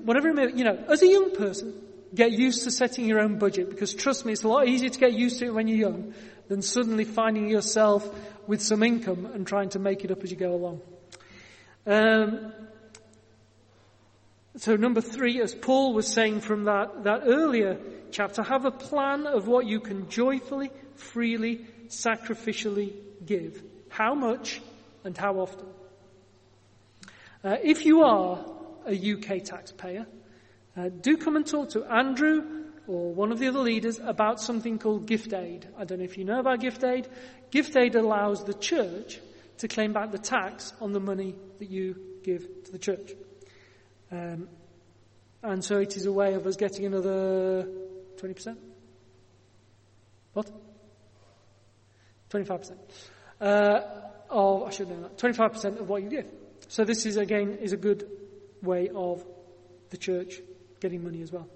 whatever 0.02 0.30
it 0.30 0.34
may, 0.34 0.52
you 0.52 0.64
know, 0.64 0.76
as 0.88 1.02
a 1.02 1.06
young 1.06 1.36
person, 1.36 1.72
get 2.12 2.32
used 2.32 2.64
to 2.64 2.72
setting 2.72 3.04
your 3.04 3.20
own 3.20 3.38
budget 3.38 3.70
because 3.70 3.94
trust 3.94 4.26
me, 4.26 4.32
it's 4.32 4.42
a 4.42 4.48
lot 4.48 4.66
easier 4.66 4.88
to 4.88 4.98
get 4.98 5.12
used 5.12 5.38
to 5.38 5.44
it 5.44 5.54
when 5.54 5.68
you're 5.68 5.78
young 5.88 6.14
than 6.48 6.62
suddenly 6.62 7.04
finding 7.04 7.48
yourself 7.48 8.12
with 8.48 8.60
some 8.60 8.82
income 8.82 9.24
and 9.24 9.46
trying 9.46 9.68
to 9.68 9.78
make 9.78 10.02
it 10.02 10.10
up 10.10 10.24
as 10.24 10.32
you 10.32 10.36
go 10.36 10.52
along. 10.52 10.80
Um, 11.86 12.52
so 14.56 14.74
number 14.74 15.00
three, 15.00 15.40
as 15.40 15.54
Paul 15.54 15.94
was 15.94 16.08
saying 16.08 16.40
from 16.40 16.64
that, 16.64 17.04
that 17.04 17.22
earlier 17.24 17.78
chapter, 18.10 18.42
have 18.42 18.64
a 18.64 18.72
plan 18.72 19.28
of 19.28 19.46
what 19.46 19.64
you 19.64 19.78
can 19.78 20.10
joyfully, 20.10 20.72
freely, 20.96 21.66
sacrificially 21.86 22.94
give. 23.24 23.62
How 23.90 24.16
much 24.16 24.60
and 25.04 25.16
how 25.16 25.38
often. 25.38 25.75
Uh, 27.46 27.58
if 27.62 27.86
you 27.86 28.02
are 28.02 28.44
a 28.88 29.12
UK 29.12 29.44
taxpayer, 29.44 30.04
uh, 30.76 30.88
do 30.88 31.16
come 31.16 31.36
and 31.36 31.46
talk 31.46 31.68
to 31.68 31.84
Andrew 31.84 32.42
or 32.88 33.14
one 33.14 33.30
of 33.30 33.38
the 33.38 33.46
other 33.46 33.60
leaders 33.60 34.00
about 34.00 34.40
something 34.40 34.80
called 34.80 35.06
gift 35.06 35.32
aid. 35.32 35.68
I 35.78 35.84
don't 35.84 35.98
know 35.98 36.04
if 36.04 36.18
you 36.18 36.24
know 36.24 36.40
about 36.40 36.58
gift 36.58 36.82
aid. 36.82 37.06
Gift 37.52 37.76
aid 37.76 37.94
allows 37.94 38.42
the 38.42 38.54
church 38.54 39.20
to 39.58 39.68
claim 39.68 39.92
back 39.92 40.10
the 40.10 40.18
tax 40.18 40.72
on 40.80 40.90
the 40.90 40.98
money 40.98 41.36
that 41.60 41.70
you 41.70 41.94
give 42.24 42.64
to 42.64 42.72
the 42.72 42.80
church. 42.80 43.12
Um, 44.10 44.48
and 45.40 45.64
so 45.64 45.78
it 45.78 45.96
is 45.96 46.04
a 46.06 46.12
way 46.12 46.34
of 46.34 46.48
us 46.48 46.56
getting 46.56 46.84
another 46.84 47.68
20%? 48.16 48.56
What? 50.32 50.50
25%. 52.28 52.72
Uh, 53.40 53.80
of, 54.30 54.64
I 54.64 54.70
should 54.70 54.88
know 54.88 55.02
that, 55.02 55.16
25% 55.16 55.78
of 55.80 55.88
what 55.88 56.02
you 56.02 56.10
give. 56.10 56.26
So 56.68 56.84
this 56.84 57.06
is 57.06 57.16
again, 57.16 57.58
is 57.60 57.72
a 57.72 57.76
good 57.76 58.08
way 58.62 58.88
of 58.88 59.24
the 59.90 59.96
church 59.96 60.40
getting 60.80 61.04
money 61.04 61.22
as 61.22 61.32
well. 61.32 61.48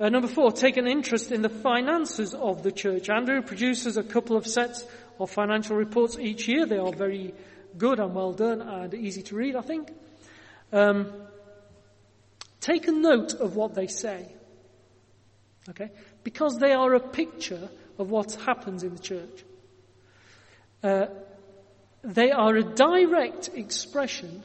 Uh, 0.00 0.08
number 0.08 0.28
four, 0.28 0.52
take 0.52 0.76
an 0.76 0.86
interest 0.86 1.32
in 1.32 1.42
the 1.42 1.48
finances 1.48 2.32
of 2.32 2.62
the 2.62 2.70
church. 2.70 3.10
Andrew 3.10 3.42
produces 3.42 3.96
a 3.96 4.02
couple 4.04 4.36
of 4.36 4.46
sets 4.46 4.84
of 5.18 5.30
financial 5.30 5.76
reports 5.76 6.16
each 6.18 6.46
year. 6.46 6.66
They 6.66 6.78
are 6.78 6.92
very 6.92 7.34
good 7.76 7.98
and 7.98 8.14
well 8.14 8.32
done 8.32 8.62
and 8.62 8.94
easy 8.94 9.22
to 9.22 9.34
read, 9.34 9.56
I 9.56 9.62
think. 9.62 9.92
Um, 10.72 11.12
take 12.60 12.86
a 12.86 12.92
note 12.92 13.34
of 13.34 13.56
what 13.56 13.74
they 13.74 13.88
say. 13.88 14.28
Okay? 15.70 15.90
Because 16.22 16.58
they 16.58 16.72
are 16.72 16.94
a 16.94 17.00
picture 17.00 17.68
of 17.98 18.10
what 18.10 18.34
happens 18.46 18.84
in 18.84 18.94
the 18.94 19.02
church. 19.02 19.44
Uh, 20.82 21.06
they 22.02 22.30
are 22.30 22.56
a 22.56 22.62
direct 22.62 23.50
expression 23.54 24.42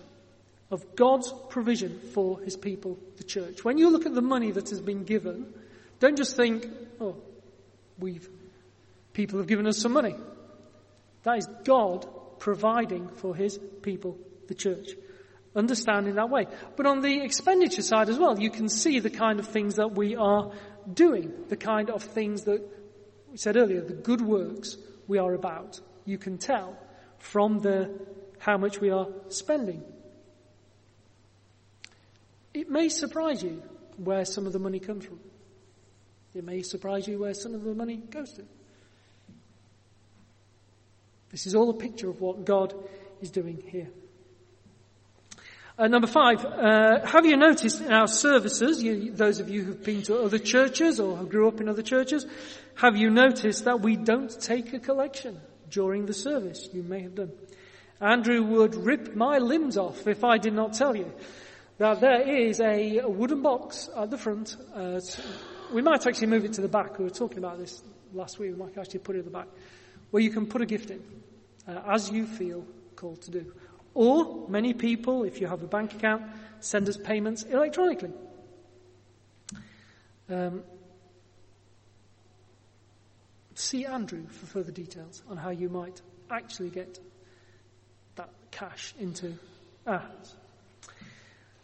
of 0.72 0.96
God's 0.96 1.32
provision 1.50 2.00
for 2.14 2.40
his 2.40 2.58
people, 2.58 2.98
the 3.18 3.24
church. 3.24 3.64
When 3.64 3.78
you 3.78 3.92
look 3.92 4.06
at 4.06 4.16
the 4.16 4.22
money 4.22 4.52
that 4.52 4.70
has 4.70 4.82
been 4.82 5.04
given, 5.04 5.54
don't 6.00 6.18
just 6.18 6.36
think, 6.36 6.68
oh, 7.00 7.16
we've, 8.00 8.28
people 9.14 9.38
have 9.40 9.48
given 9.48 9.68
us 9.68 9.78
some 9.78 9.94
money. 9.94 10.16
That 11.24 11.38
is 11.38 11.48
God 11.64 12.08
providing 12.40 13.08
for 13.08 13.36
his 13.36 13.60
people, 13.82 14.18
the 14.48 14.56
church. 14.56 14.90
Understand 15.56 16.08
in 16.08 16.16
that 16.16 16.30
way. 16.30 16.48
But 16.76 16.88
on 16.88 17.02
the 17.02 17.22
expenditure 17.22 17.84
side 17.84 18.10
as 18.10 18.18
well, 18.18 18.40
you 18.40 18.50
can 18.50 18.68
see 18.68 19.00
the 19.00 19.12
kind 19.12 19.40
of 19.40 19.48
things 19.48 19.76
that 19.76 19.92
we 19.92 20.16
are 20.16 20.52
doing, 20.92 21.32
the 21.50 21.56
kind 21.56 21.92
of 21.92 22.02
things 22.02 22.44
that 22.46 22.62
we 23.32 23.38
said 23.38 23.56
earlier, 23.56 23.82
the 23.82 23.94
good 23.94 24.22
works 24.22 24.78
we 25.08 25.20
are 25.20 25.34
about. 25.34 25.80
You 26.06 26.18
can 26.18 26.40
tell 26.40 26.78
from 27.24 27.60
the 27.60 27.90
how 28.38 28.58
much 28.58 28.82
we 28.82 28.90
are 28.90 29.08
spending. 29.30 29.82
It 32.54 32.70
may 32.70 32.90
surprise 32.90 33.42
you 33.42 33.64
where 33.96 34.26
some 34.26 34.46
of 34.46 34.52
the 34.52 34.60
money 34.60 34.80
comes 34.80 35.06
from. 35.06 35.20
It 36.36 36.44
may 36.44 36.62
surprise 36.64 37.08
you 37.08 37.20
where 37.20 37.34
some 37.34 37.56
of 37.56 37.64
the 37.64 37.74
money 37.74 37.98
goes 37.98 38.34
to. 38.34 38.44
This 41.32 41.48
is 41.48 41.56
all 41.56 41.70
a 41.70 41.74
picture 41.74 42.10
of 42.10 42.20
what 42.20 42.44
God 42.44 42.76
is 43.22 43.32
doing 43.32 43.64
here. 43.68 43.88
Uh, 45.78 45.88
number 45.88 46.08
five, 46.08 46.44
uh, 46.44 47.06
have 47.06 47.26
you 47.26 47.38
noticed 47.38 47.80
in 47.80 47.92
our 47.92 48.08
services, 48.08 48.84
you, 48.84 49.14
those 49.14 49.40
of 49.40 49.50
you 49.50 49.64
who've 49.64 49.84
been 49.84 50.04
to 50.04 50.20
other 50.20 50.38
churches 50.38 51.00
or 51.00 51.16
who 51.16 51.26
grew 51.26 51.48
up 51.48 51.62
in 51.62 51.70
other 51.70 51.82
churches, 51.82 52.26
have 52.76 52.98
you 52.98 53.10
noticed 53.10 53.64
that 53.64 53.80
we 53.80 53.96
don't 53.96 54.40
take 54.42 54.74
a 54.74 54.80
collection 54.80 55.40
during 55.74 56.06
the 56.06 56.14
service? 56.14 56.70
You 56.72 56.84
may 56.84 57.02
have 57.02 57.16
done. 57.16 57.32
Andrew 58.00 58.44
would 58.44 58.76
rip 58.76 59.16
my 59.16 59.40
limbs 59.40 59.78
off 59.78 60.08
if 60.08 60.24
I 60.24 60.38
did 60.38 60.54
not 60.54 60.74
tell 60.74 60.96
you. 60.96 61.12
Now 61.80 61.96
there 61.96 62.22
is 62.22 62.60
a, 62.60 63.00
a 63.00 63.10
wooden 63.10 63.42
box 63.42 63.90
at 63.96 64.12
the 64.12 64.18
front. 64.18 64.56
Uh, 64.74 65.02
we 65.74 65.82
might 65.82 66.06
actually 66.06 66.28
move 66.28 66.46
it 66.46 66.54
to 66.54 66.62
the 66.62 66.68
back. 66.68 67.00
We 67.00 67.06
were 67.06 67.10
talking 67.10 67.40
about 67.40 67.58
this 67.58 67.82
last 68.14 68.40
week. 68.40 68.52
We 68.52 68.58
might 68.58 68.78
actually 68.78 69.00
put 69.00 69.16
it 69.16 69.20
at 69.20 69.26
the 69.26 69.32
back, 69.32 69.48
where 70.12 70.22
you 70.22 70.30
can 70.30 70.46
put 70.46 70.62
a 70.62 70.66
gift 70.66 70.92
in 70.92 71.02
uh, 71.68 71.82
as 71.88 72.12
you 72.12 72.28
feel 72.28 72.66
called 72.96 73.22
to 73.24 73.32
do. 73.32 73.52
Or 73.96 74.48
many 74.50 74.74
people, 74.74 75.24
if 75.24 75.42
you 75.42 75.48
have 75.48 75.64
a 75.64 75.68
bank 75.68 75.94
account, 75.94 76.24
send 76.60 76.90
us 76.90 76.98
payments 76.98 77.44
electronically. 77.44 78.12
Um, 80.30 80.64
see 83.56 83.86
Andrew 83.86 84.28
for 84.28 84.46
further 84.46 84.72
details 84.72 85.24
on 85.30 85.38
how 85.38 85.50
you 85.50 85.70
might 85.70 86.02
actually 86.30 86.70
get 86.70 87.00
that 88.16 88.30
cash 88.52 88.94
into 89.00 89.34
hands. 89.86 90.36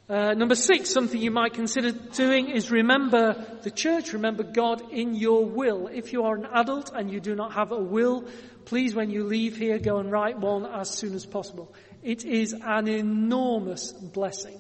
Uh, 0.10 0.34
number 0.34 0.56
six, 0.56 0.90
something 0.90 1.22
you 1.22 1.30
might 1.30 1.54
consider 1.54 1.92
doing 1.92 2.50
is 2.50 2.72
remember 2.72 3.46
the 3.62 3.70
church, 3.70 4.14
remember 4.14 4.42
God 4.42 4.92
in 4.92 5.14
your 5.14 5.46
will. 5.46 5.88
If 5.88 6.14
you 6.14 6.24
are 6.24 6.36
an 6.36 6.48
adult 6.48 6.92
and 6.92 7.12
you 7.12 7.20
do 7.20 7.36
not 7.36 7.54
have 7.54 7.72
a 7.72 7.80
will, 7.80 8.28
please 8.66 8.96
when 8.96 9.12
you 9.12 9.24
leave 9.24 9.56
here 9.56 9.78
go 9.78 9.98
and 9.98 10.12
write 10.12 10.40
one 10.40 10.66
as 10.66 10.90
soon 10.90 11.14
as 11.14 11.28
possible. 11.28 11.72
It 12.02 12.26
is 12.26 12.54
an 12.54 12.88
enormous 12.88 13.92
blessing 13.92 14.60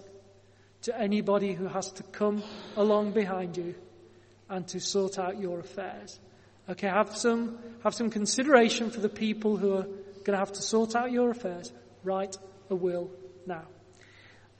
to 0.83 0.95
anybody 0.95 1.53
who 1.53 1.67
has 1.67 1.91
to 1.93 2.03
come 2.03 2.43
along 2.75 3.13
behind 3.13 3.57
you 3.57 3.73
and 4.49 4.67
to 4.67 4.79
sort 4.79 5.17
out 5.17 5.39
your 5.39 5.59
affairs. 5.59 6.19
Okay, 6.69 6.87
have 6.87 7.17
some, 7.17 7.57
have 7.83 7.95
some 7.95 8.11
consideration 8.11 8.91
for 8.91 8.99
the 8.99 9.09
people 9.09 9.57
who 9.57 9.73
are 9.73 9.83
going 9.83 10.33
to 10.33 10.37
have 10.37 10.53
to 10.53 10.61
sort 10.61 10.95
out 10.95 11.11
your 11.11 11.31
affairs. 11.31 11.71
Write 12.03 12.37
a 12.69 12.75
will 12.75 13.09
now. 13.47 13.63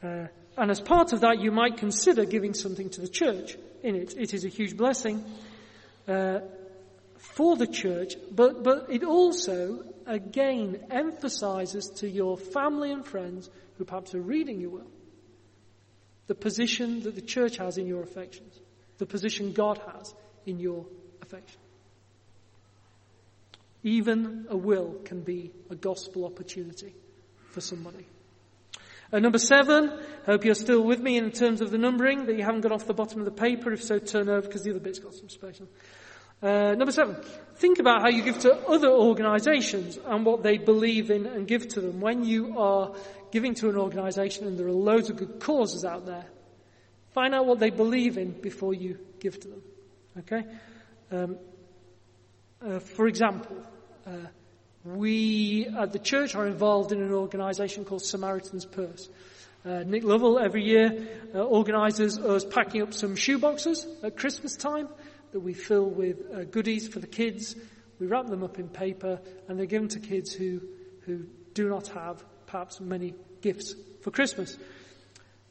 Uh, 0.01 0.28
and 0.57 0.72
as 0.72 0.82
part 0.82 1.14
of 1.14 1.22
that, 1.22 1.39
you 1.39 1.51
might 1.51 1.78
consider 1.78 2.26
giving 2.26 2.53
something 2.55 2.89
to 2.89 3.01
the 3.01 3.07
church 3.07 3.57
in 3.84 3.95
it. 3.95 4.16
It 4.18 4.34
is 4.34 4.43
a 4.43 4.49
huge 4.49 4.76
blessing 4.76 5.24
uh, 6.07 6.39
for 7.18 7.55
the 7.55 7.68
church, 7.68 8.16
but, 8.32 8.64
but 8.64 8.88
it 8.89 9.03
also, 9.03 9.84
again, 10.07 10.80
emphasizes 10.89 11.88
to 11.97 12.10
your 12.10 12.38
family 12.38 12.91
and 12.91 13.05
friends 13.05 13.49
who 13.78 13.86
perhaps 13.86 14.16
are 14.16 14.22
reading 14.22 14.60
your 14.60 14.72
will 14.72 14.91
the 16.30 16.36
position 16.36 17.01
that 17.01 17.16
the 17.16 17.22
church 17.22 17.57
has 17.57 17.80
in 17.80 17.88
your 17.88 18.03
affections, 18.03 18.60
the 18.99 19.05
position 19.07 19.51
God 19.51 19.82
has 19.91 20.14
in 20.45 20.60
your 20.60 20.86
affections. 21.24 21.68
Even 23.84 24.46
a 24.50 24.58
will 24.58 24.96
can 25.06 25.22
be 25.22 25.52
a 25.70 25.76
gospel 25.76 26.26
opportunity 26.26 26.94
for 27.52 27.62
somebody. 27.62 28.06
Uh, 29.12 29.20
number 29.20 29.40
seven, 29.40 29.92
hope 30.26 30.46
you're 30.46 30.54
still 30.54 30.84
with 30.84 31.00
me 31.00 31.18
in 31.18 31.32
terms 31.32 31.62
of 31.62 31.72
the 31.72 31.78
numbering, 31.78 32.26
that 32.26 32.38
you 32.38 32.44
haven't 32.44 32.62
got 32.62 32.72
off 32.72 32.86
the 32.86 32.94
bottom 32.94 33.20
of 33.20 33.26
the 33.26 33.32
paper. 33.32 33.72
If 33.72 33.84
so, 33.84 33.98
turn 33.98 34.30
over 34.30 34.42
because 34.42 34.64
the 34.64 34.70
other 34.70 34.80
bit's 34.80 35.00
got 35.00 35.16
some 35.16 35.30
space. 35.30 35.60
Uh, 36.42 36.76
number 36.76 36.92
seven, 36.92 37.18
think 37.56 37.80
about 37.80 38.02
how 38.02 38.10
you 38.10 38.22
give 38.22 38.40
to 38.40 38.56
other 38.68 38.90
organisations 38.90 39.98
and 40.06 40.26
what 40.26 40.44
they 40.44 40.58
believe 40.58 41.10
in 41.10 41.26
and 41.26 41.48
give 41.48 41.68
to 41.70 41.82
them. 41.82 42.00
When 42.00 42.24
you 42.24 42.58
are 42.60 42.94
giving 43.32 43.56
to 43.56 43.70
an 43.70 43.78
organisation 43.78 44.48
and 44.48 44.58
there 44.58 44.68
are 44.68 44.72
loads 44.72 45.10
of 45.10 45.18
good 45.18 45.40
causes 45.40 45.84
out 45.84 46.06
there, 46.06 46.26
find 47.14 47.34
out 47.34 47.46
what 47.46 47.60
they 47.60 47.72
believe 47.72 48.18
in 48.18 48.32
before 48.32 48.74
you 48.74 49.00
give 49.20 49.40
to 49.40 49.48
them. 49.48 49.62
Okay? 50.20 50.44
Um, 51.12 51.38
uh, 52.62 52.80
for 52.80 53.07
example, 53.07 53.55
uh, 54.05 54.12
we 54.84 55.68
at 55.78 55.93
the 55.93 55.99
church 55.99 56.36
are 56.36 56.47
involved 56.47 56.91
in 56.91 57.01
an 57.01 57.14
organisation 57.14 57.86
called 57.86 58.03
Samaritan's 58.03 58.66
Purse. 58.66 59.10
Uh, 59.66 59.84
Nick 59.86 60.03
Lovell 60.03 60.39
every 60.39 60.64
year 60.64 61.07
uh, 61.36 61.39
organises 61.39 62.18
us 62.18 62.45
packing 62.45 62.82
up 62.82 62.93
some 62.93 63.16
shoeboxes 63.16 63.86
at 64.03 64.18
Christmas 64.18 64.55
time 64.55 64.88
that 65.32 65.39
we 65.39 65.53
fill 65.53 65.89
with 65.89 66.18
uh, 66.34 66.43
goodies 66.45 66.88
for 66.88 66.99
the 66.99 67.07
kids. 67.07 67.55
We 67.99 68.07
wrap 68.07 68.28
them 68.28 68.43
up 68.43 68.57
in 68.57 68.70
paper 68.70 69.20
and 69.47 69.60
they're 69.60 69.66
given 69.66 69.89
to 69.89 69.99
kids 69.99 70.34
who, 70.34 70.62
who 71.01 71.26
do 71.53 71.70
not 71.70 71.88
have 71.89 72.24
perhaps 72.47 72.80
many 72.80 73.14
gifts 73.41 73.76
for 74.01 74.12
Christmas. 74.12 74.57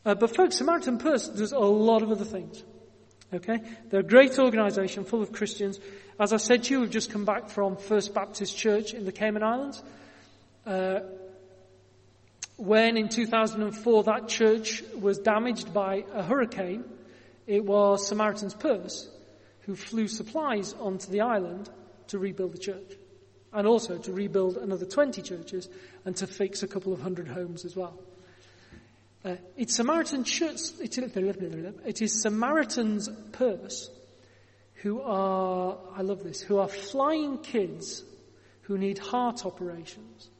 But 0.05 0.35
folks, 0.35 0.57
Samaritan 0.57 0.97
Purse 0.97 1.29
does 1.29 1.53
a 1.53 1.59
lot 1.59 2.03
of 2.03 2.11
other 2.11 2.25
things. 2.25 2.65
Okay? 3.33 3.61
They're 3.91 4.01
a 4.01 4.05
great 4.05 4.39
organisation 4.39 5.05
full 5.05 5.23
of 5.23 5.33
Christians 5.33 5.79
as 6.21 6.33
I 6.33 6.39
said 6.39 6.65
to 6.65 6.75
you, 6.75 6.81
we've 6.81 6.91
just 6.91 7.13
come 7.13 7.25
back 7.25 7.49
from 7.49 7.77
First 7.77 8.13
Baptist 8.13 8.57
Church 8.57 8.93
in 8.93 9.05
the 9.05 9.13
Cayman 9.13 9.45
Islands. 9.45 9.81
Uh, 10.67 11.01
when 12.57 12.97
in 12.97 13.09
2004 13.09 14.03
that 14.03 14.27
church 14.27 14.83
was 15.01 15.19
damaged 15.19 15.73
by 15.73 16.05
a 16.13 16.25
hurricane, 16.25 16.83
it 17.47 17.65
was 17.65 18.09
Samaritan's 18.09 18.55
Purse 18.55 19.09
who 19.61 19.77
flew 19.77 20.09
supplies 20.09 20.75
onto 20.81 21.09
the 21.13 21.21
island 21.21 21.71
to 22.09 22.19
rebuild 22.19 22.53
the 22.53 22.59
church. 22.59 22.97
And 23.53 23.65
also 23.65 23.97
to 23.97 24.13
rebuild 24.13 24.57
another 24.57 24.87
20 24.87 25.23
churches 25.23 25.69
and 26.05 26.17
to 26.17 26.27
fix 26.27 26.65
a 26.65 26.69
couple 26.69 26.93
of 26.93 27.01
hundred 27.01 27.29
homes 27.29 27.65
as 27.65 27.77
well. 27.77 27.97
Uh, 29.25 29.35
it's 29.57 29.75
Samaritan 29.75 30.23
church, 30.23 30.61
it 30.81 32.03
is 32.03 32.23
Samaritan's 32.23 33.09
purse 33.33 33.91
who 34.75 35.01
are, 35.01 35.77
I 35.97 36.03
love 36.03 36.23
this, 36.23 36.41
who 36.41 36.59
are 36.59 36.69
flying 36.69 37.39
kids 37.39 38.05
who 38.63 38.79
need 38.79 38.99
heart 38.99 39.45
operations 39.45 40.31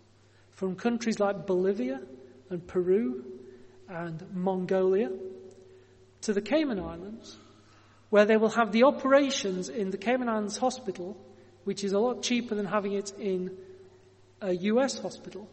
from 0.53 0.77
countries 0.77 1.19
like 1.19 1.45
Bolivia 1.47 2.01
and 2.51 2.65
Peru 2.65 3.25
and 3.89 4.25
Mongolia 4.33 5.11
to 6.21 6.33
the 6.33 6.41
Cayman 6.41 6.79
Islands, 6.79 7.37
where 8.11 8.27
they 8.27 8.37
will 8.37 8.51
have 8.51 8.71
the 8.71 8.85
operations 8.85 9.69
in 9.69 9.91
the 9.91 9.99
Cayman 9.99 10.29
Islands 10.29 10.57
hospital, 10.57 11.17
which 11.65 11.83
is 11.83 11.93
a 11.93 11.99
lot 11.99 12.23
cheaper 12.23 12.55
than 12.55 12.67
having 12.67 12.93
it 12.93 13.13
in 13.19 13.57
a 14.41 14.53
US 14.53 15.01
hospital. 15.01 15.49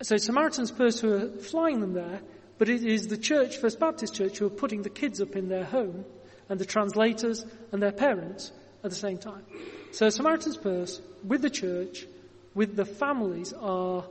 So 0.00 0.16
Samaritan's 0.16 0.70
Purse 0.70 1.00
who 1.00 1.12
are 1.12 1.28
flying 1.40 1.80
them 1.80 1.94
there, 1.94 2.20
but 2.56 2.68
it 2.68 2.84
is 2.84 3.08
the 3.08 3.16
church, 3.16 3.56
First 3.56 3.80
Baptist 3.80 4.14
Church, 4.14 4.38
who 4.38 4.46
are 4.46 4.50
putting 4.50 4.82
the 4.82 4.90
kids 4.90 5.20
up 5.20 5.34
in 5.34 5.48
their 5.48 5.64
home 5.64 6.04
and 6.48 6.58
the 6.58 6.64
translators 6.64 7.44
and 7.72 7.82
their 7.82 7.92
parents 7.92 8.52
at 8.84 8.90
the 8.90 8.96
same 8.96 9.18
time. 9.18 9.44
So 9.90 10.08
Samaritan's 10.08 10.56
Purse, 10.56 11.00
with 11.24 11.42
the 11.42 11.50
church, 11.50 12.06
with 12.54 12.76
the 12.76 12.84
families, 12.84 13.52
are 13.52 14.04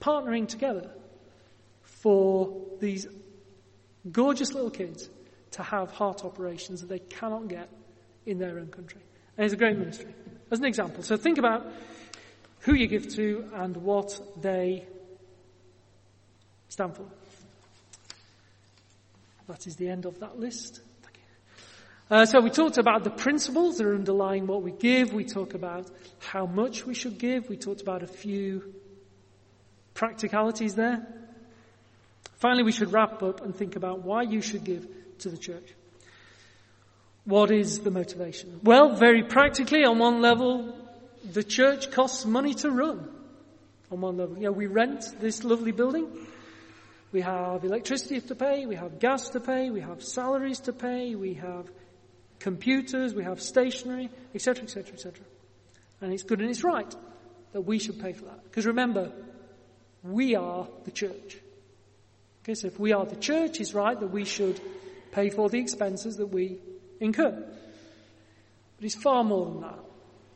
partnering 0.00 0.46
together 0.46 0.90
for 1.82 2.54
these 2.80 3.08
gorgeous 4.10 4.52
little 4.52 4.70
kids 4.70 5.10
to 5.52 5.62
have 5.62 5.90
heart 5.90 6.24
operations 6.24 6.82
that 6.82 6.88
they 6.88 7.00
cannot 7.00 7.48
get 7.48 7.68
in 8.24 8.38
their 8.38 8.58
own 8.58 8.68
country. 8.68 9.00
And 9.36 9.44
it's 9.44 9.54
a 9.54 9.56
great 9.56 9.76
ministry. 9.76 10.14
As 10.50 10.60
an 10.60 10.66
example. 10.66 11.02
So 11.02 11.16
think 11.16 11.38
about 11.38 11.66
who 12.60 12.74
you 12.74 12.86
give 12.86 13.08
to 13.16 13.50
and 13.54 13.76
what 13.76 14.20
they 14.40 14.86
stand 16.68 16.96
for. 16.96 17.04
That 19.48 19.66
is 19.66 19.76
the 19.76 19.88
end 19.88 20.04
of 20.04 20.20
that 20.20 20.38
list. 20.38 20.80
Uh, 22.10 22.24
so 22.24 22.40
we 22.40 22.48
talked 22.48 22.78
about 22.78 23.04
the 23.04 23.10
principles 23.10 23.76
that 23.76 23.86
are 23.86 23.94
underlying 23.94 24.46
what 24.46 24.62
we 24.62 24.72
give. 24.72 25.12
We 25.12 25.24
talked 25.24 25.54
about 25.54 25.90
how 26.20 26.46
much 26.46 26.86
we 26.86 26.94
should 26.94 27.18
give. 27.18 27.48
We 27.48 27.56
talked 27.56 27.82
about 27.82 28.02
a 28.02 28.06
few 28.06 28.74
practicalities 29.92 30.74
there. 30.74 31.06
Finally, 32.38 32.62
we 32.62 32.72
should 32.72 32.92
wrap 32.92 33.22
up 33.22 33.42
and 33.42 33.54
think 33.54 33.76
about 33.76 34.04
why 34.04 34.22
you 34.22 34.40
should 34.40 34.64
give 34.64 34.86
to 35.18 35.28
the 35.28 35.36
church. 35.36 35.74
What 37.24 37.50
is 37.50 37.80
the 37.80 37.90
motivation? 37.90 38.60
Well, 38.62 38.94
very 38.94 39.22
practically, 39.22 39.84
on 39.84 39.98
one 39.98 40.22
level, 40.22 40.74
the 41.30 41.44
church 41.44 41.90
costs 41.90 42.24
money 42.24 42.54
to 42.54 42.70
run. 42.70 43.06
On 43.90 44.00
one 44.00 44.16
level, 44.16 44.36
know, 44.36 44.52
we 44.52 44.66
rent 44.66 45.04
this 45.20 45.44
lovely 45.44 45.72
building. 45.72 46.06
We 47.10 47.22
have 47.22 47.64
electricity 47.64 48.20
to 48.20 48.34
pay, 48.34 48.66
we 48.66 48.74
have 48.74 48.98
gas 48.98 49.30
to 49.30 49.40
pay, 49.40 49.70
we 49.70 49.80
have 49.80 50.02
salaries 50.02 50.60
to 50.60 50.72
pay, 50.72 51.14
we 51.14 51.34
have 51.34 51.70
computers, 52.38 53.14
we 53.14 53.24
have 53.24 53.40
stationery, 53.40 54.10
etc., 54.34 54.64
etc., 54.64 54.92
etc. 54.92 55.24
And 56.00 56.12
it's 56.12 56.22
good 56.22 56.40
and 56.40 56.50
it's 56.50 56.62
right 56.62 56.94
that 57.52 57.62
we 57.62 57.78
should 57.78 58.00
pay 58.00 58.12
for 58.12 58.26
that. 58.26 58.44
Because 58.44 58.66
remember, 58.66 59.10
we 60.02 60.36
are 60.36 60.68
the 60.84 60.90
church. 60.90 61.38
Okay, 62.42 62.54
so 62.54 62.66
if 62.66 62.78
we 62.78 62.92
are 62.92 63.04
the 63.04 63.16
church, 63.16 63.60
it's 63.60 63.74
right 63.74 63.98
that 63.98 64.08
we 64.08 64.24
should 64.24 64.60
pay 65.12 65.30
for 65.30 65.48
the 65.48 65.58
expenses 65.58 66.16
that 66.16 66.26
we 66.26 66.58
incur. 67.00 67.30
But 68.76 68.84
it's 68.84 68.94
far 68.94 69.24
more 69.24 69.46
than 69.46 69.60
that. 69.62 69.78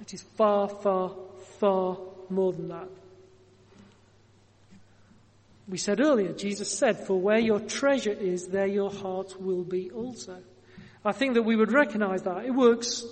It 0.00 0.14
is 0.14 0.22
far, 0.22 0.68
far, 0.68 1.12
far 1.58 1.98
more 2.28 2.52
than 2.52 2.68
that. 2.68 2.88
We 5.72 5.78
said 5.78 6.00
earlier, 6.00 6.34
Jesus 6.34 6.70
said, 6.70 6.98
for 6.98 7.18
where 7.18 7.38
your 7.38 7.58
treasure 7.58 8.12
is, 8.12 8.48
there 8.48 8.66
your 8.66 8.90
heart 8.90 9.40
will 9.40 9.64
be 9.64 9.90
also. 9.90 10.42
I 11.02 11.12
think 11.12 11.32
that 11.32 11.44
we 11.44 11.56
would 11.56 11.72
recognize 11.72 12.20
that. 12.24 12.44
It 12.44 12.50
works. 12.50 13.02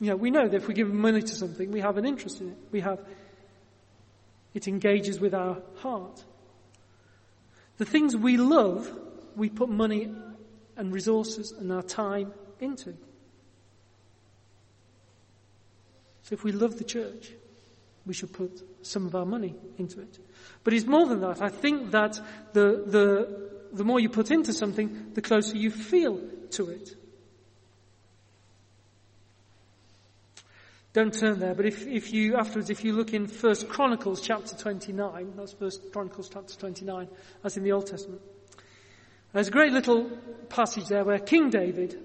You 0.00 0.08
know, 0.08 0.16
we 0.16 0.32
know 0.32 0.48
that 0.48 0.56
if 0.56 0.66
we 0.66 0.74
give 0.74 0.92
money 0.92 1.22
to 1.22 1.34
something, 1.36 1.70
we 1.70 1.78
have 1.78 1.98
an 1.98 2.04
interest 2.04 2.40
in 2.40 2.48
it. 2.48 2.56
We 2.72 2.80
have, 2.80 2.98
it 4.54 4.66
engages 4.66 5.20
with 5.20 5.34
our 5.34 5.62
heart. 5.76 6.24
The 7.76 7.84
things 7.84 8.16
we 8.16 8.36
love, 8.36 8.90
we 9.36 9.50
put 9.50 9.68
money 9.68 10.12
and 10.76 10.92
resources 10.92 11.52
and 11.52 11.70
our 11.70 11.84
time 11.84 12.34
into. 12.58 12.92
So 16.22 16.32
if 16.32 16.42
we 16.42 16.50
love 16.50 16.76
the 16.76 16.82
church, 16.82 17.30
we 18.06 18.14
should 18.14 18.32
put 18.32 18.62
some 18.82 19.06
of 19.06 19.14
our 19.14 19.24
money 19.24 19.54
into 19.78 20.00
it. 20.00 20.18
But 20.62 20.74
it's 20.74 20.86
more 20.86 21.06
than 21.06 21.20
that. 21.20 21.40
I 21.40 21.48
think 21.48 21.90
that 21.92 22.20
the, 22.52 22.84
the, 22.86 23.50
the 23.72 23.84
more 23.84 24.00
you 24.00 24.08
put 24.08 24.30
into 24.30 24.52
something, 24.52 25.12
the 25.14 25.22
closer 25.22 25.56
you 25.56 25.70
feel 25.70 26.20
to 26.52 26.70
it. 26.70 26.96
don't 30.94 31.12
turn 31.12 31.40
there, 31.40 31.54
but 31.54 31.66
if, 31.66 31.86
if 31.88 32.12
you, 32.12 32.36
afterwards, 32.36 32.70
if 32.70 32.84
you 32.84 32.92
look 32.92 33.12
in 33.12 33.26
First 33.26 33.68
Chronicles 33.68 34.20
chapter 34.20 34.54
29, 34.56 35.32
that's 35.36 35.52
First 35.52 35.92
Chronicles 35.92 36.30
chapter 36.32 36.54
29, 36.54 37.08
that's 37.42 37.56
in 37.56 37.64
the 37.64 37.72
Old 37.72 37.88
Testament. 37.88 38.22
There's 39.32 39.48
a 39.48 39.50
great 39.50 39.72
little 39.72 40.08
passage 40.48 40.86
there 40.86 41.04
where 41.04 41.18
King 41.18 41.50
David 41.50 41.98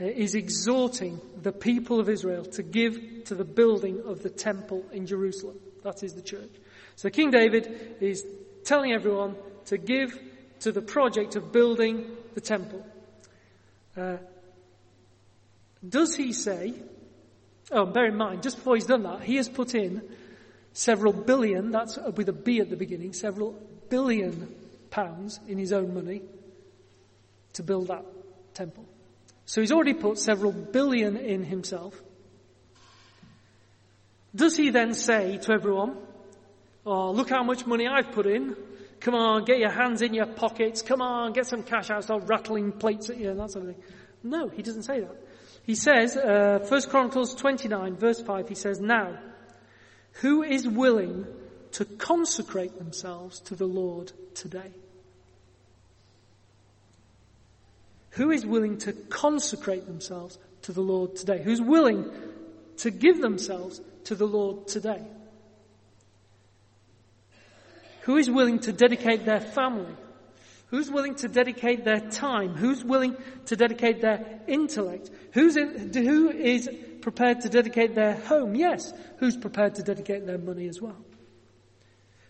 is 0.00 0.34
exhorting 0.34 1.20
the 1.42 1.52
people 1.52 2.00
of 2.00 2.08
Israel 2.08 2.44
to 2.44 2.62
give 2.62 3.24
to 3.26 3.34
the 3.34 3.44
building 3.44 4.02
of 4.06 4.22
the 4.22 4.30
temple 4.30 4.84
in 4.92 5.06
Jerusalem. 5.06 5.56
That 5.82 6.02
is 6.02 6.14
the 6.14 6.22
church. 6.22 6.50
So 6.96 7.10
King 7.10 7.30
David 7.30 7.96
is 8.00 8.24
telling 8.64 8.92
everyone 8.92 9.36
to 9.66 9.78
give 9.78 10.18
to 10.60 10.72
the 10.72 10.82
project 10.82 11.36
of 11.36 11.52
building 11.52 12.06
the 12.34 12.40
temple. 12.40 12.84
Uh, 13.96 14.16
does 15.86 16.14
he 16.14 16.32
say, 16.32 16.74
oh, 17.72 17.86
bear 17.86 18.06
in 18.06 18.16
mind, 18.16 18.42
just 18.42 18.56
before 18.56 18.74
he's 18.74 18.86
done 18.86 19.02
that, 19.04 19.22
he 19.22 19.36
has 19.36 19.48
put 19.48 19.74
in 19.74 20.02
several 20.72 21.12
billion, 21.12 21.70
that's 21.70 21.98
with 22.14 22.28
a 22.28 22.32
B 22.32 22.60
at 22.60 22.70
the 22.70 22.76
beginning, 22.76 23.12
several 23.12 23.52
billion 23.88 24.54
pounds 24.90 25.40
in 25.48 25.58
his 25.58 25.72
own 25.72 25.94
money 25.94 26.22
to 27.54 27.62
build 27.62 27.88
that 27.88 28.04
temple. 28.54 28.86
So 29.50 29.60
he's 29.60 29.72
already 29.72 29.94
put 29.94 30.16
several 30.16 30.52
billion 30.52 31.16
in 31.16 31.42
himself. 31.42 32.00
Does 34.32 34.56
he 34.56 34.70
then 34.70 34.94
say 34.94 35.38
to 35.38 35.52
everyone, 35.52 35.96
oh, 36.86 37.10
look 37.10 37.30
how 37.30 37.42
much 37.42 37.66
money 37.66 37.88
I've 37.88 38.12
put 38.12 38.26
in. 38.28 38.54
Come 39.00 39.16
on, 39.16 39.44
get 39.44 39.58
your 39.58 39.72
hands 39.72 40.02
in 40.02 40.14
your 40.14 40.26
pockets. 40.26 40.82
Come 40.82 41.02
on, 41.02 41.32
get 41.32 41.48
some 41.48 41.64
cash 41.64 41.90
out, 41.90 42.04
start 42.04 42.28
rattling 42.28 42.70
plates 42.70 43.10
at 43.10 43.16
you 43.16 43.30
and 43.30 43.40
that 43.40 43.50
sort 43.50 43.66
of 43.66 43.74
thing. 43.74 43.82
No, 44.22 44.46
he 44.50 44.62
doesn't 44.62 44.84
say 44.84 45.00
that. 45.00 45.16
He 45.64 45.74
says, 45.74 46.16
uh, 46.16 46.64
1 46.68 46.82
Chronicles 46.82 47.34
29 47.34 47.96
verse 47.96 48.22
5, 48.22 48.48
he 48.48 48.54
says, 48.54 48.78
now, 48.78 49.18
who 50.20 50.44
is 50.44 50.68
willing 50.68 51.26
to 51.72 51.84
consecrate 51.84 52.78
themselves 52.78 53.40
to 53.40 53.56
the 53.56 53.66
Lord 53.66 54.12
today? 54.32 54.70
Who 58.10 58.30
is 58.30 58.44
willing 58.44 58.78
to 58.78 58.92
consecrate 58.92 59.86
themselves 59.86 60.38
to 60.62 60.72
the 60.72 60.80
Lord 60.80 61.16
today? 61.16 61.42
Who's 61.42 61.60
willing 61.60 62.10
to 62.78 62.90
give 62.90 63.20
themselves 63.20 63.80
to 64.04 64.14
the 64.14 64.26
Lord 64.26 64.66
today? 64.66 65.02
Who 68.02 68.16
is 68.16 68.30
willing 68.30 68.60
to 68.60 68.72
dedicate 68.72 69.24
their 69.24 69.40
family? 69.40 69.94
Who's 70.68 70.90
willing 70.90 71.16
to 71.16 71.28
dedicate 71.28 71.84
their 71.84 72.00
time? 72.00 72.54
Who's 72.54 72.84
willing 72.84 73.16
to 73.46 73.56
dedicate 73.56 74.00
their 74.00 74.40
intellect? 74.46 75.10
Who's 75.32 75.56
in, 75.56 75.92
who 75.92 76.30
is 76.30 76.70
prepared 77.02 77.42
to 77.42 77.48
dedicate 77.48 77.94
their 77.94 78.14
home? 78.14 78.54
Yes. 78.54 78.92
Who's 79.18 79.36
prepared 79.36 79.76
to 79.76 79.82
dedicate 79.82 80.26
their 80.26 80.38
money 80.38 80.68
as 80.68 80.80
well? 80.80 80.96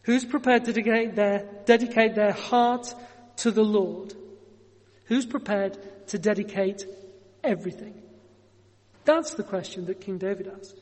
Who's 0.03 0.24
prepared 0.24 0.64
to 0.64 0.72
dedicate 0.72 1.14
their, 1.14 1.47
dedicate 1.66 2.14
their 2.14 2.33
heart 2.33 2.95
to 3.39 3.51
the 3.51 3.64
Lord? 3.64 4.14
Who's 5.11 5.26
prepared 5.26 5.76
to 6.11 6.18
dedicate 6.20 6.86
everything? 7.42 8.00
That's 9.04 9.34
the 9.34 9.42
question 9.42 9.86
that 9.86 10.00
King 10.00 10.18
David 10.18 10.48
asked. 10.56 10.78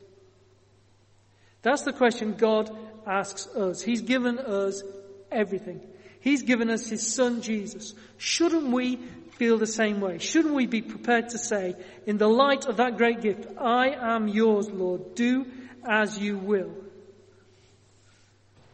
That's 1.63 1.81
the 1.81 1.93
question 1.93 2.35
God 2.35 2.69
asks 3.07 3.47
us. 3.47 3.81
He's 3.81 4.01
given 4.01 4.37
us 4.37 4.83
everything. 5.31 5.81
He's 6.19 6.43
given 6.43 6.69
us 6.69 6.87
His 6.87 7.11
Son 7.11 7.41
Jesus. 7.41 7.95
Shouldn't 8.19 8.67
we 8.67 8.97
feel 9.31 9.57
the 9.57 9.65
same 9.65 9.99
way? 9.99 10.19
Shouldn't 10.19 10.53
we 10.53 10.67
be 10.67 10.83
prepared 10.83 11.29
to 11.29 11.39
say, 11.39 11.75
in 12.05 12.19
the 12.19 12.29
light 12.29 12.67
of 12.67 12.77
that 12.77 12.97
great 12.97 13.21
gift, 13.21 13.47
I 13.57 13.87
am 13.89 14.27
yours, 14.27 14.69
Lord, 14.69 15.15
do 15.15 15.47
as 15.83 16.19
you 16.19 16.37
will? 16.37 16.71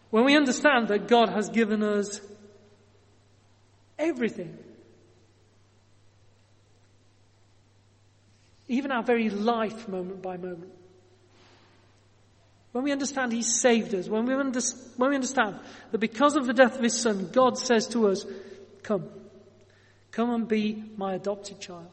When 0.09 0.25
we 0.25 0.35
understand 0.35 0.89
that 0.89 1.07
God 1.07 1.29
has 1.29 1.47
given 1.47 1.81
us 1.81 2.19
everything, 3.97 4.57
Even 8.67 8.91
our 8.91 9.03
very 9.03 9.29
life, 9.29 9.87
moment 9.87 10.21
by 10.21 10.37
moment. 10.37 10.71
When 12.71 12.83
we 12.83 12.91
understand 12.91 13.31
He 13.31 13.41
saved 13.41 13.93
us, 13.93 14.09
when 14.09 14.25
we, 14.25 14.33
under, 14.33 14.59
when 14.97 15.09
we 15.11 15.15
understand 15.15 15.59
that 15.91 15.97
because 15.99 16.35
of 16.35 16.45
the 16.45 16.53
death 16.53 16.75
of 16.75 16.83
His 16.83 16.99
Son, 16.99 17.29
God 17.31 17.57
says 17.57 17.87
to 17.89 18.07
us, 18.09 18.25
Come, 18.83 19.07
come 20.11 20.29
and 20.31 20.47
be 20.47 20.83
my 20.97 21.13
adopted 21.13 21.59
child. 21.59 21.91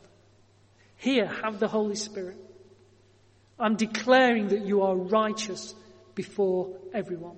Here, 0.97 1.27
have 1.27 1.61
the 1.61 1.69
Holy 1.69 1.95
Spirit. 1.95 2.37
I'm 3.59 3.77
declaring 3.77 4.49
that 4.49 4.63
you 4.63 4.83
are 4.83 4.97
righteous 4.97 5.75
before 6.15 6.77
everyone. 6.93 7.37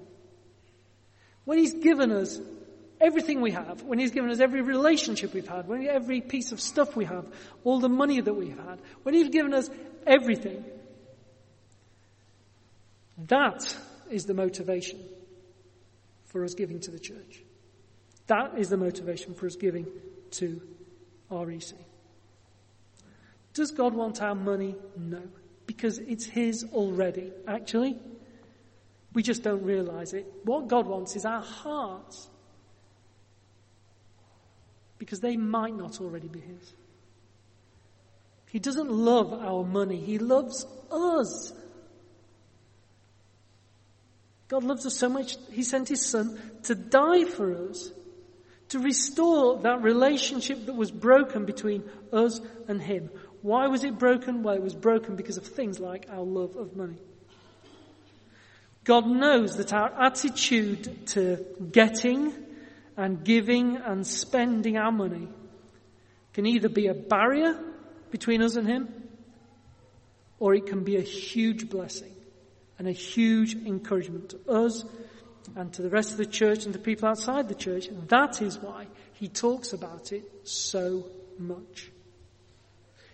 When 1.44 1.58
He's 1.58 1.74
given 1.74 2.12
us 2.12 2.38
everything 3.04 3.40
we 3.40 3.50
have, 3.50 3.82
when 3.82 3.98
He's 3.98 4.10
given 4.10 4.30
us 4.30 4.40
every 4.40 4.62
relationship 4.62 5.34
we've 5.34 5.46
had, 5.46 5.68
when 5.68 5.86
every 5.86 6.20
piece 6.20 6.52
of 6.52 6.60
stuff 6.60 6.96
we 6.96 7.04
have, 7.04 7.26
all 7.62 7.80
the 7.80 7.88
money 7.88 8.20
that 8.20 8.34
we've 8.34 8.56
had, 8.56 8.78
when 9.02 9.14
He's 9.14 9.28
given 9.28 9.52
us 9.52 9.68
everything, 10.06 10.64
that 13.28 13.76
is 14.10 14.24
the 14.24 14.34
motivation 14.34 15.00
for 16.26 16.44
us 16.44 16.54
giving 16.54 16.80
to 16.80 16.90
the 16.90 16.98
church. 16.98 17.42
That 18.26 18.58
is 18.58 18.70
the 18.70 18.76
motivation 18.76 19.34
for 19.34 19.46
us 19.46 19.56
giving 19.56 19.86
to 20.32 20.60
REC. 21.30 21.74
Does 23.52 23.70
God 23.70 23.94
want 23.94 24.20
our 24.20 24.34
money? 24.34 24.74
No. 24.96 25.22
Because 25.66 25.98
it's 25.98 26.24
His 26.24 26.64
already. 26.72 27.32
Actually, 27.46 27.96
we 29.12 29.22
just 29.22 29.42
don't 29.42 29.62
realize 29.62 30.12
it. 30.12 30.26
What 30.42 30.66
God 30.68 30.86
wants 30.86 31.14
is 31.14 31.24
our 31.24 31.42
hearts 31.42 32.28
because 35.04 35.20
they 35.20 35.36
might 35.36 35.76
not 35.76 36.00
already 36.00 36.28
be 36.28 36.40
His. 36.40 36.72
He 38.50 38.58
doesn't 38.58 38.90
love 38.90 39.34
our 39.34 39.62
money, 39.62 40.00
He 40.00 40.18
loves 40.18 40.64
us. 40.90 41.52
God 44.48 44.64
loves 44.64 44.86
us 44.86 44.96
so 44.96 45.10
much, 45.10 45.36
He 45.52 45.62
sent 45.62 45.88
His 45.88 46.06
Son 46.06 46.40
to 46.62 46.74
die 46.74 47.24
for 47.24 47.68
us, 47.68 47.90
to 48.70 48.78
restore 48.78 49.58
that 49.58 49.82
relationship 49.82 50.64
that 50.64 50.74
was 50.74 50.90
broken 50.90 51.44
between 51.44 51.84
us 52.10 52.40
and 52.66 52.80
Him. 52.80 53.10
Why 53.42 53.66
was 53.66 53.84
it 53.84 53.98
broken? 53.98 54.42
Well, 54.42 54.54
it 54.54 54.62
was 54.62 54.74
broken 54.74 55.16
because 55.16 55.36
of 55.36 55.46
things 55.46 55.78
like 55.78 56.06
our 56.10 56.22
love 56.22 56.56
of 56.56 56.74
money. 56.74 56.96
God 58.84 59.06
knows 59.06 59.58
that 59.58 59.74
our 59.74 59.92
attitude 60.02 61.08
to 61.08 61.44
getting 61.72 62.32
and 62.96 63.24
giving 63.24 63.76
and 63.76 64.06
spending 64.06 64.76
our 64.76 64.92
money 64.92 65.28
can 66.32 66.46
either 66.46 66.68
be 66.68 66.86
a 66.86 66.94
barrier 66.94 67.58
between 68.10 68.42
us 68.42 68.56
and 68.56 68.66
Him, 68.66 68.88
or 70.38 70.54
it 70.54 70.66
can 70.66 70.84
be 70.84 70.96
a 70.96 71.02
huge 71.02 71.68
blessing 71.68 72.12
and 72.78 72.88
a 72.88 72.92
huge 72.92 73.54
encouragement 73.54 74.30
to 74.30 74.50
us 74.50 74.84
and 75.56 75.72
to 75.74 75.82
the 75.82 75.90
rest 75.90 76.12
of 76.12 76.16
the 76.16 76.26
church 76.26 76.64
and 76.64 76.72
to 76.72 76.78
people 76.78 77.08
outside 77.08 77.48
the 77.48 77.54
church. 77.54 77.86
And 77.86 78.08
that 78.08 78.42
is 78.42 78.58
why 78.58 78.86
he 79.14 79.28
talks 79.28 79.72
about 79.72 80.12
it 80.12 80.24
so 80.46 81.06
much. 81.38 81.90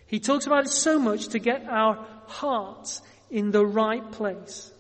He 0.07 0.19
talks 0.19 0.47
about 0.47 0.65
it 0.65 0.71
so 0.71 0.99
much 0.99 1.29
to 1.29 1.39
get 1.39 1.67
our 1.69 2.07
hearts 2.27 3.03
in 3.31 3.51
the 3.51 3.65
right 3.65 4.11
place. 4.11 4.73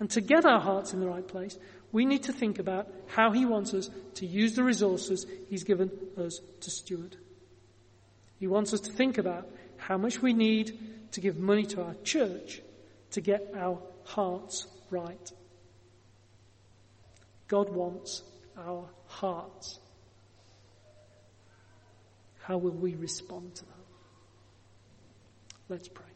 And 0.00 0.10
to 0.10 0.20
get 0.20 0.44
our 0.44 0.60
hearts 0.60 0.92
in 0.92 1.00
the 1.00 1.08
right 1.08 1.26
place, 1.26 1.58
we 1.92 2.04
need 2.04 2.24
to 2.24 2.32
think 2.32 2.58
about 2.58 2.88
how 3.06 3.30
He 3.30 3.44
wants 3.44 3.74
us 3.74 3.90
to 4.14 4.26
use 4.26 4.54
the 4.54 4.64
resources 4.64 5.26
He's 5.48 5.64
given 5.64 5.90
us 6.16 6.40
to 6.60 6.70
steward. 6.70 7.16
He 8.38 8.46
wants 8.46 8.72
us 8.72 8.80
to 8.80 8.92
think 8.92 9.18
about 9.18 9.48
how 9.76 9.98
much 9.98 10.20
we 10.20 10.32
need 10.32 10.78
to 11.12 11.20
give 11.20 11.38
money 11.38 11.64
to 11.66 11.82
our 11.82 11.94
church 12.04 12.60
to 13.12 13.20
get 13.20 13.52
our 13.56 13.78
hearts 14.04 14.66
right. 14.90 15.32
God 17.48 17.70
wants 17.70 18.22
our 18.56 18.88
hearts. 19.06 19.78
How 22.42 22.58
will 22.58 22.72
we 22.72 22.94
respond 22.94 23.54
to 23.56 23.64
that? 23.64 23.72
Let's 25.68 25.88
pray. 25.88 26.07